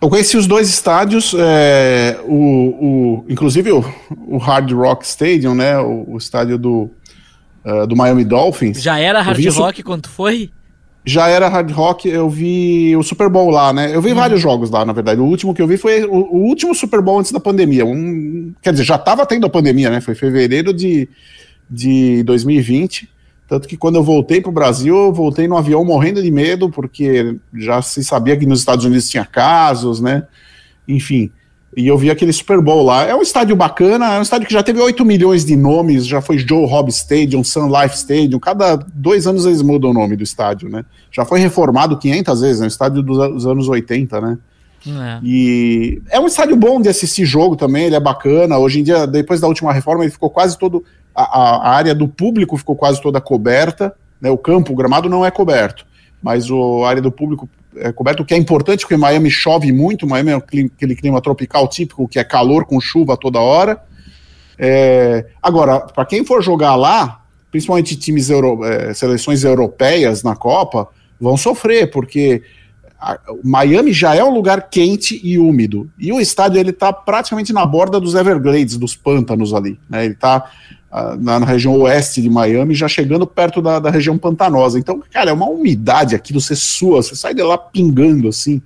Eu 0.00 0.10
conheci 0.10 0.36
os 0.36 0.46
dois 0.46 0.68
estádios, 0.68 1.34
é, 1.38 2.18
o, 2.24 2.34
o, 2.34 3.24
inclusive 3.28 3.72
o, 3.72 3.84
o, 4.28 4.36
Hard 4.36 4.70
Rock 4.72 5.06
Stadium, 5.06 5.54
né? 5.54 5.78
O, 5.78 6.04
o 6.12 6.18
estádio 6.18 6.58
do, 6.58 6.90
uh, 7.64 7.86
do 7.86 7.96
Miami 7.96 8.24
Dolphins. 8.24 8.82
Já 8.82 8.98
era 8.98 9.22
Hard 9.22 9.44
Rock 9.56 9.82
quando 9.82 10.08
foi? 10.08 10.50
Já 11.04 11.28
era 11.28 11.48
Hard 11.48 11.70
Rock, 11.70 12.08
eu 12.08 12.28
vi 12.28 12.96
o 12.96 13.02
Super 13.02 13.28
Bowl 13.30 13.48
lá, 13.48 13.72
né? 13.72 13.94
Eu 13.94 14.02
vi 14.02 14.12
hum. 14.12 14.16
vários 14.16 14.40
jogos 14.40 14.70
lá, 14.70 14.84
na 14.84 14.92
verdade. 14.92 15.20
O 15.20 15.24
último 15.24 15.54
que 15.54 15.62
eu 15.62 15.66
vi 15.66 15.76
foi 15.76 16.04
o, 16.04 16.14
o 16.14 16.38
último 16.46 16.74
Super 16.74 17.00
Bowl 17.00 17.20
antes 17.20 17.30
da 17.30 17.38
pandemia. 17.38 17.86
Um, 17.86 18.52
quer 18.60 18.72
dizer, 18.72 18.84
já 18.84 18.96
estava 18.96 19.24
tendo 19.24 19.46
a 19.46 19.50
pandemia, 19.50 19.88
né? 19.88 20.00
Foi 20.00 20.14
fevereiro 20.14 20.74
de, 20.74 21.08
de 21.70 22.22
2020. 22.24 23.08
Tanto 23.48 23.68
que 23.68 23.76
quando 23.76 23.94
eu 23.94 24.02
voltei 24.02 24.40
para 24.40 24.50
o 24.50 24.52
Brasil, 24.52 24.96
eu 24.96 25.12
voltei 25.12 25.46
no 25.46 25.56
avião 25.56 25.84
morrendo 25.84 26.22
de 26.22 26.30
medo, 26.30 26.68
porque 26.68 27.36
já 27.54 27.80
se 27.80 28.02
sabia 28.02 28.36
que 28.36 28.46
nos 28.46 28.58
Estados 28.58 28.84
Unidos 28.84 29.08
tinha 29.08 29.24
casos, 29.24 30.00
né? 30.00 30.26
Enfim. 30.88 31.30
E 31.76 31.86
eu 31.86 31.96
vi 31.98 32.10
aquele 32.10 32.32
Super 32.32 32.60
Bowl 32.60 32.82
lá. 32.84 33.04
É 33.04 33.14
um 33.14 33.22
estádio 33.22 33.54
bacana, 33.54 34.14
é 34.14 34.18
um 34.18 34.22
estádio 34.22 34.48
que 34.48 34.52
já 34.52 34.62
teve 34.62 34.80
8 34.80 35.04
milhões 35.04 35.44
de 35.44 35.54
nomes, 35.54 36.06
já 36.06 36.20
foi 36.20 36.38
Joe 36.38 36.66
Hobb 36.66 36.88
Stadium, 36.88 37.44
Sun 37.44 37.68
Life 37.68 37.96
Stadium. 37.96 38.40
Cada 38.40 38.76
dois 38.76 39.26
anos 39.26 39.44
eles 39.44 39.62
mudam 39.62 39.90
o 39.90 39.94
nome 39.94 40.16
do 40.16 40.24
estádio, 40.24 40.68
né? 40.68 40.84
Já 41.12 41.24
foi 41.24 41.38
reformado 41.38 41.98
500 41.98 42.40
vezes, 42.40 42.60
é 42.62 42.64
um 42.64 42.68
estádio 42.68 43.02
dos 43.02 43.46
anos 43.46 43.68
80, 43.68 44.20
né? 44.20 44.38
É. 44.88 45.20
E 45.22 46.00
é 46.10 46.18
um 46.18 46.26
estádio 46.26 46.56
bom 46.56 46.80
de 46.80 46.88
assistir 46.88 47.24
jogo 47.24 47.56
também, 47.56 47.86
ele 47.86 47.96
é 47.96 48.00
bacana. 48.00 48.56
Hoje 48.56 48.80
em 48.80 48.82
dia, 48.82 49.06
depois 49.06 49.40
da 49.40 49.48
última 49.48 49.72
reforma, 49.72 50.04
ele 50.04 50.12
ficou 50.12 50.30
quase 50.30 50.58
todo 50.58 50.84
a, 51.16 51.70
a, 51.70 51.74
área 51.74 51.94
do 51.94 52.06
público 52.06 52.56
ficou 52.56 52.76
quase 52.76 53.00
toda 53.00 53.20
coberta, 53.20 53.94
né, 54.20 54.30
o 54.30 54.36
campo, 54.36 54.72
o 54.72 54.76
gramado 54.76 55.08
não 55.08 55.24
é 55.24 55.30
coberto, 55.30 55.86
mas 56.22 56.50
o, 56.50 56.84
a 56.84 56.90
área 56.90 57.02
do 57.02 57.10
público 57.10 57.48
é 57.76 57.90
coberto, 57.92 58.22
o 58.22 58.26
que 58.26 58.34
é 58.34 58.36
importante 58.36 58.80
porque 58.80 58.96
Miami 58.96 59.30
chove 59.30 59.72
muito, 59.72 60.06
Miami 60.06 60.30
é 60.30 60.34
aquele 60.34 60.94
clima 60.94 61.20
tropical 61.20 61.66
típico, 61.68 62.08
que 62.08 62.18
é 62.18 62.24
calor 62.24 62.64
com 62.64 62.80
chuva 62.80 63.16
toda 63.16 63.40
hora. 63.40 63.82
É, 64.58 65.26
agora, 65.42 65.80
para 65.80 66.06
quem 66.06 66.24
for 66.24 66.42
jogar 66.42 66.74
lá, 66.74 67.22
principalmente 67.50 67.96
times 67.96 68.30
euro, 68.30 68.64
é, 68.64 68.94
seleções 68.94 69.44
europeias 69.44 70.22
na 70.22 70.34
Copa, 70.34 70.88
vão 71.20 71.36
sofrer, 71.36 71.90
porque 71.90 72.42
a, 72.98 73.18
Miami 73.44 73.92
já 73.92 74.14
é 74.14 74.24
um 74.24 74.32
lugar 74.32 74.70
quente 74.70 75.20
e 75.22 75.38
úmido, 75.38 75.90
e 75.98 76.12
o 76.12 76.20
estádio 76.20 76.58
ele 76.58 76.70
está 76.70 76.92
praticamente 76.92 77.52
na 77.52 77.66
borda 77.66 78.00
dos 78.00 78.14
Everglades, 78.14 78.78
dos 78.78 78.96
pântanos 78.96 79.52
ali, 79.52 79.78
né, 79.88 80.04
ele 80.04 80.14
está 80.14 80.50
na, 81.20 81.40
na, 81.40 81.46
região 81.46 81.78
oeste 81.80 82.22
de 82.22 82.30
Miami, 82.30 82.74
já 82.74 82.88
chegando 82.88 83.26
perto 83.26 83.60
da, 83.60 83.78
da, 83.78 83.90
região 83.90 84.16
pantanosa. 84.16 84.78
Então, 84.78 85.02
cara, 85.12 85.30
é 85.30 85.32
uma 85.32 85.48
umidade 85.48 86.14
aqui, 86.14 86.32
você 86.32 86.56
sua, 86.56 87.02
você 87.02 87.14
sai 87.14 87.34
de 87.34 87.42
lá 87.42 87.58
pingando 87.58 88.28
assim. 88.28 88.62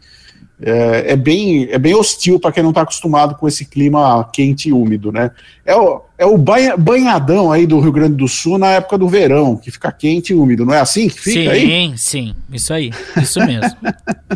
É, 0.62 1.12
é 1.12 1.16
bem, 1.16 1.68
é 1.70 1.78
bem 1.78 1.94
hostil 1.94 2.38
para 2.38 2.52
quem 2.52 2.62
não 2.62 2.68
está 2.68 2.82
acostumado 2.82 3.34
com 3.34 3.48
esse 3.48 3.64
clima 3.64 4.28
quente 4.30 4.68
e 4.68 4.72
úmido, 4.72 5.10
né? 5.10 5.30
É 5.64 5.74
o, 5.74 6.02
é 6.18 6.26
o 6.26 6.36
banha, 6.36 6.76
banhadão 6.76 7.50
aí 7.50 7.66
do 7.66 7.80
Rio 7.80 7.92
Grande 7.92 8.16
do 8.16 8.28
Sul 8.28 8.58
na 8.58 8.72
época 8.72 8.98
do 8.98 9.08
verão, 9.08 9.56
que 9.56 9.70
fica 9.70 9.90
quente 9.90 10.34
e 10.34 10.36
úmido, 10.36 10.66
não 10.66 10.74
é 10.74 10.80
assim 10.80 11.08
que 11.08 11.18
fica 11.18 11.40
sim, 11.40 11.48
aí? 11.48 11.66
Sim, 11.66 11.94
sim, 11.96 12.34
isso 12.52 12.74
aí, 12.74 12.90
isso 13.16 13.40
mesmo. 13.40 13.76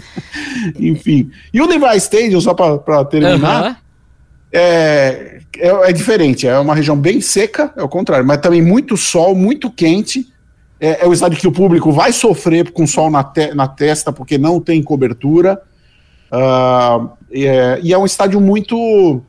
Enfim, 0.80 1.30
e 1.52 1.60
o 1.60 1.66
Levi 1.66 1.96
Stadium, 1.98 2.40
só 2.40 2.54
para 2.54 3.04
terminar. 3.04 3.83
É, 4.56 5.40
é, 5.58 5.68
é, 5.68 5.92
diferente, 5.92 6.46
é 6.46 6.56
uma 6.56 6.76
região 6.76 6.96
bem 6.96 7.20
seca, 7.20 7.72
é 7.76 7.82
o 7.82 7.88
contrário, 7.88 8.24
mas 8.24 8.38
também 8.38 8.62
muito 8.62 8.96
sol, 8.96 9.34
muito 9.34 9.68
quente. 9.68 10.28
É, 10.80 11.04
é 11.04 11.08
o 11.08 11.12
estádio 11.12 11.38
que 11.38 11.48
o 11.48 11.52
público 11.52 11.90
vai 11.90 12.12
sofrer 12.12 12.70
com 12.70 12.86
sol 12.86 13.10
na, 13.10 13.24
te, 13.24 13.52
na 13.52 13.66
testa 13.66 14.12
porque 14.12 14.38
não 14.38 14.60
tem 14.60 14.80
cobertura. 14.80 15.60
Uh, 16.30 17.10
e 17.82 17.92
é 17.92 17.98
um 17.98 18.04
estádio 18.04 18.40
muito. 18.40 19.20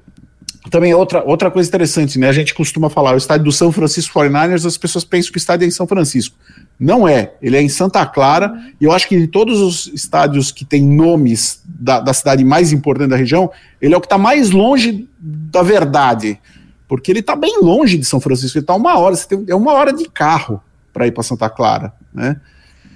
Também 0.69 0.93
outra, 0.93 1.23
outra 1.23 1.51
coisa 1.51 1.69
interessante, 1.69 2.17
né? 2.17 2.27
A 2.27 2.33
gente 2.33 2.53
costuma 2.53 2.89
falar, 2.89 3.13
o 3.13 3.17
estádio 3.17 3.45
do 3.45 3.51
São 3.51 3.71
Francisco 3.71 4.17
49ers, 4.19 4.65
as 4.65 4.77
pessoas 4.77 5.03
pensam 5.03 5.31
que 5.31 5.37
o 5.37 5.39
estádio 5.39 5.65
é 5.65 5.67
em 5.67 5.71
São 5.71 5.85
Francisco. 5.85 6.35
Não 6.79 7.07
é, 7.07 7.33
ele 7.41 7.55
é 7.55 7.61
em 7.61 7.69
Santa 7.69 8.05
Clara, 8.05 8.53
e 8.81 8.85
eu 8.85 8.91
acho 8.91 9.07
que 9.07 9.17
de 9.19 9.27
todos 9.27 9.61
os 9.61 9.87
estádios 9.93 10.51
que 10.51 10.65
têm 10.65 10.83
nomes 10.83 11.61
da, 11.65 11.99
da 11.99 12.13
cidade 12.13 12.43
mais 12.43 12.71
importante 12.73 13.09
da 13.09 13.15
região, 13.15 13.49
ele 13.81 13.93
é 13.93 13.97
o 13.97 14.01
que 14.01 14.07
está 14.07 14.17
mais 14.17 14.49
longe 14.49 15.07
da 15.19 15.61
verdade, 15.61 16.39
porque 16.87 17.11
ele 17.11 17.19
está 17.19 17.35
bem 17.35 17.59
longe 17.61 17.97
de 17.97 18.05
São 18.05 18.19
Francisco, 18.19 18.57
ele 18.57 18.63
está 18.63 18.75
uma 18.75 18.97
hora, 18.97 19.15
você 19.15 19.27
tem, 19.27 19.45
é 19.47 19.55
uma 19.55 19.73
hora 19.73 19.93
de 19.93 20.09
carro 20.09 20.61
para 20.91 21.07
ir 21.07 21.11
para 21.11 21.23
Santa 21.23 21.49
Clara, 21.49 21.93
né? 22.13 22.39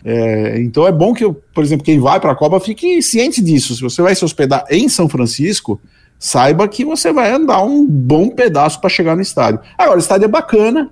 É, 0.03 0.59
então 0.61 0.87
é 0.87 0.91
bom 0.91 1.13
que, 1.13 1.29
por 1.53 1.63
exemplo, 1.63 1.83
quem 1.83 1.99
vai 1.99 2.19
para 2.19 2.31
a 2.31 2.35
Copa 2.35 2.59
fique 2.59 3.01
ciente 3.01 3.41
disso. 3.41 3.75
Se 3.75 3.81
você 3.81 4.01
vai 4.01 4.15
se 4.15 4.23
hospedar 4.23 4.63
em 4.69 4.87
São 4.87 5.09
Francisco, 5.09 5.79
saiba 6.19 6.67
que 6.67 6.83
você 6.83 7.13
vai 7.13 7.31
andar 7.31 7.63
um 7.63 7.87
bom 7.87 8.29
pedaço 8.29 8.81
para 8.81 8.89
chegar 8.89 9.15
no 9.15 9.21
estádio. 9.21 9.61
Agora, 9.77 9.97
o 9.97 10.01
estádio 10.01 10.25
é 10.25 10.27
bacana, 10.27 10.89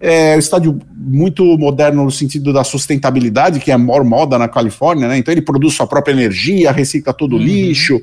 é 0.00 0.36
um 0.36 0.38
estádio 0.38 0.78
muito 0.96 1.44
moderno 1.58 2.04
no 2.04 2.10
sentido 2.10 2.52
da 2.52 2.62
sustentabilidade, 2.62 3.58
que 3.58 3.72
é 3.72 3.74
a 3.74 3.78
maior 3.78 4.04
moda 4.04 4.38
na 4.38 4.46
Califórnia, 4.46 5.08
né? 5.08 5.18
Então 5.18 5.32
ele 5.32 5.42
produz 5.42 5.74
sua 5.74 5.88
própria 5.88 6.12
energia, 6.12 6.70
recicla 6.70 7.12
todo 7.12 7.32
o 7.32 7.36
uhum. 7.36 7.42
lixo. 7.42 8.00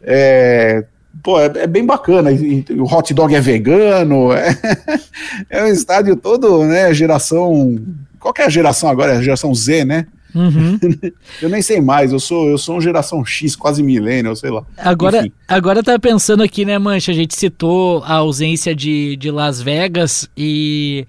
É, 0.00 0.84
pô, 1.20 1.40
é, 1.40 1.46
é, 1.56 1.66
bem 1.66 1.84
bacana. 1.84 2.30
E, 2.30 2.64
e, 2.70 2.80
o 2.80 2.84
hot 2.84 3.12
dog 3.12 3.34
é 3.34 3.40
vegano. 3.40 4.28
É, 5.50 5.58
é 5.58 5.64
um 5.64 5.68
estádio 5.68 6.14
todo, 6.14 6.64
né? 6.64 6.92
Geração. 6.94 7.76
Qual 8.20 8.32
é 8.38 8.44
a 8.44 8.48
geração 8.48 8.88
agora? 8.88 9.14
É 9.14 9.16
a 9.16 9.22
geração 9.22 9.54
Z, 9.54 9.84
né? 9.84 10.06
Uhum. 10.34 10.78
eu 11.40 11.48
nem 11.48 11.62
sei 11.62 11.80
mais, 11.80 12.12
eu 12.12 12.20
sou 12.20 12.48
eu 12.48 12.58
sou 12.58 12.76
uma 12.76 12.80
geração 12.80 13.24
X, 13.24 13.54
quase 13.54 13.82
milênio, 13.82 14.34
sei 14.34 14.50
lá. 14.50 14.64
Agora, 14.76 15.30
agora 15.46 15.82
tá 15.82 15.98
pensando 15.98 16.42
aqui, 16.42 16.64
né, 16.64 16.78
Mancha? 16.78 17.12
A 17.12 17.14
gente 17.14 17.34
citou 17.34 18.02
a 18.04 18.14
ausência 18.14 18.74
de, 18.74 19.16
de 19.16 19.30
Las 19.30 19.60
Vegas 19.60 20.28
e 20.36 21.06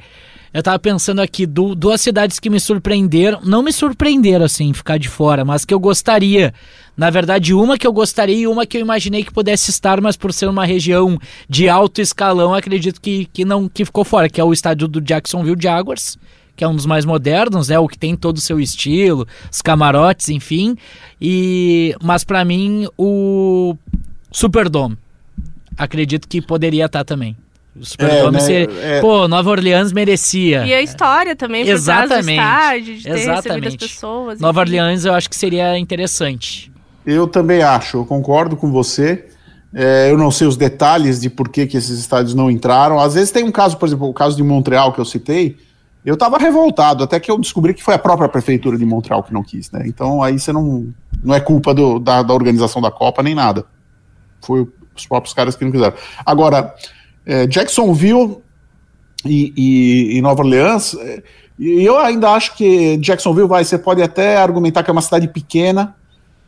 eu 0.53 0.61
tava 0.61 0.77
pensando 0.77 1.19
aqui, 1.19 1.47
do, 1.47 1.73
duas 1.73 1.99
cidades 1.99 2.39
que 2.39 2.47
me 2.47 2.59
surpreenderam, 2.59 3.39
não 3.43 3.63
me 3.63 3.73
surpreenderam 3.73 4.45
assim, 4.45 4.71
ficar 4.71 4.99
de 4.99 5.09
fora, 5.09 5.43
mas 5.43 5.65
que 5.65 5.73
eu 5.73 5.79
gostaria. 5.79 6.53
Na 6.95 7.09
verdade, 7.09 7.55
uma 7.55 7.75
que 7.75 7.87
eu 7.87 7.91
gostaria 7.91 8.35
e 8.35 8.45
uma 8.45 8.63
que 8.63 8.77
eu 8.77 8.81
imaginei 8.81 9.23
que 9.23 9.33
pudesse 9.33 9.71
estar, 9.71 9.99
mas 9.99 10.15
por 10.15 10.31
ser 10.31 10.47
uma 10.47 10.63
região 10.63 11.17
de 11.49 11.67
alto 11.67 12.01
escalão, 12.01 12.53
acredito 12.53 13.01
que, 13.01 13.25
que 13.33 13.43
não 13.43 13.67
que 13.67 13.83
ficou 13.83 14.03
fora, 14.03 14.29
que 14.29 14.39
é 14.39 14.43
o 14.43 14.53
estádio 14.53 14.87
do 14.87 15.01
Jacksonville 15.01 15.59
Jaguars 15.59 16.19
que 16.55 16.63
é 16.63 16.67
um 16.67 16.75
dos 16.75 16.85
mais 16.85 17.05
modernos, 17.05 17.69
né? 17.69 17.79
O 17.79 17.87
que 17.87 17.97
tem 17.97 18.15
todo 18.15 18.37
o 18.37 18.41
seu 18.41 18.59
estilo, 18.59 19.27
os 19.51 19.61
camarotes, 19.61 20.29
enfim. 20.29 20.77
E 21.19 21.95
mas 22.01 22.23
para 22.23 22.43
mim 22.45 22.87
o 22.97 23.75
Superdome, 24.31 24.97
acredito 25.77 26.27
que 26.27 26.41
poderia 26.41 26.85
estar 26.85 26.99
tá 26.99 27.05
também. 27.05 27.35
O 27.75 27.83
Superdome 27.83 28.27
é, 28.27 28.31
né? 28.31 28.39
seria, 28.39 28.69
é... 28.81 29.01
pô, 29.01 29.27
Nova 29.27 29.49
Orleans 29.49 29.91
merecia. 29.91 30.65
E 30.65 30.73
a 30.73 30.81
história 30.81 31.35
também, 31.35 31.67
exatamente, 31.67 32.39
estádio, 32.39 32.97
de 32.97 33.03
ter 33.03 33.09
exatamente. 33.17 33.77
pessoas. 33.77 34.39
Nova 34.39 34.59
Orleans 34.59 35.05
eu 35.05 35.13
acho 35.13 35.29
que 35.29 35.35
seria 35.35 35.77
interessante. 35.77 36.71
Eu 37.05 37.27
também 37.27 37.63
acho, 37.63 37.97
eu 37.97 38.05
concordo 38.05 38.55
com 38.55 38.71
você. 38.71 39.25
É, 39.75 40.11
eu 40.11 40.17
não 40.17 40.29
sei 40.29 40.47
os 40.47 40.55
detalhes 40.55 41.19
de 41.19 41.31
por 41.31 41.49
que, 41.49 41.65
que 41.65 41.75
esses 41.75 41.99
estádios 41.99 42.35
não 42.35 42.49
entraram. 42.51 42.99
Às 42.99 43.15
vezes 43.15 43.31
tem 43.31 43.43
um 43.43 43.51
caso, 43.51 43.75
por 43.77 43.87
exemplo, 43.87 44.07
o 44.07 44.13
caso 44.13 44.37
de 44.37 44.43
Montreal 44.43 44.93
que 44.93 44.99
eu 44.99 45.05
citei, 45.05 45.57
eu 46.05 46.15
estava 46.15 46.37
revoltado, 46.37 47.03
até 47.03 47.19
que 47.19 47.31
eu 47.31 47.39
descobri 47.39 47.73
que 47.73 47.83
foi 47.83 47.93
a 47.93 47.99
própria 47.99 48.27
prefeitura 48.27 48.77
de 48.77 48.85
Montreal 48.85 49.23
que 49.23 49.33
não 49.33 49.43
quis, 49.43 49.71
né? 49.71 49.83
Então 49.85 50.21
aí 50.21 50.37
você 50.37 50.51
não. 50.51 50.93
Não 51.23 51.33
é 51.33 51.39
culpa 51.39 51.73
do, 51.73 51.99
da, 51.99 52.21
da, 52.21 52.33
organização 52.33 52.81
da 52.81 52.91
Copa 52.91 53.23
nem 53.23 53.33
nada. 53.33 53.65
Foi 54.41 54.67
os 54.93 55.07
próprios 55.07 55.33
caras 55.33 55.55
que 55.55 55.63
não 55.63 55.71
quiseram. 55.71 55.95
Agora, 56.25 56.75
é, 57.25 57.47
Jacksonville 57.47 58.39
e, 59.23 59.53
e, 59.55 60.17
e, 60.17 60.21
Nova 60.21 60.41
Orleans, 60.41 60.95
é, 60.95 61.23
eu 61.57 61.97
ainda 61.97 62.31
acho 62.31 62.57
que 62.57 62.97
Jacksonville 62.97 63.47
vai, 63.47 63.63
você 63.63 63.77
pode 63.77 64.01
até 64.01 64.35
argumentar 64.35 64.83
que 64.83 64.89
é 64.89 64.91
uma 64.91 65.01
cidade 65.01 65.29
pequena 65.29 65.95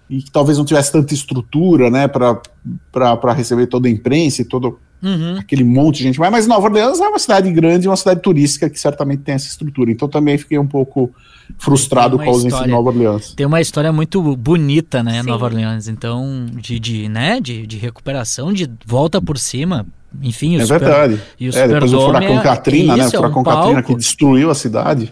e 0.09 0.21
que 0.21 0.29
talvez 0.29 0.57
não 0.57 0.65
tivesse 0.65 0.91
tanta 0.91 1.13
estrutura, 1.13 1.89
né, 1.89 2.07
para 2.07 3.33
receber 3.33 3.67
toda 3.67 3.87
a 3.87 3.91
imprensa 3.91 4.41
e 4.41 4.45
todo 4.45 4.77
uhum. 5.05 5.37
aquele 5.39 5.63
monte 5.63 5.97
de 5.97 6.03
gente. 6.03 6.19
Mas, 6.19 6.31
mas 6.31 6.47
Nova 6.47 6.67
Orleans 6.67 6.99
é 6.99 7.07
uma 7.07 7.19
cidade 7.19 7.51
grande, 7.51 7.87
uma 7.87 7.95
cidade 7.95 8.21
turística 8.21 8.69
que 8.69 8.79
certamente 8.79 9.21
tem 9.21 9.35
essa 9.35 9.47
estrutura. 9.47 9.91
Então 9.91 10.07
também 10.07 10.37
fiquei 10.37 10.57
um 10.57 10.67
pouco 10.67 11.13
frustrado 11.57 12.17
com 12.17 12.23
a 12.23 12.27
ausência 12.27 12.63
de 12.63 12.69
Nova 12.69 12.89
Orleans. 12.89 13.33
Tem 13.35 13.45
uma 13.45 13.61
história 13.61 13.93
muito 13.93 14.35
bonita, 14.35 15.03
né, 15.03 15.21
Sim. 15.21 15.29
Nova 15.29 15.45
Orleans. 15.45 15.87
Então, 15.87 16.47
de, 16.53 16.79
de, 16.79 17.07
né, 17.07 17.39
de, 17.39 17.67
de 17.67 17.77
recuperação, 17.77 18.51
de 18.51 18.69
volta 18.85 19.21
por 19.21 19.37
cima. 19.37 19.85
Enfim, 20.21 20.57
o 20.57 20.61
é 20.61 20.65
super, 20.65 20.79
verdade. 20.79 21.21
E 21.39 21.49
o 21.49 21.55
é, 21.55 21.67
depois 21.67 21.93
o 21.93 22.01
furacão 22.01 22.39
é, 22.39 22.41
Katrina, 22.41 22.97
né? 22.97 23.07
O 23.07 23.11
furacão 23.11 23.37
é 23.37 23.41
um 23.41 23.43
Katrina 23.43 23.83
que 23.83 23.95
destruiu 23.95 24.49
a 24.49 24.55
cidade. 24.55 25.11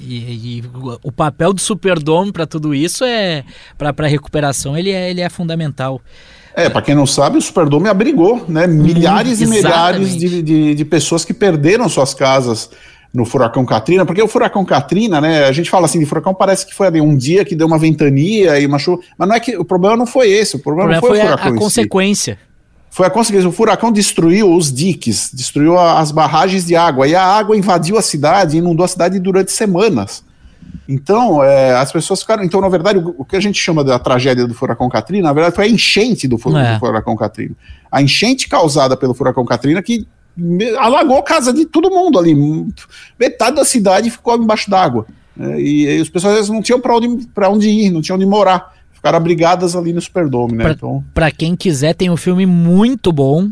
E, 0.00 0.58
e, 0.58 0.64
o 1.02 1.12
papel 1.12 1.52
do 1.52 1.60
Superdome 1.60 2.32
para 2.32 2.46
tudo 2.46 2.74
isso 2.74 3.04
é 3.04 3.44
para 3.76 3.94
a 3.96 4.08
recuperação 4.08 4.76
ele 4.76 4.90
é, 4.90 5.10
ele 5.10 5.20
é 5.20 5.28
fundamental. 5.28 6.00
É, 6.60 6.68
para 6.68 6.82
quem 6.82 6.94
não 6.94 7.06
sabe, 7.06 7.38
o 7.38 7.40
Superdome 7.40 7.88
abrigou 7.88 8.44
né, 8.48 8.66
milhares 8.66 9.40
hum, 9.40 9.44
e 9.44 9.46
milhares 9.46 10.16
de, 10.16 10.42
de, 10.42 10.74
de, 10.74 10.84
pessoas 10.84 11.24
que 11.24 11.32
perderam 11.32 11.88
suas 11.88 12.12
casas 12.12 12.70
no 13.12 13.24
furacão 13.24 13.64
Katrina, 13.64 14.04
porque 14.04 14.22
o 14.22 14.28
furacão 14.28 14.64
Katrina, 14.64 15.20
né, 15.20 15.44
a 15.44 15.52
gente 15.52 15.70
fala 15.70 15.86
assim 15.86 15.98
de 15.98 16.06
furacão, 16.06 16.34
parece 16.34 16.66
que 16.66 16.74
foi 16.74 16.86
ali 16.86 17.00
um 17.00 17.16
dia 17.16 17.44
que 17.44 17.56
deu 17.56 17.66
uma 17.66 17.78
ventania 17.78 18.58
e 18.60 18.66
uma 18.66 18.78
chuva, 18.78 19.02
mas 19.18 19.28
não 19.28 19.34
é 19.34 19.40
que 19.40 19.56
o 19.56 19.64
problema 19.64 19.96
não 19.96 20.06
foi 20.06 20.30
esse, 20.30 20.56
o 20.56 20.58
problema, 20.58 20.98
o 20.98 21.00
problema 21.00 21.00
não 21.00 21.08
foi, 21.08 21.18
foi 21.18 21.26
o 21.26 21.38
furacão 21.38 21.52
a, 21.52 21.56
a 21.56 21.58
consequência. 21.58 22.34
Si. 22.34 22.50
Foi 22.90 23.06
a 23.06 23.10
consequência, 23.10 23.48
o 23.48 23.52
furacão 23.52 23.92
destruiu 23.92 24.52
os 24.52 24.72
diques, 24.72 25.30
destruiu 25.32 25.78
as 25.78 26.10
barragens 26.10 26.66
de 26.66 26.74
água, 26.74 27.06
e 27.06 27.14
a 27.14 27.24
água 27.24 27.56
invadiu 27.56 27.96
a 27.96 28.02
cidade, 28.02 28.58
inundou 28.58 28.84
a 28.84 28.88
cidade 28.88 29.18
durante 29.18 29.52
semanas. 29.52 30.24
Então, 30.92 31.40
é, 31.44 31.72
as 31.76 31.92
pessoas 31.92 32.20
ficaram. 32.20 32.42
Então, 32.42 32.60
na 32.60 32.68
verdade, 32.68 32.98
o, 32.98 33.14
o, 33.18 33.24
que 33.24 33.36
a 33.36 33.40
gente 33.40 33.62
chama 33.62 33.84
da 33.84 33.96
tragédia 33.96 34.44
do 34.44 34.54
furacão 34.54 34.88
Katrina, 34.88 35.28
na 35.28 35.32
verdade, 35.32 35.54
foi 35.54 35.66
a 35.66 35.68
enchente 35.68 36.26
do, 36.26 36.34
é. 36.58 36.74
do 36.74 36.80
furacão 36.80 37.14
Katrina. 37.14 37.54
A 37.92 38.02
enchente 38.02 38.48
causada 38.48 38.96
pelo 38.96 39.14
furacão 39.14 39.44
Katrina 39.44 39.80
que 39.80 40.04
alagou 40.80 41.18
a 41.18 41.22
casa 41.22 41.52
de 41.52 41.64
todo 41.64 41.90
mundo 41.90 42.18
ali. 42.18 42.34
Metade 43.16 43.54
da 43.54 43.64
cidade 43.64 44.10
ficou 44.10 44.34
embaixo 44.34 44.68
d'água. 44.68 45.06
É, 45.38 45.60
e, 45.60 45.98
e, 45.98 46.00
os 46.00 46.08
pessoas 46.08 46.48
não 46.48 46.60
tinham 46.60 46.80
para 46.80 46.96
onde, 46.96 47.28
onde 47.48 47.68
ir, 47.68 47.90
não 47.90 48.02
tinham 48.02 48.16
onde 48.16 48.26
morar. 48.26 48.74
Ficaram 48.90 49.16
abrigadas 49.16 49.76
ali 49.76 49.92
no 49.92 50.00
Superdome, 50.00 50.54
né? 50.54 50.64
Pra, 50.64 50.72
então... 50.72 51.04
pra 51.14 51.30
quem 51.30 51.54
quiser, 51.54 51.94
tem 51.94 52.10
um 52.10 52.16
filme 52.16 52.46
muito 52.46 53.12
bom. 53.12 53.44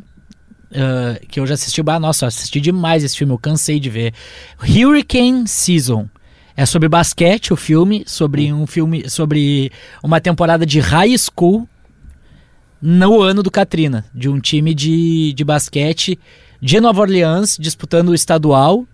Uh, 0.70 1.26
que 1.28 1.38
eu 1.38 1.46
já 1.46 1.54
assisti, 1.54 1.80
ah, 1.86 2.00
nossa, 2.00 2.26
assisti 2.26 2.60
demais 2.60 3.02
esse 3.02 3.16
filme, 3.16 3.32
eu 3.32 3.38
cansei 3.38 3.78
de 3.78 3.88
ver. 3.88 4.12
Hurricane 4.60 5.46
Season. 5.46 6.08
É 6.58 6.66
sobre 6.66 6.88
basquete 6.88 7.52
o 7.52 7.56
filme, 7.56 8.02
sobre 8.04 8.52
um 8.52 8.66
filme, 8.66 9.08
sobre 9.08 9.70
uma 10.02 10.20
temporada 10.20 10.66
de 10.66 10.80
high 10.80 11.16
school 11.16 11.68
no 12.82 13.22
ano 13.22 13.44
do 13.44 13.50
Katrina, 13.50 14.04
de 14.12 14.28
um 14.28 14.40
time 14.40 14.74
de, 14.74 15.32
de 15.34 15.44
basquete 15.44 16.18
de 16.60 16.80
Nova 16.80 17.02
Orleans 17.02 17.56
disputando 17.60 18.08
o 18.08 18.14
estadual 18.14 18.84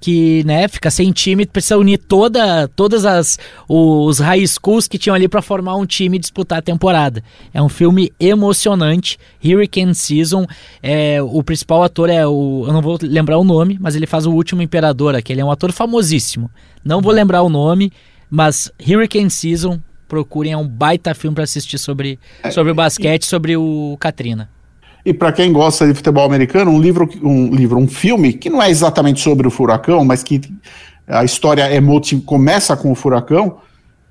que 0.00 0.44
né, 0.44 0.68
fica 0.68 0.90
sem 0.90 1.10
time, 1.12 1.46
precisa 1.46 1.76
unir 1.76 1.98
toda, 1.98 2.68
todas 2.68 3.04
as 3.04 3.38
os 3.68 4.18
high 4.18 4.46
schools 4.46 4.86
que 4.86 4.98
tinham 4.98 5.14
ali 5.14 5.28
para 5.28 5.42
formar 5.42 5.76
um 5.76 5.86
time 5.86 6.16
e 6.16 6.20
disputar 6.20 6.58
a 6.58 6.62
temporada. 6.62 7.22
É 7.52 7.60
um 7.60 7.68
filme 7.68 8.12
emocionante, 8.18 9.18
Hurricane 9.44 9.94
Season. 9.94 10.46
É, 10.82 11.20
o 11.22 11.42
principal 11.42 11.82
ator 11.82 12.08
é 12.08 12.26
o, 12.26 12.64
eu 12.66 12.72
não 12.72 12.82
vou 12.82 12.98
lembrar 13.02 13.38
o 13.38 13.44
nome, 13.44 13.76
mas 13.80 13.96
ele 13.96 14.06
faz 14.06 14.26
o 14.26 14.32
último 14.32 14.62
imperador 14.62 15.14
aqui. 15.14 15.32
Ele 15.32 15.40
é 15.40 15.44
um 15.44 15.50
ator 15.50 15.72
famosíssimo. 15.72 16.50
Não 16.84 17.00
vou 17.00 17.12
lembrar 17.12 17.42
o 17.42 17.48
nome, 17.48 17.92
mas 18.30 18.70
Hurricane 18.80 19.30
Season, 19.30 19.80
procurem, 20.06 20.52
é 20.52 20.56
um 20.56 20.66
baita 20.66 21.14
filme 21.14 21.34
para 21.34 21.44
assistir 21.44 21.78
sobre 21.78 22.18
sobre 22.50 22.72
o 22.72 22.74
basquete, 22.74 23.26
sobre 23.26 23.56
o 23.56 23.96
Katrina. 24.00 24.48
E 25.08 25.14
para 25.14 25.32
quem 25.32 25.50
gosta 25.54 25.86
de 25.86 25.94
futebol 25.94 26.26
americano, 26.26 26.70
um 26.70 26.78
livro, 26.78 27.08
um 27.22 27.54
livro, 27.54 27.78
um 27.78 27.88
filme 27.88 28.30
que 28.30 28.50
não 28.50 28.62
é 28.62 28.68
exatamente 28.68 29.22
sobre 29.22 29.48
o 29.48 29.50
furacão, 29.50 30.04
mas 30.04 30.22
que 30.22 30.38
a 31.06 31.24
história 31.24 31.62
é 31.62 31.80
começa 32.26 32.76
com 32.76 32.92
o 32.92 32.94
furacão. 32.94 33.56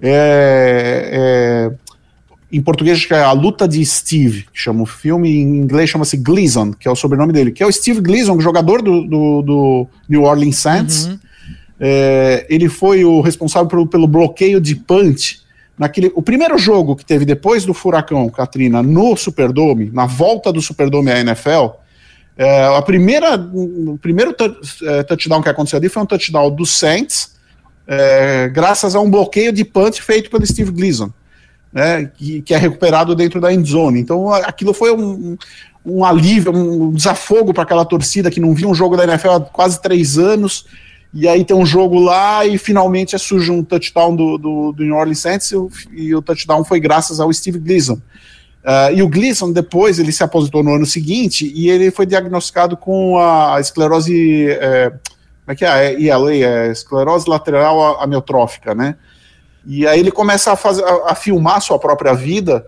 É, 0.01 1.69
é, 1.71 1.71
em 2.51 2.59
português 2.59 3.05
é 3.11 3.21
a 3.21 3.31
luta 3.31 3.67
de 3.67 3.85
Steve, 3.85 4.47
que 4.51 4.59
chama 4.59 4.81
o 4.81 4.87
filme, 4.87 5.29
em 5.29 5.57
inglês 5.57 5.87
chama-se 5.87 6.17
Gleason, 6.17 6.73
que 6.73 6.87
é 6.87 6.91
o 6.91 6.95
sobrenome 6.95 7.31
dele, 7.31 7.51
que 7.51 7.61
é 7.61 7.67
o 7.67 7.71
Steve 7.71 8.01
Gleason, 8.01 8.39
jogador 8.39 8.81
do, 8.81 9.03
do, 9.03 9.41
do 9.43 9.87
New 10.09 10.23
Orleans 10.23 10.55
Saints. 10.55 11.05
Uhum. 11.05 11.19
É, 11.79 12.47
ele 12.49 12.67
foi 12.69 13.05
o 13.05 13.21
responsável 13.21 13.67
pelo, 13.67 13.85
pelo 13.85 14.07
bloqueio 14.07 14.59
de 14.59 14.73
punch 14.73 15.41
naquele 15.77 16.11
o 16.15 16.21
primeiro 16.21 16.57
jogo 16.57 16.95
que 16.95 17.05
teve 17.05 17.23
depois 17.23 17.65
do 17.65 17.73
furacão 17.73 18.27
Katrina 18.29 18.81
no 18.81 19.15
Superdome, 19.15 19.91
na 19.93 20.05
volta 20.05 20.51
do 20.51 20.61
Superdome 20.61 21.11
à 21.11 21.19
NFL, 21.19 21.69
é, 22.37 22.65
a 22.67 22.81
primeira, 22.81 23.35
o 23.35 23.97
primeiro 23.99 24.35
é, 24.83 25.03
touchdown 25.03 25.41
que 25.41 25.49
aconteceu 25.49 25.77
ali 25.77 25.89
foi 25.89 26.03
um 26.03 26.05
touchdown 26.05 26.51
do 26.51 26.65
Saints, 26.65 27.35
é, 27.87 28.47
graças 28.49 28.95
a 28.95 28.99
um 28.99 29.09
bloqueio 29.09 29.51
de 29.51 29.63
punch 29.63 30.01
feito 30.01 30.29
pelo 30.29 30.45
Steve 30.45 30.71
Gleason, 30.71 31.11
né, 31.71 32.11
que, 32.15 32.41
que, 32.41 32.53
é 32.53 32.57
recuperado 32.57 33.15
dentro 33.15 33.41
da 33.41 33.51
endzone. 33.53 33.99
Então 33.99 34.31
aquilo 34.31 34.73
foi 34.73 34.91
um, 34.93 35.37
um 35.85 36.03
alívio, 36.05 36.55
um 36.55 36.91
desafogo 36.91 37.53
para 37.53 37.63
aquela 37.63 37.85
torcida 37.85 38.29
que 38.29 38.39
não 38.39 38.53
via 38.53 38.67
um 38.67 38.75
jogo 38.75 38.95
da 38.95 39.03
NFL 39.03 39.29
há 39.29 39.39
quase 39.41 39.81
três 39.81 40.17
anos 40.17 40.65
e 41.13 41.27
aí 41.27 41.43
tem 41.43 41.55
um 41.55 41.65
jogo 41.65 41.99
lá 41.99 42.45
e 42.45 42.57
finalmente 42.57 43.17
surge 43.17 43.51
um 43.51 43.63
touchdown 43.63 44.15
do, 44.15 44.37
do, 44.37 44.71
do 44.71 44.83
New 44.83 44.95
Orleans 44.95 45.19
Saints 45.19 45.51
e 45.51 45.55
o, 45.55 45.69
e 45.91 46.15
o 46.15 46.21
touchdown 46.21 46.63
foi 46.63 46.79
graças 46.79 47.19
ao 47.19 47.31
Steve 47.31 47.59
Gleason. 47.59 47.93
Uh, 47.93 48.93
e 48.93 49.01
o 49.01 49.07
Gleason 49.07 49.51
depois 49.51 49.97
ele 49.97 50.11
se 50.11 50.23
aposentou 50.23 50.61
no 50.61 50.73
ano 50.75 50.85
seguinte 50.85 51.51
e 51.55 51.69
ele 51.69 51.89
foi 51.89 52.05
diagnosticado 52.05 52.75
com 52.75 53.17
a 53.17 53.59
esclerose, 53.61 54.47
é, 54.49 54.89
como 54.89 54.99
é 55.47 55.55
que 55.55 55.63
é? 55.63 55.93
é 55.93 55.99
ILA, 55.99 56.33
é 56.33 56.71
esclerose 56.71 57.29
lateral 57.29 58.01
amiotrófica, 58.01 58.75
né? 58.75 58.95
E 59.65 59.87
aí 59.87 59.99
ele 59.99 60.11
começa 60.11 60.51
a, 60.51 60.55
fazer, 60.55 60.83
a, 60.83 61.11
a 61.11 61.15
filmar 61.15 61.57
a 61.57 61.61
sua 61.61 61.79
própria 61.79 62.13
vida 62.13 62.67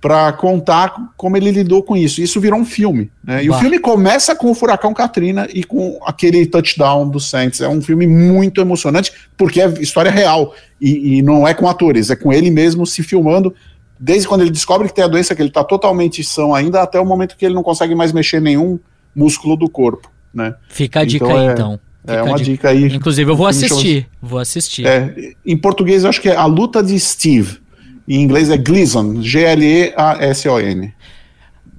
para 0.00 0.32
contar 0.32 0.94
como 1.16 1.36
ele 1.36 1.50
lidou 1.50 1.82
com 1.82 1.96
isso. 1.96 2.20
Isso 2.20 2.40
virou 2.40 2.58
um 2.60 2.64
filme. 2.64 3.10
Né? 3.22 3.44
E 3.44 3.48
bah. 3.48 3.56
o 3.56 3.60
filme 3.60 3.78
começa 3.78 4.34
com 4.34 4.50
o 4.50 4.54
Furacão 4.54 4.94
Katrina 4.94 5.48
e 5.52 5.64
com 5.64 5.98
aquele 6.04 6.46
touchdown 6.46 7.08
do 7.08 7.18
Saints. 7.18 7.60
É 7.60 7.68
um 7.68 7.82
filme 7.82 8.06
muito 8.06 8.60
emocionante, 8.60 9.12
porque 9.36 9.60
é 9.60 9.68
história 9.80 10.10
real. 10.10 10.54
E, 10.80 11.18
e, 11.18 11.22
não 11.22 11.46
é 11.46 11.52
com 11.52 11.68
atores, 11.68 12.10
é 12.10 12.16
com 12.16 12.32
ele 12.32 12.50
mesmo 12.50 12.86
se 12.86 13.02
filmando. 13.02 13.52
Desde 13.98 14.28
quando 14.28 14.42
ele 14.42 14.50
descobre 14.50 14.86
que 14.86 14.94
tem 14.94 15.04
a 15.04 15.08
doença, 15.08 15.34
que 15.34 15.42
ele 15.42 15.48
está 15.48 15.64
totalmente 15.64 16.22
são 16.22 16.54
ainda, 16.54 16.80
até 16.82 17.00
o 17.00 17.04
momento 17.04 17.36
que 17.36 17.44
ele 17.44 17.54
não 17.54 17.64
consegue 17.64 17.96
mais 17.96 18.12
mexer 18.12 18.40
nenhum 18.40 18.78
músculo 19.14 19.56
do 19.56 19.68
corpo. 19.68 20.08
Né? 20.32 20.54
Fica 20.68 21.00
a 21.00 21.04
dica 21.04 21.24
então, 21.24 21.36
aí, 21.36 21.48
é, 21.48 21.52
então. 21.52 21.80
É 22.06 22.12
Fica 22.12 22.24
uma 22.24 22.38
dica. 22.38 22.68
aí. 22.68 22.84
Inclusive, 22.84 23.30
eu 23.30 23.36
vou 23.36 23.48
assistir. 23.48 24.08
Vou 24.22 24.38
assistir. 24.38 24.86
É, 24.86 25.34
em 25.44 25.56
português, 25.56 26.04
eu 26.04 26.08
acho 26.08 26.22
que 26.22 26.28
é 26.28 26.36
A 26.36 26.46
Luta 26.46 26.82
de 26.82 26.98
Steve. 27.00 27.58
Em 28.08 28.22
inglês 28.22 28.48
é 28.48 28.56
Gleason, 28.56 29.20
G-L-E-A-S-O-N. 29.20 30.94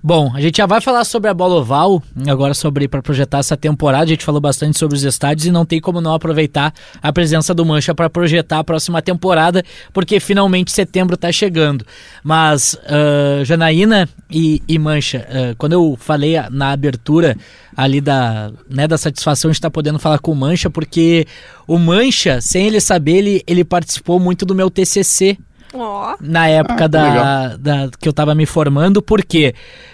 Bom, 0.02 0.32
a 0.34 0.40
gente 0.40 0.58
já 0.58 0.66
vai 0.66 0.80
falar 0.80 1.04
sobre 1.04 1.30
a 1.30 1.34
bola 1.34 1.56
oval, 1.56 2.02
agora 2.28 2.54
sobre 2.54 2.88
para 2.88 3.02
projetar 3.02 3.40
essa 3.40 3.58
temporada. 3.58 4.04
A 4.04 4.08
gente 4.08 4.24
falou 4.24 4.40
bastante 4.40 4.78
sobre 4.78 4.96
os 4.96 5.04
estádios 5.04 5.48
e 5.48 5.52
não 5.52 5.66
tem 5.66 5.82
como 5.82 6.00
não 6.00 6.14
aproveitar 6.14 6.72
a 7.02 7.12
presença 7.12 7.54
do 7.54 7.66
Mancha 7.66 7.96
para 7.96 8.10
projetar 8.12 8.60
a 8.60 8.64
próxima 8.64 9.02
temporada, 9.02 9.64
porque 9.92 10.20
finalmente 10.20 10.72
setembro 10.72 11.16
está 11.16 11.32
chegando. 11.32 11.84
Mas, 12.24 12.76
uh, 12.76 13.44
Janaína 13.44 14.08
e, 14.30 14.62
e 14.68 14.78
Mancha, 14.78 15.28
uh, 15.28 15.56
quando 15.58 15.74
eu 15.74 15.98
falei 16.00 16.36
na 16.52 16.72
abertura 16.72 17.36
ali 17.76 18.00
da, 18.00 18.52
né, 18.70 18.88
da 18.88 19.00
satisfação 19.00 19.50
de 19.50 19.58
estar 19.58 19.72
podendo 19.72 20.00
falar 20.00 20.20
com 20.20 20.32
o 20.32 20.36
Mancha, 20.36 20.70
porque 20.70 21.26
o 21.68 21.78
Mancha, 21.78 22.40
sem 22.40 22.68
ele 22.68 22.80
saber, 22.80 23.18
ele, 23.18 23.44
ele 23.46 23.66
participou 23.66 24.20
muito 24.20 24.46
do 24.46 24.56
meu 24.56 24.70
TCC 24.70 25.38
Oh. 25.74 26.16
Na 26.20 26.48
época 26.48 26.86
ah, 26.86 26.88
da, 26.88 27.58
da, 27.58 27.90
que 28.00 28.08
eu 28.08 28.14
tava 28.14 28.34
me 28.34 28.46
formando, 28.46 29.02
por 29.02 29.24
quê? 29.24 29.54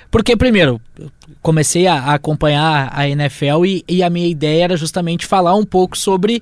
Porque, 0.10 0.36
primeiro, 0.38 0.80
comecei 1.42 1.88
a, 1.88 1.96
a 1.96 2.14
acompanhar 2.14 2.90
a 2.94 3.08
NFL 3.10 3.66
e, 3.66 3.84
e, 3.88 4.02
a 4.02 4.10
minha 4.10 4.28
ideia 4.28 4.64
era 4.64 4.78
justamente 4.78 5.26
falar 5.26 5.56
um 5.56 5.66
pouco 5.66 5.98
sobre 5.98 6.42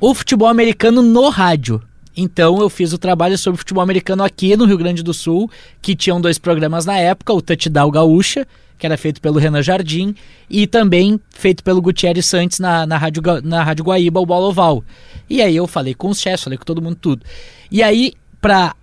o 0.00 0.14
futebol 0.14 0.48
americano 0.48 1.00
no 1.00 1.28
rádio. 1.28 1.80
Então 2.14 2.60
eu 2.60 2.68
fiz 2.68 2.92
o 2.92 2.98
trabalho 2.98 3.38
sobre 3.38 3.58
futebol 3.58 3.82
americano 3.82 4.22
aqui 4.22 4.54
no 4.56 4.66
Rio 4.66 4.76
Grande 4.76 5.02
do 5.02 5.14
Sul, 5.14 5.50
que 5.80 5.96
tinham 5.96 6.20
dois 6.20 6.38
programas 6.38 6.84
na 6.84 6.98
época, 6.98 7.32
o 7.32 7.40
Touchdown 7.40 7.90
Gaúcha, 7.90 8.46
que 8.78 8.84
era 8.84 8.98
feito 8.98 9.20
pelo 9.20 9.38
Renan 9.38 9.62
Jardim, 9.62 10.14
e 10.50 10.66
também 10.66 11.18
feito 11.30 11.64
pelo 11.64 11.80
Gutierrez 11.80 12.26
Santos 12.26 12.58
na, 12.58 12.84
na, 12.84 12.98
Rádio, 12.98 13.22
na 13.42 13.62
Rádio 13.62 13.84
Guaíba, 13.84 14.20
o 14.20 14.26
Bola 14.26 14.48
Oval. 14.48 14.84
E 15.30 15.40
aí 15.40 15.56
eu 15.56 15.66
falei 15.66 15.94
com 15.94 16.08
os 16.08 16.20
chefes, 16.20 16.44
falei 16.44 16.58
com 16.58 16.64
todo 16.64 16.82
mundo 16.82 16.96
tudo. 16.96 17.24
E 17.70 17.82
aí 17.82 18.12
para 18.42 18.74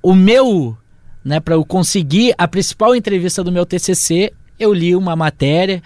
o 0.00 0.14
meu, 0.14 0.78
né, 1.24 1.40
para 1.40 1.54
eu 1.54 1.64
conseguir 1.64 2.32
a 2.38 2.46
principal 2.46 2.94
entrevista 2.94 3.42
do 3.42 3.50
meu 3.50 3.66
TCC, 3.66 4.32
eu 4.58 4.72
li 4.72 4.94
uma 4.94 5.16
matéria 5.16 5.82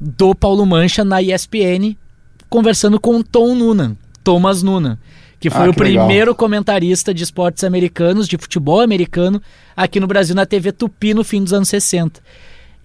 do 0.00 0.34
Paulo 0.34 0.64
Mancha 0.64 1.04
na 1.04 1.22
ESPN 1.22 1.94
conversando 2.48 2.98
com 2.98 3.18
o 3.18 3.22
Tom 3.24 3.54
Noonan, 3.54 3.96
Thomas 4.24 4.62
Nuna, 4.62 4.98
que 5.38 5.50
foi 5.50 5.60
ah, 5.60 5.64
que 5.64 5.70
o 5.70 5.74
primeiro 5.74 6.30
legal. 6.30 6.34
comentarista 6.34 7.12
de 7.12 7.22
esportes 7.22 7.62
americanos, 7.62 8.26
de 8.26 8.38
futebol 8.38 8.80
americano, 8.80 9.40
aqui 9.76 10.00
no 10.00 10.06
Brasil 10.06 10.34
na 10.34 10.46
TV 10.46 10.72
Tupi 10.72 11.12
no 11.12 11.22
fim 11.22 11.42
dos 11.42 11.52
anos 11.52 11.68
60. 11.68 12.20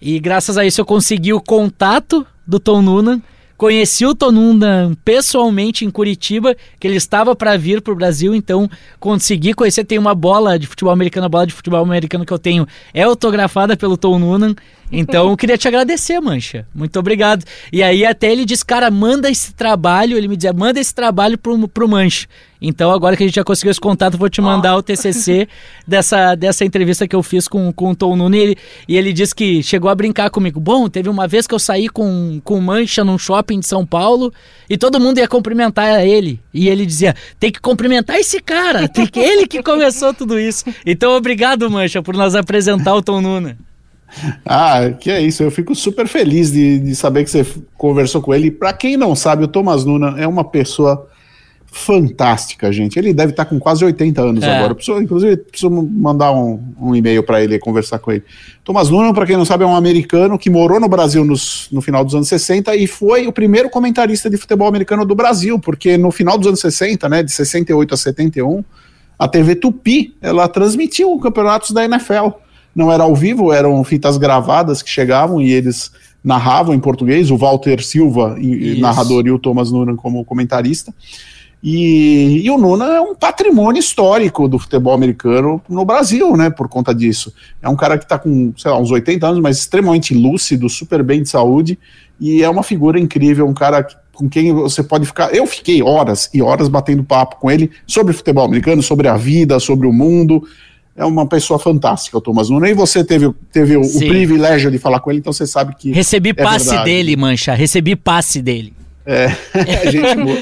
E 0.00 0.20
graças 0.20 0.58
a 0.58 0.66
isso 0.66 0.80
eu 0.80 0.84
consegui 0.84 1.32
o 1.32 1.40
contato 1.40 2.26
do 2.46 2.60
Tom 2.60 2.82
Noonan 2.82 3.22
Conheci 3.58 4.06
o 4.06 4.14
Tonunda 4.14 4.96
pessoalmente 5.04 5.84
em 5.84 5.90
Curitiba, 5.90 6.56
que 6.78 6.86
ele 6.86 6.96
estava 6.96 7.34
para 7.34 7.56
vir 7.56 7.82
para 7.82 7.92
o 7.92 7.96
Brasil, 7.96 8.32
então 8.32 8.70
consegui 9.00 9.52
conhecer. 9.52 9.84
Tem 9.84 9.98
uma 9.98 10.14
bola 10.14 10.56
de 10.56 10.68
futebol 10.68 10.92
americano, 10.92 11.26
a 11.26 11.28
bola 11.28 11.44
de 11.44 11.52
futebol 11.52 11.82
americano 11.82 12.24
que 12.24 12.32
eu 12.32 12.38
tenho 12.38 12.68
é 12.94 13.02
autografada 13.02 13.76
pelo 13.76 13.96
Tom 13.96 14.16
Noonan. 14.16 14.54
Então 14.90 15.30
eu 15.30 15.36
queria 15.36 15.58
te 15.58 15.68
agradecer, 15.68 16.18
Mancha. 16.20 16.66
Muito 16.74 16.98
obrigado. 16.98 17.44
E 17.72 17.82
aí 17.82 18.04
até 18.04 18.32
ele 18.32 18.44
disse, 18.44 18.64
cara, 18.64 18.90
manda 18.90 19.30
esse 19.30 19.52
trabalho, 19.52 20.16
ele 20.16 20.28
me 20.28 20.36
dizia, 20.36 20.52
manda 20.52 20.80
esse 20.80 20.94
trabalho 20.94 21.36
pro, 21.36 21.68
pro 21.68 21.88
Mancha. 21.88 22.26
Então, 22.60 22.90
agora 22.90 23.16
que 23.16 23.22
a 23.22 23.26
gente 23.26 23.36
já 23.36 23.44
conseguiu 23.44 23.70
esse 23.70 23.80
contato, 23.80 24.18
vou 24.18 24.28
te 24.28 24.40
mandar 24.40 24.74
oh. 24.74 24.78
o 24.78 24.82
TCC 24.82 25.48
dessa, 25.86 26.34
dessa 26.34 26.64
entrevista 26.64 27.06
que 27.06 27.14
eu 27.14 27.22
fiz 27.22 27.46
com, 27.46 27.72
com 27.72 27.92
o 27.92 27.96
Tom 27.96 28.16
Nuno. 28.16 28.34
E 28.34 28.38
ele, 28.38 28.56
e 28.88 28.96
ele 28.96 29.12
disse 29.12 29.34
que 29.34 29.62
chegou 29.62 29.88
a 29.88 29.94
brincar 29.94 30.28
comigo. 30.30 30.58
Bom, 30.58 30.88
teve 30.88 31.08
uma 31.08 31.28
vez 31.28 31.46
que 31.46 31.54
eu 31.54 31.58
saí 31.58 31.88
com, 31.88 32.40
com 32.42 32.60
mancha 32.60 33.04
num 33.04 33.18
shopping 33.18 33.60
de 33.60 33.66
São 33.66 33.86
Paulo 33.86 34.32
e 34.68 34.76
todo 34.76 34.98
mundo 34.98 35.18
ia 35.18 35.28
cumprimentar 35.28 36.04
ele. 36.04 36.40
E 36.52 36.68
ele 36.68 36.84
dizia: 36.84 37.14
tem 37.38 37.52
que 37.52 37.60
cumprimentar 37.60 38.16
esse 38.16 38.40
cara, 38.40 38.88
tem 38.88 39.06
que 39.06 39.20
ele 39.20 39.46
que 39.46 39.62
começou 39.62 40.12
tudo 40.12 40.38
isso. 40.38 40.64
Então, 40.90 41.12
obrigado, 41.12 41.70
Mancha, 41.70 42.02
por 42.02 42.16
nos 42.16 42.34
apresentar 42.34 42.94
o 42.94 43.02
Tom 43.02 43.20
Nuno. 43.20 43.54
Ah, 44.44 44.90
que 44.90 45.10
é 45.10 45.20
isso. 45.20 45.42
Eu 45.42 45.50
fico 45.50 45.74
super 45.74 46.06
feliz 46.06 46.50
de, 46.50 46.78
de 46.78 46.94
saber 46.94 47.24
que 47.24 47.30
você 47.30 47.46
conversou 47.76 48.22
com 48.22 48.34
ele. 48.34 48.50
Para 48.50 48.72
quem 48.72 48.96
não 48.96 49.14
sabe, 49.14 49.44
o 49.44 49.48
Thomas 49.48 49.84
Nuna 49.84 50.14
é 50.18 50.26
uma 50.26 50.44
pessoa 50.44 51.08
fantástica, 51.70 52.72
gente. 52.72 52.98
Ele 52.98 53.12
deve 53.12 53.30
estar 53.32 53.44
com 53.44 53.58
quase 53.58 53.84
80 53.84 54.20
anos 54.22 54.42
é. 54.42 54.56
agora. 54.56 54.74
Preciso, 54.74 55.00
inclusive, 55.00 55.36
preciso 55.36 55.70
mandar 55.70 56.32
um, 56.32 56.60
um 56.80 56.94
e-mail 56.94 57.22
para 57.22 57.42
ele 57.42 57.58
conversar 57.58 57.98
com 57.98 58.10
ele. 58.10 58.24
Thomas 58.64 58.88
Noonan, 58.88 59.12
para 59.12 59.26
quem 59.26 59.36
não 59.36 59.44
sabe, 59.44 59.64
é 59.64 59.66
um 59.66 59.76
americano 59.76 60.38
que 60.38 60.48
morou 60.48 60.80
no 60.80 60.88
Brasil 60.88 61.24
nos, 61.24 61.68
no 61.70 61.80
final 61.80 62.04
dos 62.04 62.14
anos 62.14 62.28
60 62.28 62.74
e 62.74 62.86
foi 62.86 63.26
o 63.26 63.32
primeiro 63.32 63.68
comentarista 63.68 64.30
de 64.30 64.36
futebol 64.36 64.66
americano 64.66 65.04
do 65.04 65.14
Brasil, 65.14 65.58
porque 65.58 65.98
no 65.98 66.10
final 66.10 66.38
dos 66.38 66.46
anos 66.46 66.60
60, 66.60 67.08
né, 67.08 67.22
de 67.22 67.30
68 67.30 67.94
a 67.94 67.96
71, 67.96 68.64
a 69.18 69.28
TV 69.28 69.54
Tupi, 69.54 70.14
ela 70.22 70.48
transmitiu 70.48 71.18
campeonatos 71.18 71.72
da 71.72 71.84
NFL. 71.84 72.28
Não 72.74 72.92
era 72.92 73.02
ao 73.02 73.14
vivo, 73.14 73.52
eram 73.52 73.82
fitas 73.84 74.16
gravadas 74.16 74.82
que 74.82 74.90
chegavam 74.90 75.40
e 75.40 75.52
eles 75.52 75.90
narravam 76.22 76.74
em 76.74 76.80
português, 76.80 77.30
o 77.30 77.36
Walter 77.36 77.82
Silva, 77.82 78.36
narrador, 78.78 79.26
e 79.26 79.30
o 79.30 79.38
Thomas 79.38 79.70
Noonan 79.70 79.96
como 79.96 80.24
comentarista. 80.24 80.92
E, 81.62 82.42
e, 82.44 82.50
o 82.50 82.56
Nuna 82.56 82.84
é 82.84 83.00
um 83.00 83.16
patrimônio 83.16 83.80
histórico 83.80 84.46
do 84.48 84.60
futebol 84.60 84.94
americano 84.94 85.60
no 85.68 85.84
Brasil, 85.84 86.36
né? 86.36 86.50
Por 86.50 86.68
conta 86.68 86.94
disso. 86.94 87.34
É 87.60 87.68
um 87.68 87.74
cara 87.74 87.98
que 87.98 88.04
está 88.04 88.16
com, 88.16 88.52
sei 88.56 88.70
lá, 88.70 88.78
uns 88.78 88.92
80 88.92 89.26
anos, 89.26 89.40
mas 89.40 89.58
extremamente 89.58 90.14
lúcido, 90.14 90.68
super 90.68 91.02
bem 91.02 91.22
de 91.22 91.28
saúde, 91.28 91.76
e 92.20 92.44
é 92.44 92.48
uma 92.48 92.62
figura 92.62 92.98
incrível, 92.98 93.46
um 93.46 93.54
cara 93.54 93.84
com 94.12 94.28
quem 94.28 94.52
você 94.52 94.84
pode 94.84 95.06
ficar. 95.06 95.34
Eu 95.34 95.46
fiquei 95.46 95.82
horas 95.82 96.30
e 96.32 96.40
horas 96.40 96.68
batendo 96.68 97.02
papo 97.02 97.36
com 97.36 97.50
ele 97.50 97.70
sobre 97.86 98.12
futebol 98.12 98.44
americano, 98.44 98.82
sobre 98.82 99.08
a 99.08 99.16
vida, 99.16 99.58
sobre 99.58 99.86
o 99.86 99.92
mundo. 99.92 100.42
É 100.98 101.04
uma 101.04 101.28
pessoa 101.28 101.60
fantástica, 101.60 102.18
o 102.18 102.20
Thomas 102.20 102.50
Nuna. 102.50 102.68
E 102.68 102.74
você 102.74 103.04
teve, 103.04 103.32
teve 103.52 103.76
o, 103.76 103.82
o, 103.82 103.98
privilégio 104.00 104.68
de 104.68 104.78
falar 104.78 104.98
com 104.98 105.10
ele, 105.10 105.20
então 105.20 105.32
você 105.32 105.46
sabe 105.46 105.72
que. 105.76 105.92
Recebi 105.92 106.30
é 106.30 106.34
passe 106.34 106.70
verdade. 106.70 106.90
dele, 106.90 107.16
Mancha. 107.16 107.54
Recebi 107.54 107.94
passe 107.94 108.42
dele. 108.42 108.74
É, 109.06 109.28
gente 109.90 110.16
boa. 110.16 110.38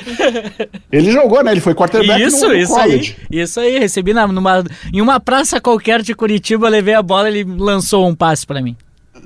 Ele 0.90 1.12
jogou, 1.12 1.44
né? 1.44 1.52
Ele 1.52 1.60
foi 1.60 1.74
quarterback 1.74 2.22
isso, 2.22 2.48
no, 2.48 2.54
no 2.54 2.56
isso 2.56 2.72
college. 2.72 3.16
Aí, 3.30 3.40
isso 3.40 3.60
aí, 3.60 3.78
recebi 3.78 4.14
na, 4.14 4.26
numa, 4.26 4.64
em 4.92 5.00
uma 5.02 5.20
praça 5.20 5.60
qualquer 5.60 6.00
de 6.00 6.14
Curitiba, 6.14 6.70
levei 6.70 6.94
a 6.94 7.02
bola 7.02 7.30
e 7.30 7.40
ele 7.40 7.54
lançou 7.58 8.08
um 8.08 8.14
passe 8.14 8.46
para 8.46 8.62
mim. 8.62 8.74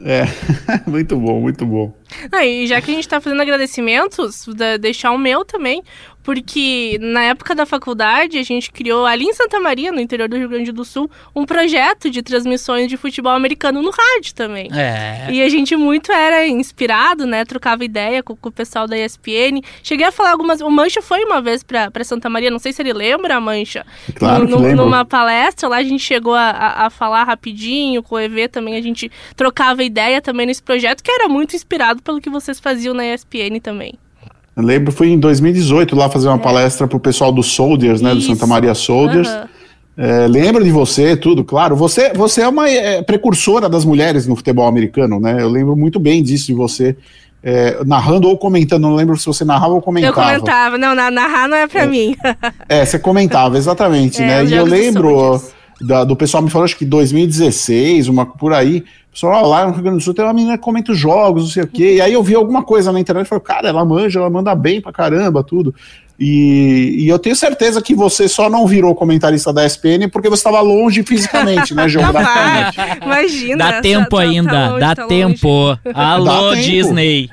É, 0.05 0.25
muito 0.85 1.17
bom, 1.17 1.41
muito 1.41 1.65
bom. 1.65 1.95
Ah, 2.33 2.45
e 2.45 2.67
já 2.67 2.81
que 2.81 2.91
a 2.91 2.95
gente 2.95 3.09
tá 3.09 3.21
fazendo 3.21 3.41
agradecimentos, 3.41 4.47
deixar 4.81 5.13
o 5.13 5.19
meu 5.19 5.45
também 5.45 5.83
porque 6.23 6.99
na 7.01 7.23
época 7.25 7.55
da 7.55 7.65
faculdade 7.65 8.39
a 8.39 8.43
gente 8.43 8.71
criou 8.71 9.07
ali 9.07 9.25
em 9.25 9.33
Santa 9.33 9.59
Maria, 9.59 9.91
no 9.91 10.01
interior 10.01 10.29
do 10.29 10.37
Rio 10.37 10.49
Grande 10.49 10.71
do 10.71 10.85
Sul, 10.85 11.11
um 11.35 11.45
projeto 11.45 12.11
de 12.11 12.23
transmissões 12.23 12.89
de 12.89 12.97
futebol 12.97 13.33
americano 13.33 13.83
no 13.83 13.91
rádio 13.91 14.35
também. 14.35 14.69
É. 14.73 15.29
E 15.31 15.43
a 15.43 15.49
gente 15.49 15.75
muito 15.77 16.13
era 16.13 16.47
inspirado, 16.47 17.27
né? 17.27 17.45
Trocava 17.45 17.85
ideia 17.85 18.23
com, 18.23 18.37
com 18.37 18.49
o 18.49 18.53
pessoal 18.53 18.87
da 18.87 18.99
ESPN. 18.99 19.63
Cheguei 19.83 20.07
a 20.07 20.13
falar 20.13 20.33
algumas. 20.33 20.61
O 20.61 20.71
Mancha 20.71 21.01
foi 21.01 21.25
uma 21.25 21.41
vez 21.41 21.63
para 21.63 22.05
Santa 22.05 22.29
Maria, 22.29 22.51
não 22.51 22.59
sei 22.59 22.73
se 22.73 22.83
ele 22.83 22.93
lembra, 22.93 23.37
a 23.37 23.41
Mancha. 23.41 23.87
Claro, 24.15 24.47
no, 24.47 24.59
que 24.59 24.75
Numa 24.75 25.05
palestra 25.05 25.69
lá 25.69 25.79
a 25.79 25.83
gente 25.83 26.03
chegou 26.03 26.35
a, 26.35 26.51
a, 26.51 26.87
a 26.87 26.91
falar 26.91 27.25
rapidinho, 27.25 28.03
com 28.03 28.15
o 28.15 28.21
EV 28.21 28.49
também 28.49 28.77
a 28.77 28.83
gente 28.83 29.11
trocava 29.35 29.83
ideia 29.83 30.21
também 30.21 30.47
nesse 30.47 30.63
projeto, 30.63 31.03
que 31.03 31.11
era 31.11 31.29
muito 31.29 31.57
inspirado 31.57 32.00
pelo 32.01 32.21
que 32.21 32.31
vocês 32.31 32.59
faziam 32.59 32.95
na 32.95 33.07
ESPN 33.07 33.61
também. 33.63 33.95
Eu 34.57 34.63
lembro, 34.63 34.93
fui 34.93 35.09
em 35.09 35.19
2018 35.19 35.95
lá 35.97 36.09
fazer 36.11 36.29
uma 36.29 36.37
é. 36.37 36.41
palestra 36.41 36.87
pro 36.87 37.01
pessoal 37.01 37.33
do 37.33 37.43
Soldiers, 37.43 38.01
né, 38.01 38.13
Isso. 38.13 38.29
do 38.29 38.35
Santa 38.35 38.47
Maria 38.47 38.75
Soldiers. 38.75 39.29
Uhum. 39.29 39.45
É, 39.97 40.27
lembro 40.27 40.65
de 40.65 40.71
você, 40.71 41.17
tudo, 41.17 41.45
claro. 41.45 41.77
Você, 41.77 42.13
você 42.15 42.43
é 42.43 42.49
uma 42.49 42.69
é, 42.69 43.03
precursora 43.03 43.69
das 43.69 43.85
mulheres 43.85 44.27
no 44.27 44.35
futebol 44.35 44.67
americano, 44.67 45.21
né? 45.21 45.37
Eu 45.39 45.49
lembro 45.49 45.77
muito 45.77 46.01
bem 46.01 46.23
disso 46.23 46.47
de 46.47 46.55
você. 46.55 46.97
É, 47.43 47.83
narrando 47.87 48.29
ou 48.29 48.37
comentando, 48.37 48.83
não 48.83 48.95
lembro 48.95 49.17
se 49.17 49.25
você 49.25 49.45
narrava 49.45 49.73
ou 49.73 49.81
comentava. 49.81 50.33
Eu 50.33 50.41
comentava, 50.41 50.79
não, 50.79 50.95
narrar 50.95 51.49
não 51.49 51.57
é 51.57 51.67
pra 51.67 51.83
é, 51.83 51.87
mim. 51.87 52.15
é, 52.69 52.85
você 52.85 52.99
comentava, 52.99 53.57
exatamente, 53.57 54.21
é, 54.23 54.27
né? 54.27 54.45
E 54.45 54.55
eu 54.55 54.65
lembro 54.65 55.41
da, 55.81 56.05
do 56.05 56.15
pessoal 56.15 56.43
me 56.43 56.51
falou, 56.51 56.65
acho 56.65 56.77
que 56.77 56.85
2016, 56.85 58.09
uma 58.09 58.27
por 58.27 58.53
aí, 58.53 58.85
pessoal, 59.13 59.49
lá 59.49 59.67
no 59.67 59.73
Rio 59.73 59.83
Grande 59.83 59.99
do 59.99 60.03
Sul 60.03 60.15
tem 60.15 60.25
uma 60.25 60.35
menina 60.35 60.57
que 60.57 60.65
comenta 60.65 60.93
os 60.93 60.99
jogos, 60.99 61.43
não 61.45 61.51
sei 61.51 61.63
o 61.63 61.67
quê. 61.67 61.97
E 61.97 62.01
aí 62.01 62.13
eu 62.13 62.23
vi 62.23 62.35
alguma 62.35 62.63
coisa 62.63 62.93
na 62.93 63.01
internet 63.01 63.27
e 63.27 63.29
falei, 63.29 63.45
cara, 63.45 63.69
ela 63.69 63.85
manja, 63.85 64.21
ela 64.21 64.31
manda 64.31 64.55
bem 64.55 64.81
pra 64.81 64.93
caramba, 64.93 65.43
tudo. 65.43 65.75
E, 66.19 66.97
e, 66.99 67.09
eu 67.09 67.19
tenho 67.19 67.35
certeza 67.35 67.81
que 67.81 67.95
você 67.95 68.29
só 68.29 68.51
não 68.51 68.67
virou 68.67 68.95
comentarista 68.95 69.55
da 69.55 69.65
SPN 69.65 70.07
porque 70.13 70.29
você 70.29 70.41
estava 70.41 70.61
longe 70.61 71.03
fisicamente, 71.03 71.75
né, 71.75 71.89
geograficamente. 71.89 72.79
Imagina. 73.03 73.57
Dá 73.57 73.81
tempo 73.81 74.17
tá, 74.17 74.23
ainda, 74.23 74.51
tá 74.51 74.69
longe, 74.69 74.81
dá 74.81 74.95
tá 74.95 75.07
tempo. 75.07 75.79
Alô, 75.95 76.25
dá 76.27 76.51
tempo. 76.51 76.57
Disney. 76.57 77.31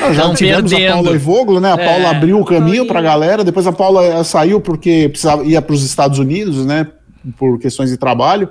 Nós 0.00 0.16
já 0.16 0.34
tivemos 0.34 0.70
perdendo. 0.70 0.90
a 0.90 0.94
Paula 0.94 1.10
Ivoglo, 1.12 1.60
né? 1.60 1.72
A 1.72 1.76
é. 1.76 1.84
Paula 1.84 2.10
abriu 2.10 2.38
o 2.38 2.44
caminho 2.44 2.86
para 2.86 3.00
a 3.00 3.02
galera, 3.02 3.42
depois 3.42 3.66
a 3.66 3.72
Paula 3.72 4.22
saiu 4.22 4.60
porque 4.60 5.08
precisava, 5.08 5.44
ia 5.44 5.60
para 5.60 5.74
os 5.74 5.84
Estados 5.84 6.18
Unidos, 6.20 6.64
né? 6.64 6.86
Por 7.36 7.58
questões 7.58 7.90
de 7.90 7.96
trabalho 7.96 8.48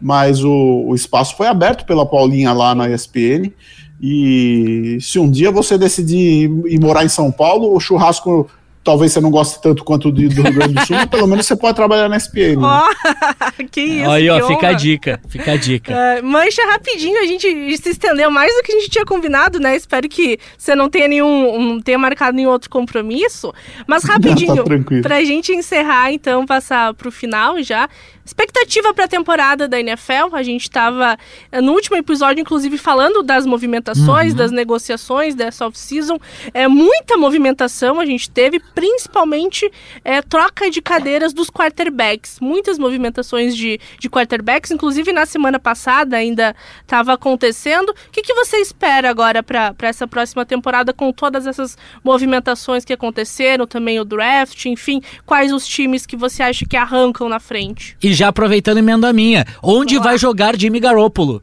mas 0.00 0.44
o, 0.44 0.84
o 0.86 0.94
espaço 0.94 1.36
foi 1.36 1.46
aberto 1.46 1.84
pela 1.84 2.06
Paulinha 2.06 2.52
lá 2.52 2.74
na 2.74 2.88
ESPN. 2.88 3.52
E 4.00 4.98
se 5.00 5.18
um 5.18 5.28
dia 5.28 5.50
você 5.50 5.76
decidir 5.76 6.48
ir 6.66 6.80
morar 6.80 7.04
em 7.04 7.08
São 7.08 7.32
Paulo, 7.32 7.74
o 7.74 7.80
churrasco 7.80 8.48
talvez 8.88 9.12
você 9.12 9.20
não 9.20 9.30
goste 9.30 9.60
tanto 9.60 9.84
quanto 9.84 10.10
do, 10.10 10.26
do 10.30 10.42
Rio 10.42 10.54
Grande 10.54 10.72
do 10.72 10.86
Sul, 10.86 10.96
mas 10.96 11.04
pelo 11.04 11.26
menos 11.26 11.44
você 11.44 11.54
pode 11.54 11.76
trabalhar 11.76 12.08
na 12.08 12.16
SPN. 12.16 12.56
Né? 12.56 12.66
Oh, 12.66 13.64
que 13.70 13.82
isso, 13.82 14.10
Aí, 14.10 14.30
ó, 14.30 14.46
fica 14.46 14.68
a 14.68 14.72
dica, 14.72 15.20
fica 15.28 15.52
a 15.52 15.56
dica. 15.58 15.92
Uh, 15.92 16.26
mancha 16.26 16.64
rapidinho, 16.64 17.20
a 17.20 17.26
gente 17.26 17.76
se 17.76 17.90
estendeu 17.90 18.30
mais 18.30 18.50
do 18.54 18.62
que 18.62 18.72
a 18.72 18.74
gente 18.76 18.88
tinha 18.88 19.04
combinado, 19.04 19.60
né? 19.60 19.76
Espero 19.76 20.08
que 20.08 20.38
você 20.56 20.74
não 20.74 20.88
tenha 20.88 21.06
nenhum, 21.06 21.54
um, 21.54 21.80
tenha 21.82 21.98
marcado 21.98 22.34
nenhum 22.34 22.48
outro 22.48 22.70
compromisso. 22.70 23.52
Mas 23.86 24.04
rapidinho, 24.08 24.64
tá 24.64 25.02
pra 25.02 25.22
gente 25.22 25.52
encerrar, 25.52 26.10
então, 26.10 26.46
passar 26.46 26.94
pro 26.94 27.12
final 27.12 27.62
já. 27.62 27.90
Expectativa 28.28 28.92
para 28.92 29.06
a 29.06 29.08
temporada 29.08 29.66
da 29.66 29.80
NFL, 29.80 30.34
a 30.34 30.42
gente 30.42 30.64
estava 30.64 31.16
eh, 31.50 31.62
no 31.62 31.72
último 31.72 31.96
episódio, 31.96 32.42
inclusive, 32.42 32.76
falando 32.76 33.22
das 33.22 33.46
movimentações, 33.46 34.32
uhum. 34.32 34.38
das 34.38 34.50
negociações 34.52 35.34
dessa 35.34 35.66
off-season. 35.66 36.18
É, 36.52 36.68
muita 36.68 37.16
movimentação 37.16 37.98
a 37.98 38.04
gente 38.04 38.28
teve, 38.28 38.60
principalmente 38.74 39.72
é, 40.04 40.20
troca 40.20 40.70
de 40.70 40.82
cadeiras 40.82 41.32
dos 41.32 41.48
quarterbacks. 41.48 42.38
Muitas 42.38 42.78
movimentações 42.78 43.56
de, 43.56 43.80
de 43.98 44.10
quarterbacks, 44.10 44.72
inclusive 44.72 45.10
na 45.10 45.24
semana 45.24 45.58
passada 45.58 46.18
ainda 46.18 46.54
estava 46.82 47.14
acontecendo. 47.14 47.88
O 47.88 48.10
que, 48.12 48.20
que 48.20 48.34
você 48.34 48.58
espera 48.58 49.08
agora 49.08 49.42
para 49.42 49.74
essa 49.80 50.06
próxima 50.06 50.44
temporada 50.44 50.92
com 50.92 51.10
todas 51.12 51.46
essas 51.46 51.78
movimentações 52.04 52.84
que 52.84 52.92
aconteceram, 52.92 53.66
também 53.66 53.98
o 53.98 54.04
draft, 54.04 54.66
enfim, 54.66 55.00
quais 55.24 55.50
os 55.50 55.66
times 55.66 56.04
que 56.04 56.14
você 56.14 56.42
acha 56.42 56.66
que 56.66 56.76
arrancam 56.76 57.26
na 57.26 57.40
frente? 57.40 57.96
E 58.02 58.17
já 58.18 58.28
aproveitando 58.28 58.78
emenda 58.78 59.12
minha, 59.12 59.46
onde 59.62 59.96
Olá. 59.96 60.06
vai 60.06 60.18
jogar 60.18 60.56
Jimmy 60.56 60.80
Garoppolo? 60.80 61.40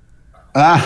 Ah, 0.54 0.82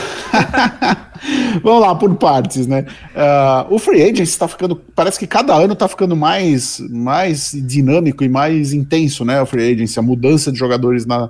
vamos 1.63 1.81
lá 1.81 1.95
por 1.95 2.15
partes, 2.15 2.67
né? 2.67 2.85
Uh, 3.15 3.73
o 3.73 3.79
free 3.79 4.01
agent 4.03 4.21
está 4.21 4.47
ficando, 4.47 4.75
parece 4.75 5.17
que 5.17 5.27
cada 5.27 5.53
ano 5.55 5.73
está 5.73 5.87
ficando 5.87 6.15
mais, 6.15 6.79
mais 6.89 7.51
dinâmico 7.53 8.23
e 8.23 8.29
mais 8.29 8.71
intenso, 8.71 9.25
né? 9.25 9.41
O 9.41 9.45
free 9.45 9.73
agent, 9.73 9.97
a 9.97 10.01
mudança 10.01 10.51
de 10.51 10.57
jogadores 10.57 11.05
na, 11.05 11.29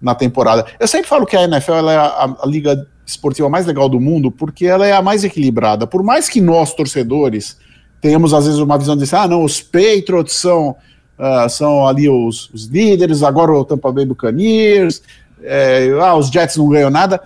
na 0.00 0.14
temporada. 0.14 0.66
Eu 0.80 0.88
sempre 0.88 1.08
falo 1.08 1.26
que 1.26 1.36
a 1.36 1.44
NFL 1.44 1.88
é 1.88 1.96
a, 1.96 2.34
a 2.42 2.46
liga 2.46 2.86
esportiva 3.06 3.48
mais 3.48 3.66
legal 3.66 3.88
do 3.88 4.00
mundo 4.00 4.30
porque 4.30 4.66
ela 4.66 4.86
é 4.86 4.92
a 4.92 5.02
mais 5.02 5.24
equilibrada. 5.24 5.86
Por 5.86 6.02
mais 6.02 6.28
que 6.28 6.40
nós 6.40 6.74
torcedores 6.74 7.56
tenhamos 8.00 8.32
às 8.32 8.46
vezes 8.46 8.60
uma 8.60 8.78
visão 8.78 8.96
de 8.96 9.04
ah, 9.14 9.28
não, 9.28 9.42
os 9.44 9.60
Patriots 9.60 10.34
são, 10.34 10.76
uh, 11.18 11.48
são 11.48 11.86
ali 11.86 12.08
os, 12.08 12.48
os, 12.50 12.66
líderes, 12.66 13.22
agora 13.22 13.52
o 13.52 13.64
Tampa 13.64 13.90
Bay 13.92 14.06
Buccaneers, 14.06 15.02
é, 15.42 15.90
ah, 16.00 16.14
os 16.14 16.28
Jets 16.28 16.56
não 16.56 16.68
ganham 16.68 16.90
nada. 16.90 17.20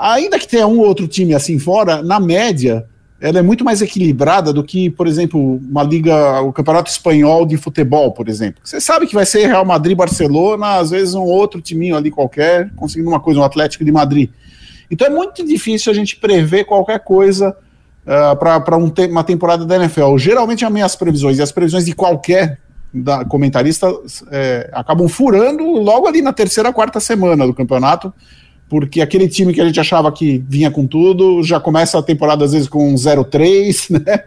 Ainda 0.00 0.38
que 0.38 0.46
tenha 0.46 0.66
um 0.66 0.78
ou 0.78 0.86
outro 0.86 1.08
time 1.08 1.34
assim 1.34 1.58
fora, 1.58 2.02
na 2.02 2.20
média, 2.20 2.86
ela 3.20 3.40
é 3.40 3.42
muito 3.42 3.64
mais 3.64 3.82
equilibrada 3.82 4.52
do 4.52 4.62
que, 4.62 4.88
por 4.90 5.06
exemplo, 5.08 5.60
uma 5.68 5.82
liga, 5.82 6.40
o 6.40 6.52
campeonato 6.52 6.90
espanhol 6.90 7.44
de 7.44 7.56
futebol, 7.56 8.12
por 8.12 8.28
exemplo. 8.28 8.60
Você 8.62 8.80
sabe 8.80 9.06
que 9.06 9.14
vai 9.14 9.26
ser 9.26 9.46
Real 9.46 9.64
Madrid, 9.64 9.96
Barcelona, 9.96 10.76
às 10.76 10.90
vezes 10.90 11.14
um 11.14 11.22
outro 11.22 11.60
timinho 11.60 11.96
ali 11.96 12.10
qualquer, 12.10 12.70
conseguindo 12.76 13.10
uma 13.10 13.18
coisa, 13.18 13.40
um 13.40 13.44
Atlético 13.44 13.84
de 13.84 13.90
Madrid. 13.90 14.30
Então 14.90 15.06
é 15.06 15.10
muito 15.10 15.44
difícil 15.44 15.90
a 15.90 15.94
gente 15.94 16.16
prever 16.16 16.64
qualquer 16.64 17.00
coisa 17.00 17.56
uh, 18.06 18.36
para 18.36 18.76
um 18.76 18.88
te 18.88 19.06
uma 19.06 19.24
temporada 19.24 19.66
da 19.66 19.76
NFL. 19.76 20.16
Geralmente 20.16 20.64
as 20.64 20.72
minhas 20.72 20.94
previsões 20.94 21.38
e 21.38 21.42
as 21.42 21.50
previsões 21.50 21.84
de 21.84 21.92
qualquer 21.94 22.58
da, 22.92 23.24
comentarista 23.24 23.86
é, 24.30 24.70
acabam 24.72 25.08
furando 25.08 25.64
logo 25.64 26.06
ali 26.06 26.22
na 26.22 26.32
terceira, 26.32 26.72
quarta 26.72 27.00
semana 27.00 27.46
do 27.46 27.54
campeonato, 27.54 28.12
porque 28.68 29.00
aquele 29.00 29.28
time 29.28 29.52
que 29.52 29.60
a 29.60 29.66
gente 29.66 29.80
achava 29.80 30.12
que 30.12 30.44
vinha 30.48 30.70
com 30.70 30.86
tudo 30.86 31.42
já 31.42 31.58
começa 31.58 31.98
a 31.98 32.02
temporada 32.02 32.44
às 32.44 32.52
vezes 32.52 32.68
com 32.68 32.94
0-3, 32.94 33.90
né? 34.04 34.24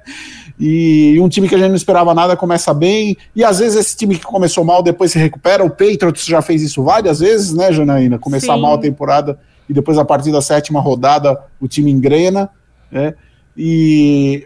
E 0.60 1.20
um 1.20 1.28
time 1.28 1.50
que 1.50 1.56
a 1.56 1.58
gente 1.58 1.70
não 1.70 1.76
esperava 1.76 2.14
nada 2.14 2.38
começa 2.38 2.74
bem, 2.74 3.18
e 3.36 3.44
às 3.44 3.60
vezes 3.60 3.80
esse 3.80 3.98
time 3.98 4.16
que 4.16 4.26
começou 4.26 4.64
mal 4.64 4.84
depois 4.84 5.12
se 5.12 5.18
recupera. 5.18 5.64
O 5.64 5.70
Patriots 5.70 6.26
já 6.26 6.42
fez 6.42 6.62
isso 6.62 6.84
várias 6.84 7.20
vezes, 7.20 7.54
né, 7.54 7.74
Janaína? 7.74 8.20
Começar 8.20 8.56
Sim. 8.56 8.62
mal 8.62 8.76
a 8.76 8.78
temporada 8.78 9.40
e 9.68 9.74
depois 9.74 9.98
a 9.98 10.06
partir 10.06 10.32
da 10.32 10.42
sétima 10.42 10.80
rodada 10.80 11.40
o 11.60 11.68
time 11.68 11.90
engrena, 11.90 12.50
né? 12.92 13.16
E 13.58 14.46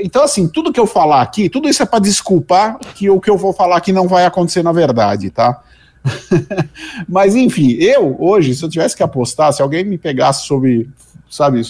então, 0.00 0.22
assim, 0.22 0.48
tudo 0.48 0.72
que 0.72 0.80
eu 0.80 0.86
falar 0.86 1.22
aqui, 1.22 1.48
tudo 1.48 1.68
isso 1.68 1.82
é 1.82 1.86
para 1.86 1.98
desculpar 1.98 2.78
que 2.94 3.10
o 3.10 3.20
que 3.20 3.30
eu 3.30 3.36
vou 3.36 3.52
falar 3.52 3.76
aqui 3.76 3.92
não 3.92 4.08
vai 4.08 4.24
acontecer 4.24 4.62
na 4.62 4.72
verdade, 4.72 5.30
tá? 5.30 5.62
Mas 7.08 7.34
enfim, 7.34 7.72
eu 7.72 8.16
hoje, 8.18 8.54
se 8.54 8.64
eu 8.64 8.68
tivesse 8.68 8.96
que 8.96 9.02
apostar, 9.02 9.52
se 9.52 9.62
alguém 9.62 9.84
me 9.84 9.98
pegasse 9.98 10.46
sobre, 10.46 10.88
sabe, 11.30 11.62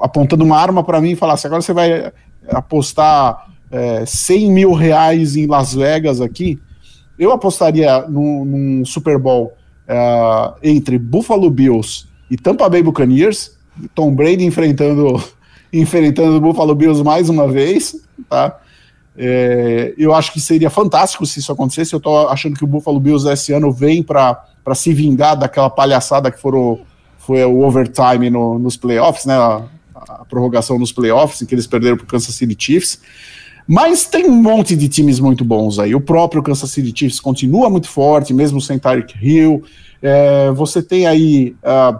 apontando 0.00 0.44
uma 0.44 0.58
arma 0.58 0.82
para 0.82 1.00
mim 1.00 1.10
e 1.10 1.16
falasse, 1.16 1.46
agora 1.46 1.62
você 1.62 1.72
vai 1.72 2.12
apostar 2.48 3.48
é, 3.70 4.04
100 4.04 4.50
mil 4.50 4.72
reais 4.72 5.36
em 5.36 5.46
Las 5.46 5.74
Vegas 5.74 6.20
aqui, 6.20 6.58
eu 7.18 7.30
apostaria 7.32 8.02
num, 8.08 8.44
num 8.44 8.84
Super 8.84 9.18
Bowl 9.18 9.52
é, 9.86 10.52
entre 10.62 10.98
Buffalo 10.98 11.50
Bills 11.50 12.06
e 12.30 12.36
Tampa 12.36 12.68
Bay 12.68 12.82
Buccaneers, 12.82 13.56
Tom 13.94 14.14
Brady 14.14 14.44
enfrentando 14.44 15.22
enfrentando 15.72 16.36
o 16.36 16.40
Buffalo 16.40 16.74
Bills 16.74 17.02
mais 17.02 17.28
uma 17.28 17.48
vez, 17.48 17.96
tá? 18.28 18.58
É, 19.16 19.94
eu 19.98 20.14
acho 20.14 20.32
que 20.32 20.40
seria 20.40 20.70
fantástico 20.70 21.24
se 21.26 21.38
isso 21.38 21.52
acontecesse. 21.52 21.94
Eu 21.94 22.00
tô 22.00 22.28
achando 22.28 22.56
que 22.56 22.64
o 22.64 22.66
Buffalo 22.66 22.98
Bills 23.00 23.28
esse 23.28 23.52
ano 23.52 23.72
vem 23.72 24.02
para 24.02 24.44
se 24.74 24.92
vingar 24.92 25.36
daquela 25.36 25.70
palhaçada 25.70 26.30
que 26.30 26.40
foram, 26.40 26.80
foi 27.18 27.44
o 27.44 27.62
overtime 27.62 28.30
no, 28.30 28.58
nos 28.58 28.76
playoffs, 28.76 29.26
né? 29.26 29.34
A, 29.34 29.62
a, 29.94 30.24
prorrogação 30.24 30.78
nos 30.78 30.92
playoffs, 30.92 31.42
em 31.42 31.46
que 31.46 31.54
eles 31.54 31.66
perderam 31.66 31.96
para 31.96 32.04
o 32.04 32.06
Kansas 32.06 32.34
City 32.34 32.56
Chiefs. 32.58 33.00
Mas 33.66 34.04
tem 34.06 34.26
um 34.26 34.42
monte 34.42 34.74
de 34.74 34.88
times 34.88 35.20
muito 35.20 35.44
bons 35.44 35.78
aí. 35.78 35.94
O 35.94 36.00
próprio 36.00 36.42
Kansas 36.42 36.70
City 36.70 36.92
Chiefs 36.94 37.20
continua 37.20 37.70
muito 37.70 37.88
forte, 37.88 38.34
mesmo 38.34 38.60
sem 38.60 38.78
Tyreek 38.78 39.14
Hill. 39.22 39.62
É, 40.02 40.50
você 40.50 40.82
tem 40.82 41.06
aí 41.06 41.54
uh, 41.62 41.98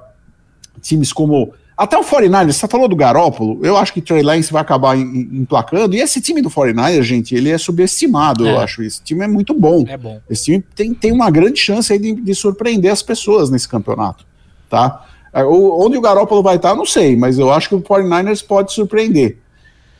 times 0.80 1.12
como 1.12 1.52
até 1.76 1.96
o 1.96 2.04
49ers, 2.04 2.52
você 2.52 2.68
falou 2.68 2.86
do 2.86 2.94
Garópolo, 2.94 3.58
eu 3.64 3.76
acho 3.76 3.92
que 3.92 4.00
Trey 4.00 4.22
Lance 4.22 4.52
vai 4.52 4.60
acabar 4.60 4.96
emplacando, 4.96 5.94
e 5.94 6.00
esse 6.00 6.20
time 6.20 6.42
do 6.42 6.50
49ers, 6.50 7.02
gente, 7.02 7.34
ele 7.34 7.50
é 7.50 7.56
subestimado, 7.56 8.46
é. 8.46 8.52
eu 8.52 8.60
acho. 8.60 8.82
Esse 8.82 9.02
time 9.02 9.24
é 9.24 9.28
muito 9.28 9.54
bom. 9.54 9.84
É 9.88 9.96
bom. 9.96 10.20
Esse 10.28 10.44
time 10.44 10.64
tem, 10.74 10.92
tem 10.92 11.12
uma 11.12 11.30
grande 11.30 11.58
chance 11.58 11.92
aí 11.92 11.98
de, 11.98 12.14
de 12.14 12.34
surpreender 12.34 12.92
as 12.92 13.02
pessoas 13.02 13.50
nesse 13.50 13.68
campeonato, 13.68 14.24
tá? 14.68 15.06
É, 15.32 15.42
onde 15.44 15.96
o 15.96 16.00
Garópolo 16.00 16.42
vai 16.42 16.56
estar, 16.56 16.74
não 16.74 16.84
sei, 16.84 17.16
mas 17.16 17.38
eu 17.38 17.50
acho 17.50 17.70
que 17.70 17.74
o 17.74 17.80
49ers 17.80 18.46
pode 18.46 18.72
surpreender. 18.72 19.38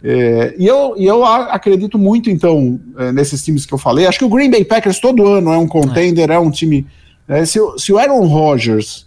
É, 0.04 0.54
e, 0.58 0.66
eu, 0.66 0.94
e 0.96 1.06
eu 1.06 1.24
acredito 1.24 1.96
muito, 1.96 2.28
então, 2.28 2.78
é, 2.98 3.12
nesses 3.12 3.42
times 3.42 3.64
que 3.64 3.72
eu 3.72 3.78
falei. 3.78 4.06
Acho 4.06 4.18
que 4.18 4.24
o 4.24 4.28
Green 4.28 4.50
Bay 4.50 4.64
Packers 4.64 4.98
todo 4.98 5.26
ano 5.26 5.52
é 5.52 5.56
um 5.56 5.66
contender, 5.66 6.30
é, 6.30 6.34
é 6.34 6.38
um 6.38 6.50
time. 6.50 6.86
É, 7.26 7.44
se, 7.46 7.58
se 7.78 7.92
o 7.92 7.98
Aaron 7.98 8.26
Rodgers 8.26 9.06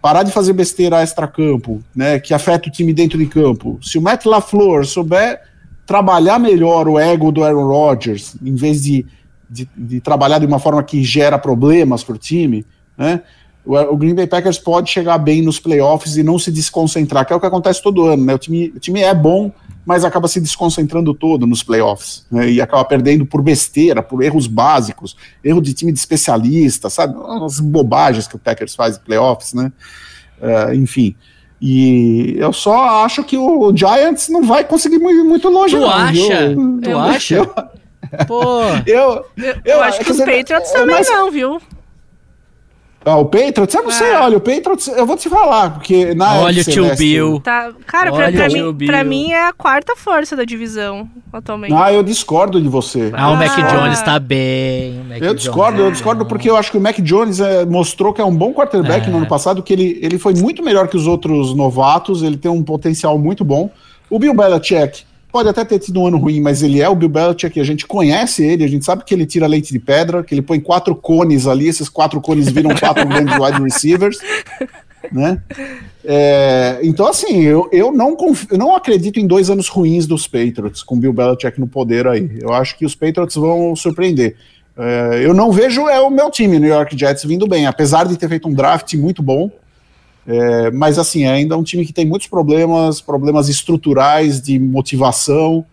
parar 0.00 0.22
de 0.22 0.32
fazer 0.32 0.52
besteira 0.52 1.02
extra-campo, 1.02 1.82
né, 1.94 2.18
que 2.18 2.34
afeta 2.34 2.68
o 2.68 2.72
time 2.72 2.92
dentro 2.92 3.18
de 3.18 3.26
campo. 3.26 3.78
Se 3.82 3.98
o 3.98 4.02
Matt 4.02 4.24
LaFleur 4.24 4.84
souber 4.84 5.40
trabalhar 5.86 6.38
melhor 6.38 6.88
o 6.88 6.98
ego 6.98 7.32
do 7.32 7.42
Aaron 7.42 7.66
Rodgers, 7.66 8.36
em 8.42 8.54
vez 8.54 8.82
de, 8.82 9.06
de, 9.48 9.68
de 9.76 10.00
trabalhar 10.00 10.38
de 10.38 10.46
uma 10.46 10.58
forma 10.58 10.82
que 10.82 11.02
gera 11.02 11.38
problemas 11.38 12.04
para 12.04 12.14
o 12.14 12.18
time, 12.18 12.64
né, 12.96 13.22
o, 13.64 13.96
Green 13.96 14.14
Bay 14.14 14.26
Packers 14.26 14.58
pode 14.58 14.90
chegar 14.90 15.18
bem 15.18 15.42
nos 15.42 15.60
playoffs 15.60 16.16
e 16.16 16.22
não 16.22 16.38
se 16.38 16.50
desconcentrar, 16.50 17.26
que 17.26 17.32
é 17.32 17.36
o 17.36 17.40
que 17.40 17.46
acontece 17.46 17.82
todo 17.82 18.06
ano, 18.06 18.24
né? 18.24 18.34
O 18.34 18.38
time, 18.38 18.72
o 18.74 18.78
time 18.78 19.00
é 19.00 19.14
bom, 19.14 19.52
mas 19.84 20.04
acaba 20.04 20.28
se 20.28 20.40
desconcentrando 20.40 21.12
todo 21.14 21.46
nos 21.46 21.62
playoffs, 21.62 22.24
né? 22.30 22.50
E 22.50 22.60
acaba 22.60 22.84
perdendo 22.84 23.26
por 23.26 23.42
besteira, 23.42 24.02
por 24.02 24.22
erros 24.22 24.46
básicos, 24.46 25.16
erro 25.44 25.60
de 25.60 25.74
time 25.74 25.92
de 25.92 25.98
especialista, 25.98 26.88
sabe? 26.88 27.14
As 27.44 27.60
bobagens 27.60 28.26
que 28.26 28.36
o 28.36 28.38
Packers 28.38 28.74
faz 28.74 28.96
em 28.96 29.00
playoffs, 29.00 29.52
né? 29.52 29.70
Uh, 30.40 30.74
enfim. 30.74 31.14
E 31.60 32.36
eu 32.38 32.54
só 32.54 33.04
acho 33.04 33.22
que 33.22 33.36
o 33.36 33.76
Giants 33.76 34.30
não 34.30 34.42
vai 34.42 34.64
conseguir 34.64 34.98
muito, 34.98 35.24
muito 35.24 35.48
longe, 35.50 35.76
tu 35.76 35.80
não. 35.80 35.90
Acha? 35.90 36.42
Eu, 36.42 36.80
tu 36.80 36.90
eu, 36.90 36.98
acha? 36.98 37.34
Eu, 37.34 37.54
Pô. 38.26 38.62
Eu, 38.86 39.24
eu, 39.36 39.54
eu 39.64 39.82
acho 39.82 40.00
que 40.00 40.10
os 40.10 40.18
Patriots 40.18 40.72
também 40.72 40.96
mas, 40.96 41.08
não, 41.08 41.30
viu? 41.30 41.60
Ah, 43.02 43.16
o 43.16 43.24
Patriots? 43.24 43.74
Eu 43.74 43.82
não 43.82 43.90
sei, 43.90 44.12
ah. 44.12 44.24
olha, 44.24 44.36
o 44.36 44.40
Patriots, 44.40 44.88
eu 44.88 45.06
vou 45.06 45.16
te 45.16 45.28
falar, 45.30 45.70
porque 45.70 46.14
na 46.14 46.40
Olha 46.40 46.60
o 46.60 46.64
tio 46.64 46.94
Bill. 46.96 47.40
Tá, 47.40 47.72
cara, 47.86 48.12
pra, 48.12 48.30
pra, 48.30 48.48
mim, 48.48 48.86
pra, 48.86 49.04
mim, 49.04 49.32
é 49.32 49.48
a 49.48 49.52
quarta 49.54 49.96
força 49.96 50.36
da 50.36 50.44
divisão, 50.44 51.08
atualmente. 51.32 51.72
Ah, 51.72 51.90
eu 51.90 52.02
discordo 52.02 52.60
de 52.60 52.68
você. 52.68 53.10
Ah, 53.14 53.30
o 53.30 53.36
Mac 53.36 53.52
ah. 53.56 53.62
Jones 53.62 54.02
tá 54.02 54.18
bem. 54.18 55.02
eu 55.18 55.34
discordo, 55.34 55.80
eu 55.80 55.90
discordo 55.90 56.26
porque 56.26 56.50
eu 56.50 56.56
acho 56.56 56.70
que 56.70 56.76
o 56.76 56.80
Mac 56.80 56.98
Jones 57.00 57.40
é, 57.40 57.64
mostrou 57.64 58.12
que 58.12 58.20
é 58.20 58.24
um 58.24 58.34
bom 58.34 58.52
quarterback 58.52 59.06
é. 59.06 59.10
no 59.10 59.16
ano 59.16 59.26
passado, 59.26 59.62
que 59.62 59.72
ele, 59.72 59.98
ele 60.02 60.18
foi 60.18 60.34
muito 60.34 60.62
melhor 60.62 60.86
que 60.86 60.96
os 60.96 61.06
outros 61.06 61.54
novatos, 61.54 62.22
ele 62.22 62.36
tem 62.36 62.50
um 62.50 62.62
potencial 62.62 63.18
muito 63.18 63.44
bom. 63.44 63.70
O 64.10 64.18
Bill 64.18 64.34
Belichick 64.34 65.04
Pode 65.32 65.48
até 65.48 65.64
ter 65.64 65.78
tido 65.78 66.00
um 66.00 66.06
ano 66.06 66.18
ruim, 66.18 66.40
mas 66.40 66.62
ele 66.62 66.80
é 66.80 66.88
o 66.88 66.94
Bill 66.94 67.08
Belichick, 67.08 67.60
a 67.60 67.64
gente 67.64 67.86
conhece 67.86 68.44
ele, 68.44 68.64
a 68.64 68.68
gente 68.68 68.84
sabe 68.84 69.04
que 69.04 69.14
ele 69.14 69.26
tira 69.26 69.46
leite 69.46 69.72
de 69.72 69.78
pedra, 69.78 70.22
que 70.22 70.34
ele 70.34 70.42
põe 70.42 70.58
quatro 70.58 70.94
cones 70.94 71.46
ali, 71.46 71.68
esses 71.68 71.88
quatro 71.88 72.20
cones 72.20 72.50
viram 72.50 72.74
quatro 72.74 73.06
grandes 73.08 73.38
wide 73.38 73.62
receivers, 73.62 74.18
né? 75.12 75.40
É, 76.04 76.80
então, 76.82 77.06
assim, 77.06 77.42
eu, 77.42 77.68
eu, 77.70 77.92
não 77.92 78.16
eu 78.50 78.58
não 78.58 78.74
acredito 78.74 79.20
em 79.20 79.26
dois 79.26 79.50
anos 79.50 79.68
ruins 79.68 80.06
dos 80.06 80.26
Patriots, 80.26 80.82
com 80.82 80.98
Bill 80.98 81.12
Belichick 81.12 81.60
no 81.60 81.68
poder 81.68 82.06
aí. 82.06 82.38
Eu 82.40 82.52
acho 82.52 82.76
que 82.76 82.84
os 82.84 82.94
Patriots 82.94 83.36
vão 83.36 83.76
surpreender. 83.76 84.36
É, 84.76 85.20
eu 85.22 85.34
não 85.34 85.52
vejo 85.52 85.88
é 85.88 86.00
o 86.00 86.10
meu 86.10 86.30
time, 86.30 86.58
New 86.58 86.70
York 86.70 86.98
Jets, 86.98 87.24
vindo 87.24 87.46
bem, 87.46 87.66
apesar 87.66 88.06
de 88.06 88.16
ter 88.16 88.28
feito 88.28 88.48
um 88.48 88.54
draft 88.54 88.94
muito 88.94 89.22
bom, 89.22 89.50
é, 90.26 90.70
mas 90.70 90.98
assim, 90.98 91.26
ainda 91.26 91.54
é 91.54 91.58
um 91.58 91.62
time 91.62 91.84
que 91.84 91.92
tem 91.92 92.06
muitos 92.06 92.28
problemas, 92.28 93.00
problemas 93.00 93.48
estruturais 93.48 94.40
de 94.40 94.58
motivação. 94.58 95.64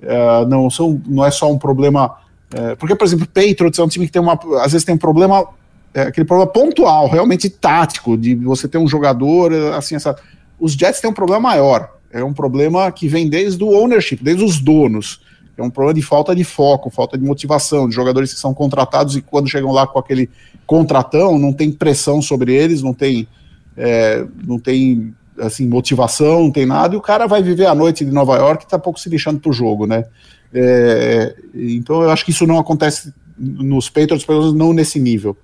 É, 0.00 0.46
não, 0.46 0.68
são, 0.70 1.00
não 1.06 1.24
é 1.24 1.30
só 1.30 1.50
um 1.50 1.58
problema. 1.58 2.16
É, 2.52 2.74
porque, 2.74 2.94
por 2.94 3.04
exemplo, 3.04 3.24
o 3.24 3.28
Patriots 3.28 3.78
é 3.78 3.82
um 3.82 3.88
time 3.88 4.06
que 4.06 4.12
tem 4.12 4.22
uma. 4.22 4.38
Às 4.62 4.72
vezes 4.72 4.84
tem 4.84 4.94
um 4.94 4.98
problema, 4.98 5.46
é, 5.94 6.02
aquele 6.02 6.26
problema 6.26 6.50
pontual, 6.50 7.08
realmente 7.08 7.48
tático, 7.48 8.16
de 8.16 8.34
você 8.34 8.66
ter 8.66 8.78
um 8.78 8.88
jogador, 8.88 9.52
assim, 9.74 9.94
essa. 9.94 10.16
Os 10.58 10.72
Jets 10.72 11.00
têm 11.00 11.10
um 11.10 11.14
problema 11.14 11.40
maior. 11.40 11.90
É 12.10 12.22
um 12.22 12.32
problema 12.32 12.90
que 12.92 13.08
vem 13.08 13.28
desde 13.28 13.62
o 13.64 13.70
ownership, 13.70 14.18
desde 14.22 14.44
os 14.44 14.60
donos. 14.60 15.20
É 15.56 15.62
um 15.62 15.70
problema 15.70 15.94
de 15.94 16.02
falta 16.02 16.34
de 16.34 16.44
foco, 16.44 16.90
falta 16.90 17.16
de 17.16 17.24
motivação, 17.24 17.88
de 17.88 17.94
jogadores 17.94 18.32
que 18.32 18.40
são 18.40 18.54
contratados 18.54 19.16
e 19.16 19.22
quando 19.22 19.48
chegam 19.48 19.70
lá 19.70 19.86
com 19.86 19.98
aquele 19.98 20.28
contratão, 20.66 21.38
não 21.38 21.52
tem 21.52 21.70
pressão 21.70 22.22
sobre 22.22 22.54
eles, 22.54 22.82
não 22.82 22.94
tem 22.94 23.28
é, 23.76 24.24
não 24.46 24.58
tem 24.58 25.14
assim 25.38 25.66
motivação, 25.66 26.44
não 26.44 26.50
tem 26.50 26.66
nada, 26.66 26.94
e 26.94 26.98
o 26.98 27.00
cara 27.00 27.26
vai 27.26 27.42
viver 27.42 27.66
a 27.66 27.74
noite 27.74 28.04
de 28.04 28.10
Nova 28.10 28.36
York 28.36 28.64
e 28.64 28.68
tá 28.68 28.78
pouco 28.78 29.00
se 29.00 29.08
deixando 29.08 29.40
pro 29.40 29.52
jogo, 29.52 29.86
né? 29.86 30.04
É, 30.54 31.34
então 31.54 32.02
eu 32.02 32.10
acho 32.10 32.24
que 32.24 32.30
isso 32.30 32.46
não 32.46 32.58
acontece 32.58 33.12
nos 33.38 33.88
Patriots, 33.88 34.24
pelo 34.24 34.40
menos 34.40 34.54
não 34.54 34.72
nesse 34.72 35.00
nível. 35.00 35.36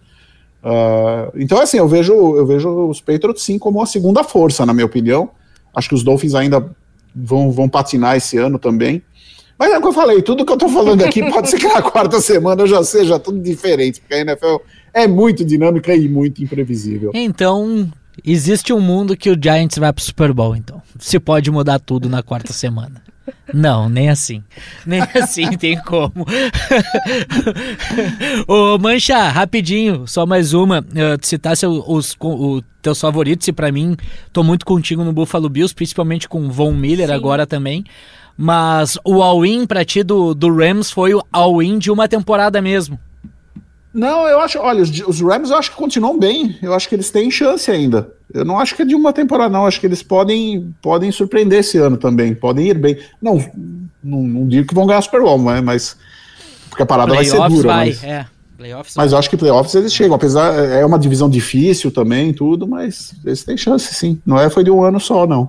Uh, 0.62 1.32
então 1.36 1.58
assim, 1.60 1.78
eu 1.78 1.88
vejo, 1.88 2.12
eu 2.12 2.46
vejo 2.46 2.68
os 2.88 3.00
Patriots 3.00 3.42
sim 3.42 3.58
como 3.58 3.80
a 3.80 3.86
segunda 3.86 4.22
força, 4.22 4.66
na 4.66 4.74
minha 4.74 4.86
opinião. 4.86 5.30
Acho 5.74 5.88
que 5.88 5.94
os 5.94 6.02
Dolphins 6.02 6.34
ainda 6.34 6.68
vão, 7.14 7.50
vão 7.50 7.68
patinar 7.68 8.16
esse 8.16 8.36
ano 8.36 8.58
também. 8.58 9.02
Mas 9.58 9.72
é 9.72 9.78
o 9.78 9.80
que 9.80 9.88
eu 9.88 9.92
falei, 9.92 10.22
tudo 10.22 10.44
que 10.44 10.52
eu 10.52 10.56
tô 10.56 10.68
falando 10.68 11.02
aqui 11.02 11.28
pode 11.30 11.50
ser 11.50 11.58
que 11.58 11.66
na 11.66 11.82
quarta 11.82 12.20
semana 12.20 12.64
já 12.66 12.82
seja 12.84 13.18
tudo 13.18 13.40
diferente, 13.40 14.00
porque 14.00 14.14
a 14.14 14.20
NFL 14.20 14.56
é 14.94 15.08
muito 15.08 15.44
dinâmica 15.44 15.94
e 15.94 16.08
muito 16.08 16.42
imprevisível. 16.42 17.10
Então, 17.12 17.90
existe 18.24 18.72
um 18.72 18.80
mundo 18.80 19.16
que 19.16 19.30
o 19.30 19.38
Giants 19.40 19.78
vai 19.78 19.92
pro 19.92 20.04
Super 20.04 20.32
Bowl, 20.32 20.56
então. 20.56 20.82
Se 20.98 21.18
pode 21.18 21.50
mudar 21.50 21.78
tudo 21.78 22.08
na 22.08 22.22
quarta 22.22 22.52
semana. 22.52 23.02
Não, 23.52 23.88
nem 23.88 24.10
assim. 24.10 24.42
Nem 24.86 25.02
assim 25.14 25.56
tem 25.56 25.80
como. 25.82 26.26
Ô, 28.46 28.78
Mancha, 28.78 29.28
rapidinho, 29.28 30.06
só 30.06 30.26
mais 30.26 30.52
uma. 30.52 30.80
Uh, 30.80 31.18
citasse 31.22 31.66
os, 31.66 32.16
os, 32.18 32.62
teus 32.82 33.00
favoritos, 33.00 33.48
e 33.48 33.52
para 33.52 33.72
mim, 33.72 33.96
tô 34.32 34.42
muito 34.42 34.64
contigo 34.64 35.04
no 35.04 35.12
Buffalo 35.12 35.48
Bills, 35.48 35.74
principalmente 35.74 36.28
com 36.28 36.50
Von 36.50 36.72
Miller 36.72 37.08
Sim. 37.08 37.14
agora 37.14 37.46
também. 37.46 37.84
Mas 38.36 38.96
o 39.04 39.22
all-in 39.22 39.66
pra 39.66 39.84
ti 39.84 40.02
do, 40.02 40.32
do 40.32 40.54
Rams 40.54 40.90
foi 40.90 41.12
o 41.12 41.24
all-in 41.32 41.78
de 41.78 41.90
uma 41.90 42.06
temporada 42.06 42.62
mesmo. 42.62 42.98
Não, 43.92 44.26
eu 44.28 44.38
acho, 44.40 44.58
olha, 44.58 44.82
os, 44.82 44.90
os, 45.06 45.20
Rams 45.20 45.50
eu 45.50 45.56
acho 45.56 45.70
que 45.70 45.76
continuam 45.76 46.18
bem. 46.18 46.56
Eu 46.62 46.74
acho 46.74 46.88
que 46.88 46.94
eles 46.94 47.10
têm 47.10 47.30
chance 47.30 47.70
ainda. 47.70 48.12
Eu 48.32 48.44
não 48.44 48.58
acho 48.58 48.76
que 48.76 48.82
é 48.82 48.84
de 48.84 48.94
uma 48.94 49.12
temporada, 49.12 49.50
não. 49.50 49.62
Eu 49.62 49.66
acho 49.66 49.80
que 49.80 49.86
eles 49.86 50.02
podem, 50.02 50.74
podem 50.82 51.10
surpreender 51.10 51.60
esse 51.60 51.78
ano 51.78 51.96
também. 51.96 52.34
Podem 52.34 52.68
ir 52.68 52.78
bem. 52.78 52.98
Não, 53.20 53.38
não, 54.02 54.22
não 54.22 54.46
digo 54.46 54.68
que 54.68 54.74
vão 54.74 54.86
ganhar 54.86 55.00
Super 55.00 55.22
Bowl, 55.22 55.38
mas, 55.38 55.62
mas 55.62 55.96
porque 56.68 56.82
a 56.82 56.86
parada 56.86 57.14
vai 57.14 57.24
ser 57.24 57.36
dura. 57.48 57.68
Vai, 57.68 57.88
mas, 57.88 58.04
é. 58.04 58.26
Playoffs 58.58 58.94
mas 58.96 59.12
eu 59.12 59.18
acho 59.18 59.30
que 59.30 59.36
playoffs 59.36 59.72
eles 59.76 59.94
chegam, 59.94 60.16
apesar 60.16 60.52
é 60.52 60.84
uma 60.84 60.98
divisão 60.98 61.30
difícil 61.30 61.92
também, 61.92 62.32
tudo, 62.32 62.66
mas 62.66 63.14
eles 63.24 63.44
têm 63.44 63.56
chance 63.56 63.94
sim. 63.94 64.20
Não 64.26 64.38
é 64.38 64.50
foi 64.50 64.64
de 64.64 64.70
um 64.70 64.82
ano 64.82 64.98
só, 64.98 65.28
não. 65.28 65.48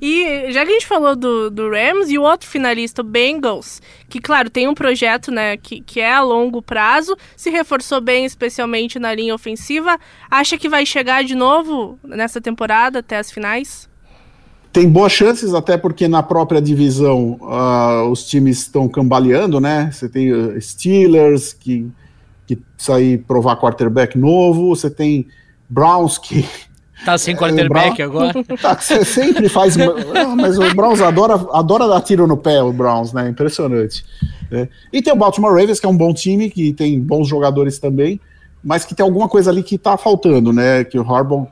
E 0.00 0.52
já 0.52 0.64
que 0.64 0.70
a 0.70 0.74
gente 0.74 0.86
falou 0.86 1.16
do, 1.16 1.50
do 1.50 1.70
Rams 1.70 2.10
e 2.10 2.18
o 2.18 2.22
outro 2.22 2.48
finalista, 2.48 3.02
o 3.02 3.04
Bengals, 3.04 3.80
que, 4.08 4.20
claro, 4.20 4.50
tem 4.50 4.68
um 4.68 4.74
projeto 4.74 5.30
né, 5.30 5.56
que, 5.56 5.80
que 5.80 6.00
é 6.00 6.12
a 6.12 6.22
longo 6.22 6.62
prazo, 6.62 7.16
se 7.36 7.50
reforçou 7.50 8.00
bem, 8.00 8.24
especialmente 8.24 8.98
na 8.98 9.14
linha 9.14 9.34
ofensiva. 9.34 9.98
Acha 10.30 10.58
que 10.58 10.68
vai 10.68 10.84
chegar 10.84 11.24
de 11.24 11.34
novo 11.34 11.98
nessa 12.04 12.40
temporada 12.40 13.00
até 13.00 13.18
as 13.18 13.30
finais? 13.30 13.88
Tem 14.72 14.88
boas 14.88 15.12
chances, 15.12 15.52
até 15.52 15.76
porque 15.76 16.06
na 16.06 16.22
própria 16.22 16.62
divisão 16.62 17.38
uh, 17.40 18.08
os 18.08 18.24
times 18.28 18.58
estão 18.58 18.88
cambaleando, 18.88 19.60
né? 19.60 19.90
Você 19.90 20.08
tem 20.08 20.32
uh, 20.32 20.60
Steelers, 20.60 21.52
que, 21.52 21.90
que 22.46 22.56
sair 22.78 23.18
provar 23.18 23.56
quarterback 23.56 24.16
novo, 24.16 24.68
você 24.68 24.88
tem 24.88 25.26
Browns, 25.68 26.18
que 26.18 26.44
Tá 27.04 27.16
sem 27.16 27.34
quarterback 27.34 28.02
agora? 28.02 28.32
Tá, 28.60 28.78
você 28.78 29.04
sempre 29.04 29.48
faz. 29.48 29.76
não, 29.76 30.36
mas 30.36 30.58
o 30.58 30.74
Browns 30.74 31.00
adora, 31.00 31.34
adora 31.52 31.88
dar 31.88 32.00
tiro 32.00 32.26
no 32.26 32.36
pé, 32.36 32.62
o 32.62 32.72
Browns, 32.72 33.12
né? 33.12 33.28
Impressionante. 33.28 34.04
É. 34.50 34.68
E 34.92 35.00
tem 35.00 35.12
o 35.12 35.16
Baltimore 35.16 35.52
Ravens, 35.52 35.80
que 35.80 35.86
é 35.86 35.88
um 35.88 35.96
bom 35.96 36.12
time, 36.12 36.50
que 36.50 36.72
tem 36.72 37.00
bons 37.00 37.28
jogadores 37.28 37.78
também, 37.78 38.20
mas 38.62 38.84
que 38.84 38.94
tem 38.94 39.04
alguma 39.04 39.28
coisa 39.28 39.50
ali 39.50 39.62
que 39.62 39.78
tá 39.78 39.96
faltando, 39.96 40.52
né? 40.52 40.84
Que 40.84 40.98
o 40.98 41.02
Harbaugh 41.02 41.48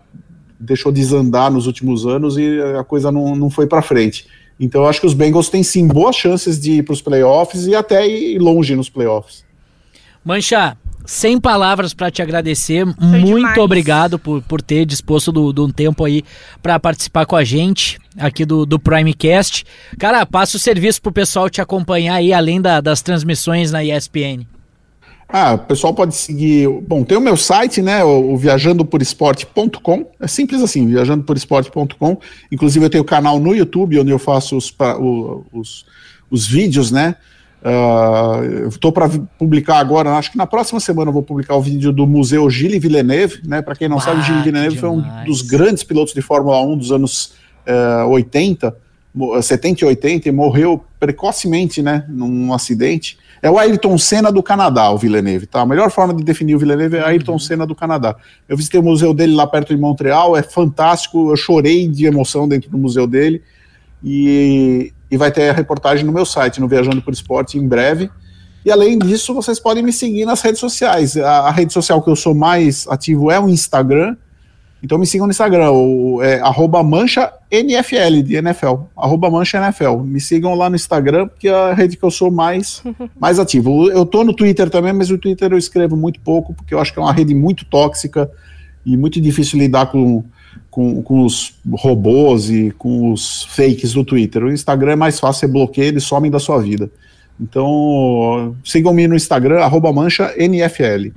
deixou 0.58 0.90
desandar 0.90 1.50
nos 1.50 1.66
últimos 1.66 2.04
anos 2.06 2.36
e 2.36 2.60
a 2.78 2.84
coisa 2.84 3.12
não, 3.12 3.36
não 3.36 3.48
foi 3.48 3.66
para 3.66 3.80
frente. 3.80 4.26
Então 4.58 4.82
eu 4.82 4.88
acho 4.88 5.00
que 5.00 5.06
os 5.06 5.14
Bengals 5.14 5.48
têm 5.48 5.62
sim 5.62 5.86
boas 5.86 6.16
chances 6.16 6.58
de 6.58 6.72
ir 6.72 6.82
para 6.82 6.92
os 6.92 7.00
playoffs 7.00 7.66
e 7.66 7.74
até 7.74 8.06
ir 8.06 8.38
longe 8.38 8.74
nos 8.74 8.90
playoffs. 8.90 9.44
Mancha, 10.24 10.76
sem 11.08 11.40
palavras 11.40 11.94
para 11.94 12.10
te 12.10 12.20
agradecer. 12.20 12.84
Foi 12.84 13.06
Muito 13.06 13.36
demais. 13.36 13.56
obrigado 13.56 14.18
por, 14.18 14.42
por 14.42 14.60
ter 14.60 14.84
disposto 14.84 15.32
do, 15.32 15.54
do 15.54 15.64
um 15.64 15.70
tempo 15.70 16.04
aí 16.04 16.22
para 16.62 16.78
participar 16.78 17.24
com 17.24 17.34
a 17.34 17.42
gente 17.42 17.98
aqui 18.18 18.44
do, 18.44 18.66
do 18.66 18.78
Primecast. 18.78 19.64
Cara, 19.98 20.26
passa 20.26 20.58
o 20.58 20.60
serviço 20.60 21.00
pro 21.00 21.10
pessoal 21.10 21.48
te 21.48 21.62
acompanhar 21.62 22.16
aí, 22.16 22.30
além 22.30 22.60
da, 22.60 22.82
das 22.82 23.00
transmissões 23.00 23.72
na 23.72 23.82
ESPN. 23.82 24.46
Ah, 25.26 25.54
o 25.54 25.58
pessoal 25.60 25.94
pode 25.94 26.14
seguir. 26.14 26.68
Bom, 26.86 27.02
tem 27.02 27.16
o 27.16 27.22
meu 27.22 27.38
site, 27.38 27.80
né? 27.80 28.04
O, 28.04 28.34
o 28.34 28.36
viajandoporesporte.com. 28.36 30.10
É 30.20 30.26
simples 30.26 30.60
assim, 30.60 30.86
viajandoporesporte.com. 30.88 32.18
Inclusive, 32.52 32.84
eu 32.84 32.90
tenho 32.90 33.04
canal 33.04 33.40
no 33.40 33.54
YouTube 33.54 33.98
onde 33.98 34.10
eu 34.10 34.18
faço 34.18 34.58
os, 34.58 34.74
os, 35.54 35.86
os 36.30 36.46
vídeos, 36.46 36.90
né? 36.90 37.16
Uh, 37.68 38.68
Estou 38.68 38.90
para 38.90 39.10
publicar 39.38 39.78
agora, 39.78 40.14
acho 40.14 40.32
que 40.32 40.38
na 40.38 40.46
próxima 40.46 40.80
semana 40.80 41.10
eu 41.10 41.12
vou 41.12 41.22
publicar 41.22 41.54
o 41.54 41.60
vídeo 41.60 41.92
do 41.92 42.06
Museu 42.06 42.48
Gilles 42.48 42.80
Villeneuve, 42.80 43.42
né? 43.44 43.60
Para 43.60 43.74
quem 43.74 43.88
não 43.88 43.98
ah, 43.98 44.00
sabe, 44.00 44.22
Gilles 44.22 44.44
Villeneuve 44.44 44.76
demais. 44.76 45.04
foi 45.04 45.22
um 45.22 45.24
dos 45.24 45.42
grandes 45.42 45.82
pilotos 45.82 46.14
de 46.14 46.22
Fórmula 46.22 46.62
1 46.62 46.78
dos 46.78 46.92
anos 46.92 47.34
uh, 47.66 48.08
80, 48.08 48.74
70 49.42 49.84
e 49.84 49.88
80, 49.88 50.28
e 50.28 50.32
morreu 50.32 50.82
precocemente, 50.98 51.82
né? 51.82 52.06
Num 52.08 52.54
acidente. 52.54 53.18
É 53.42 53.50
o 53.50 53.58
Ayrton 53.58 53.98
Senna 53.98 54.32
do 54.32 54.42
Canadá, 54.42 54.90
o 54.90 54.96
Villeneuve, 54.96 55.46
tá? 55.46 55.60
A 55.60 55.66
melhor 55.66 55.90
forma 55.90 56.14
de 56.14 56.24
definir 56.24 56.54
o 56.54 56.58
Villeneuve 56.58 56.96
é 56.96 57.04
Ayrton 57.04 57.32
uhum. 57.32 57.38
Senna 57.38 57.66
do 57.66 57.74
Canadá. 57.74 58.16
Eu 58.48 58.56
visitei 58.56 58.80
o 58.80 58.82
museu 58.82 59.12
dele 59.12 59.34
lá 59.34 59.46
perto 59.46 59.74
de 59.74 59.80
Montreal, 59.80 60.36
é 60.36 60.42
fantástico, 60.42 61.30
eu 61.30 61.36
chorei 61.36 61.86
de 61.86 62.06
emoção 62.06 62.48
dentro 62.48 62.70
do 62.70 62.78
museu 62.78 63.06
dele. 63.06 63.42
E 64.02 64.92
e 65.10 65.16
vai 65.16 65.30
ter 65.30 65.50
a 65.50 65.52
reportagem 65.52 66.04
no 66.04 66.12
meu 66.12 66.24
site, 66.24 66.60
no 66.60 66.68
Viajando 66.68 67.02
por 67.02 67.12
Esporte, 67.12 67.58
em 67.58 67.66
breve. 67.66 68.10
E 68.64 68.70
além 68.70 68.98
disso, 68.98 69.32
vocês 69.32 69.58
podem 69.58 69.82
me 69.82 69.92
seguir 69.92 70.26
nas 70.26 70.42
redes 70.42 70.60
sociais. 70.60 71.16
A, 71.16 71.40
a 71.40 71.50
rede 71.50 71.72
social 71.72 72.02
que 72.02 72.10
eu 72.10 72.16
sou 72.16 72.34
mais 72.34 72.86
ativo 72.88 73.30
é 73.30 73.40
o 73.40 73.48
Instagram. 73.48 74.16
Então 74.82 74.96
me 74.96 75.06
sigam 75.06 75.26
no 75.26 75.32
Instagram, 75.32 75.72
o, 75.72 76.22
é, 76.22 76.38
arroba 76.38 76.82
mancha 76.84 77.32
NFL 77.50 78.22
de 78.22 78.36
NFL, 78.36 78.74
arroba 78.96 79.28
mancha 79.28 79.58
NFL. 79.58 79.98
Me 80.04 80.20
sigam 80.20 80.54
lá 80.54 80.70
no 80.70 80.76
Instagram, 80.76 81.26
porque 81.26 81.48
é 81.48 81.52
a 81.52 81.74
rede 81.74 81.96
que 81.96 82.04
eu 82.04 82.10
sou 82.10 82.30
mais, 82.30 82.82
mais 83.18 83.40
ativo. 83.40 83.90
Eu 83.90 84.06
tô 84.06 84.22
no 84.22 84.32
Twitter 84.32 84.70
também, 84.70 84.92
mas 84.92 85.10
o 85.10 85.18
Twitter 85.18 85.50
eu 85.50 85.58
escrevo 85.58 85.96
muito 85.96 86.20
pouco, 86.20 86.54
porque 86.54 86.74
eu 86.74 86.78
acho 86.78 86.92
que 86.92 86.98
é 86.98 87.02
uma 87.02 87.12
rede 87.12 87.34
muito 87.34 87.64
tóxica 87.64 88.30
e 88.86 88.96
muito 88.96 89.20
difícil 89.20 89.58
lidar 89.58 89.86
com, 89.86 90.22
com, 90.70 91.02
com 91.02 91.24
os 91.24 91.54
robôs 91.70 92.50
e 92.50 92.70
com 92.78 93.12
os 93.12 93.44
fakes 93.44 93.92
do 93.92 94.04
Twitter. 94.04 94.44
O 94.44 94.52
Instagram 94.52 94.92
é 94.92 94.96
mais 94.96 95.18
fácil, 95.18 95.40
você 95.40 95.46
bloqueia, 95.46 95.88
eles 95.88 96.04
somem 96.04 96.30
da 96.30 96.38
sua 96.38 96.60
vida. 96.60 96.90
Então, 97.40 98.56
sigam-me 98.64 99.06
no 99.06 99.14
Instagram, 99.14 99.60
arroba 99.60 99.92
mancha 99.92 100.34
NFL. 100.36 101.10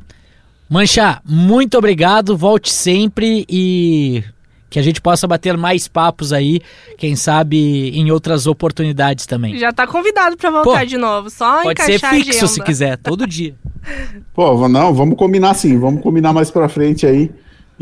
Mancha, 0.70 1.22
muito 1.26 1.78
obrigado, 1.78 2.38
volte 2.38 2.72
sempre 2.72 3.46
e 3.50 4.24
que 4.70 4.80
a 4.80 4.82
gente 4.82 5.02
possa 5.02 5.28
bater 5.28 5.58
mais 5.58 5.90
papos 5.90 6.32
aí, 6.32 6.62
quem 6.98 7.14
sabe 7.14 7.90
em 7.90 8.10
outras 8.10 8.48
oportunidades 8.48 9.26
também. 9.26 9.58
Já 9.58 9.74
tá 9.74 9.86
convidado 9.86 10.38
para 10.38 10.50
voltar 10.50 10.80
Pô, 10.80 10.86
de 10.86 10.98
novo, 10.98 11.30
só 11.30 11.62
pode 11.62 11.84
ser 11.84 12.00
fixo 12.00 12.48
se 12.48 12.64
quiser, 12.64 12.98
todo 12.98 13.28
dia. 13.28 13.54
Pô, 14.34 14.70
não, 14.70 14.94
vamos 14.94 15.18
combinar 15.18 15.56
sim, 15.56 15.78
vamos 15.78 16.02
combinar 16.02 16.32
mais 16.32 16.50
para 16.50 16.70
frente 16.70 17.06
aí. 17.06 17.30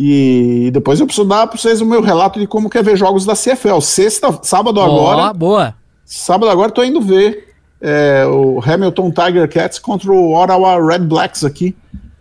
E 0.02 0.70
depois 0.72 0.97
eu 0.97 1.06
preciso 1.06 1.28
dar 1.28 1.45
para 1.45 1.58
vocês 1.58 1.82
o 1.82 1.86
meu 1.86 2.02
relato 2.02 2.39
de 2.39 2.47
como 2.47 2.70
quer 2.70 2.82
ver 2.82 2.95
jogos 2.95 3.26
da 3.26 3.34
CFL. 3.34 3.82
Sexta, 3.82 4.39
sábado 4.41 4.80
agora. 4.80 5.34
boa. 5.34 5.76
Sábado 6.06 6.50
agora 6.50 6.72
tô 6.72 6.82
indo 6.82 7.02
ver 7.02 7.54
é, 7.82 8.26
o 8.26 8.62
Hamilton 8.66 9.12
Tiger 9.12 9.50
Cats 9.50 9.78
contra 9.78 10.10
o 10.10 10.34
Ottawa 10.34 10.82
Red 10.82 11.00
Blacks 11.00 11.43
aqui, 11.43 11.76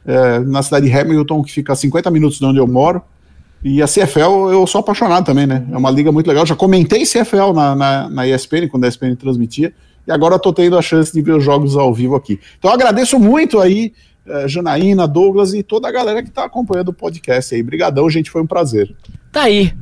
é, 0.04 0.40
na 0.40 0.60
cidade 0.60 0.90
de 0.90 0.92
Hamilton, 0.92 1.40
que 1.44 1.52
fica 1.52 1.72
a 1.72 1.76
50 1.76 2.10
minutos 2.10 2.40
de 2.40 2.44
onde 2.46 2.58
eu 2.58 2.66
moro. 2.66 3.00
E 3.62 3.80
a 3.80 3.86
CFL 3.86 4.50
eu 4.50 4.66
sou 4.66 4.80
apaixonado 4.80 5.24
também, 5.24 5.46
né? 5.46 5.64
É 5.70 5.76
uma 5.76 5.92
liga 5.92 6.10
muito 6.10 6.26
legal. 6.26 6.44
Já 6.44 6.56
comentei 6.56 7.04
CFL 7.04 7.52
na, 7.54 7.76
na, 7.76 8.10
na 8.10 8.26
ESPN, 8.26 8.66
quando 8.68 8.86
a 8.86 8.88
ESPN 8.88 9.14
transmitia. 9.14 9.72
E 10.04 10.10
agora 10.10 10.34
estou 10.34 10.52
tendo 10.52 10.76
a 10.76 10.82
chance 10.82 11.12
de 11.12 11.22
ver 11.22 11.36
os 11.36 11.44
jogos 11.44 11.76
ao 11.76 11.94
vivo 11.94 12.16
aqui. 12.16 12.40
Então 12.58 12.72
agradeço 12.72 13.20
muito 13.20 13.60
aí 13.60 13.92
é, 13.92 14.07
Janaína, 14.46 15.06
Douglas 15.06 15.54
e 15.54 15.62
toda 15.62 15.88
a 15.88 15.92
galera 15.92 16.22
que 16.22 16.28
está 16.28 16.44
acompanhando 16.44 16.88
o 16.88 16.94
podcast 16.94 17.54
aí. 17.54 17.62
Brigadão, 17.62 18.08
gente, 18.10 18.30
foi 18.30 18.42
um 18.42 18.46
prazer. 18.46 18.94
Tá 19.32 19.42
aí, 19.42 19.72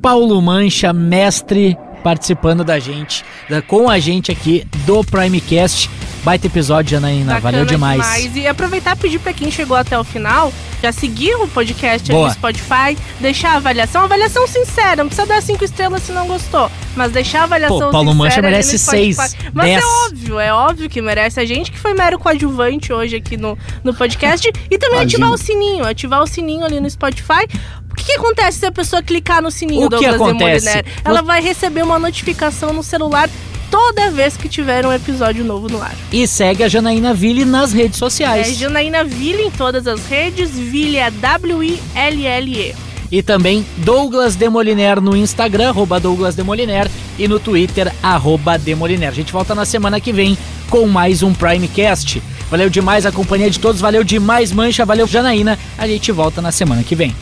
Paulo 0.00 0.40
Mancha, 0.40 0.92
mestre, 0.92 1.76
participando 2.00 2.64
da 2.64 2.78
gente, 2.78 3.24
da, 3.48 3.62
com 3.62 3.88
a 3.88 3.98
gente 3.98 4.32
aqui 4.32 4.66
do 4.86 5.04
Primecast. 5.04 5.90
Baita 6.22 6.46
episódio, 6.46 6.90
Janaína. 6.90 7.34
Bacana 7.34 7.40
Valeu 7.40 7.64
demais. 7.64 8.02
demais. 8.02 8.36
E 8.36 8.46
aproveitar 8.46 8.94
e 8.94 9.00
pedir 9.00 9.18
para 9.18 9.32
quem 9.32 9.50
chegou 9.50 9.74
até 9.74 9.98
o 9.98 10.04
final, 10.04 10.52
já 10.82 10.92
seguir 10.92 11.34
o 11.36 11.48
podcast 11.48 12.12
no 12.12 12.30
Spotify, 12.30 12.96
deixar 13.18 13.52
a 13.52 13.56
avaliação. 13.56 14.02
Avaliação 14.02 14.46
sincera, 14.46 14.96
não 14.96 15.06
precisa 15.06 15.26
dar 15.26 15.40
cinco 15.40 15.64
estrelas 15.64 16.02
se 16.02 16.12
não 16.12 16.26
gostou. 16.26 16.70
Mas 16.94 17.10
deixar 17.12 17.40
a 17.40 17.44
avaliação 17.44 17.78
Pô, 17.78 17.90
Paulo 17.90 18.14
Mancha 18.14 18.42
merece 18.42 18.78
seis. 18.78 19.16
Mas 19.54 19.66
dez. 19.66 19.82
é 19.82 19.86
óbvio, 19.86 20.38
é 20.38 20.52
óbvio 20.52 20.90
que 20.90 21.00
merece. 21.00 21.40
A 21.40 21.46
gente 21.46 21.70
que 21.70 21.78
foi 21.78 21.94
mero 21.94 22.18
coadjuvante 22.18 22.92
hoje 22.92 23.16
aqui 23.16 23.38
no, 23.38 23.56
no 23.82 23.94
podcast. 23.94 24.46
E 24.70 24.76
também 24.76 25.00
Imagina. 25.00 25.26
ativar 25.26 25.30
o 25.32 25.38
sininho. 25.38 25.86
Ativar 25.86 26.22
o 26.22 26.26
sininho 26.26 26.66
ali 26.66 26.80
no 26.80 26.90
Spotify. 26.90 27.46
O 27.90 27.94
que, 27.94 28.04
que, 28.04 28.12
acontece 28.12 28.58
se 28.58 28.66
a 28.66 28.72
pessoa 28.72 29.02
clicar 29.02 29.42
no 29.42 29.50
sininho 29.50 29.86
o 29.86 29.88
do 29.88 29.96
Douglas 29.96 30.14
acontece? 30.14 30.84
Ela 31.04 31.22
vai 31.22 31.42
receber 31.42 31.82
uma 31.82 31.98
notificação 31.98 32.72
no 32.72 32.82
celular 32.82 33.28
toda 33.70 34.10
vez 34.10 34.36
que 34.36 34.48
tiver 34.48 34.84
um 34.84 34.92
episódio 34.92 35.44
novo 35.44 35.68
no 35.68 35.80
ar. 35.80 35.94
E 36.12 36.26
segue 36.26 36.64
a 36.64 36.68
Janaína 36.68 37.14
Ville 37.14 37.44
nas 37.44 37.72
redes 37.72 37.98
sociais. 37.98 38.48
É 38.48 38.54
Janaína 38.54 39.04
Ville 39.04 39.42
em 39.42 39.50
todas 39.50 39.86
as 39.86 40.04
redes, 40.06 40.50
Ville 40.50 40.96
é 40.96 41.10
W-I-L-L-E. 41.10 42.74
E 43.12 43.22
também 43.22 43.66
Douglas 43.78 44.36
Demoliner 44.36 45.00
no 45.00 45.16
Instagram, 45.16 45.70
arroba 45.70 45.98
Douglas 45.98 46.34
Demoliner, 46.34 46.88
e 47.18 47.26
no 47.26 47.40
Twitter, 47.40 47.92
arroba 48.02 48.56
Demoliner. 48.56 49.08
A 49.08 49.12
gente 49.12 49.32
volta 49.32 49.54
na 49.54 49.64
semana 49.64 50.00
que 50.00 50.12
vem 50.12 50.38
com 50.68 50.86
mais 50.86 51.22
um 51.22 51.34
Primecast. 51.34 52.22
Valeu 52.48 52.70
demais 52.70 53.06
a 53.06 53.12
companhia 53.12 53.50
de 53.50 53.58
todos, 53.58 53.80
valeu 53.80 54.04
demais 54.04 54.52
Mancha, 54.52 54.84
valeu 54.84 55.06
Janaína. 55.06 55.58
A 55.76 55.86
gente 55.86 56.12
volta 56.12 56.40
na 56.40 56.52
semana 56.52 56.82
que 56.82 56.94
vem. 56.94 57.14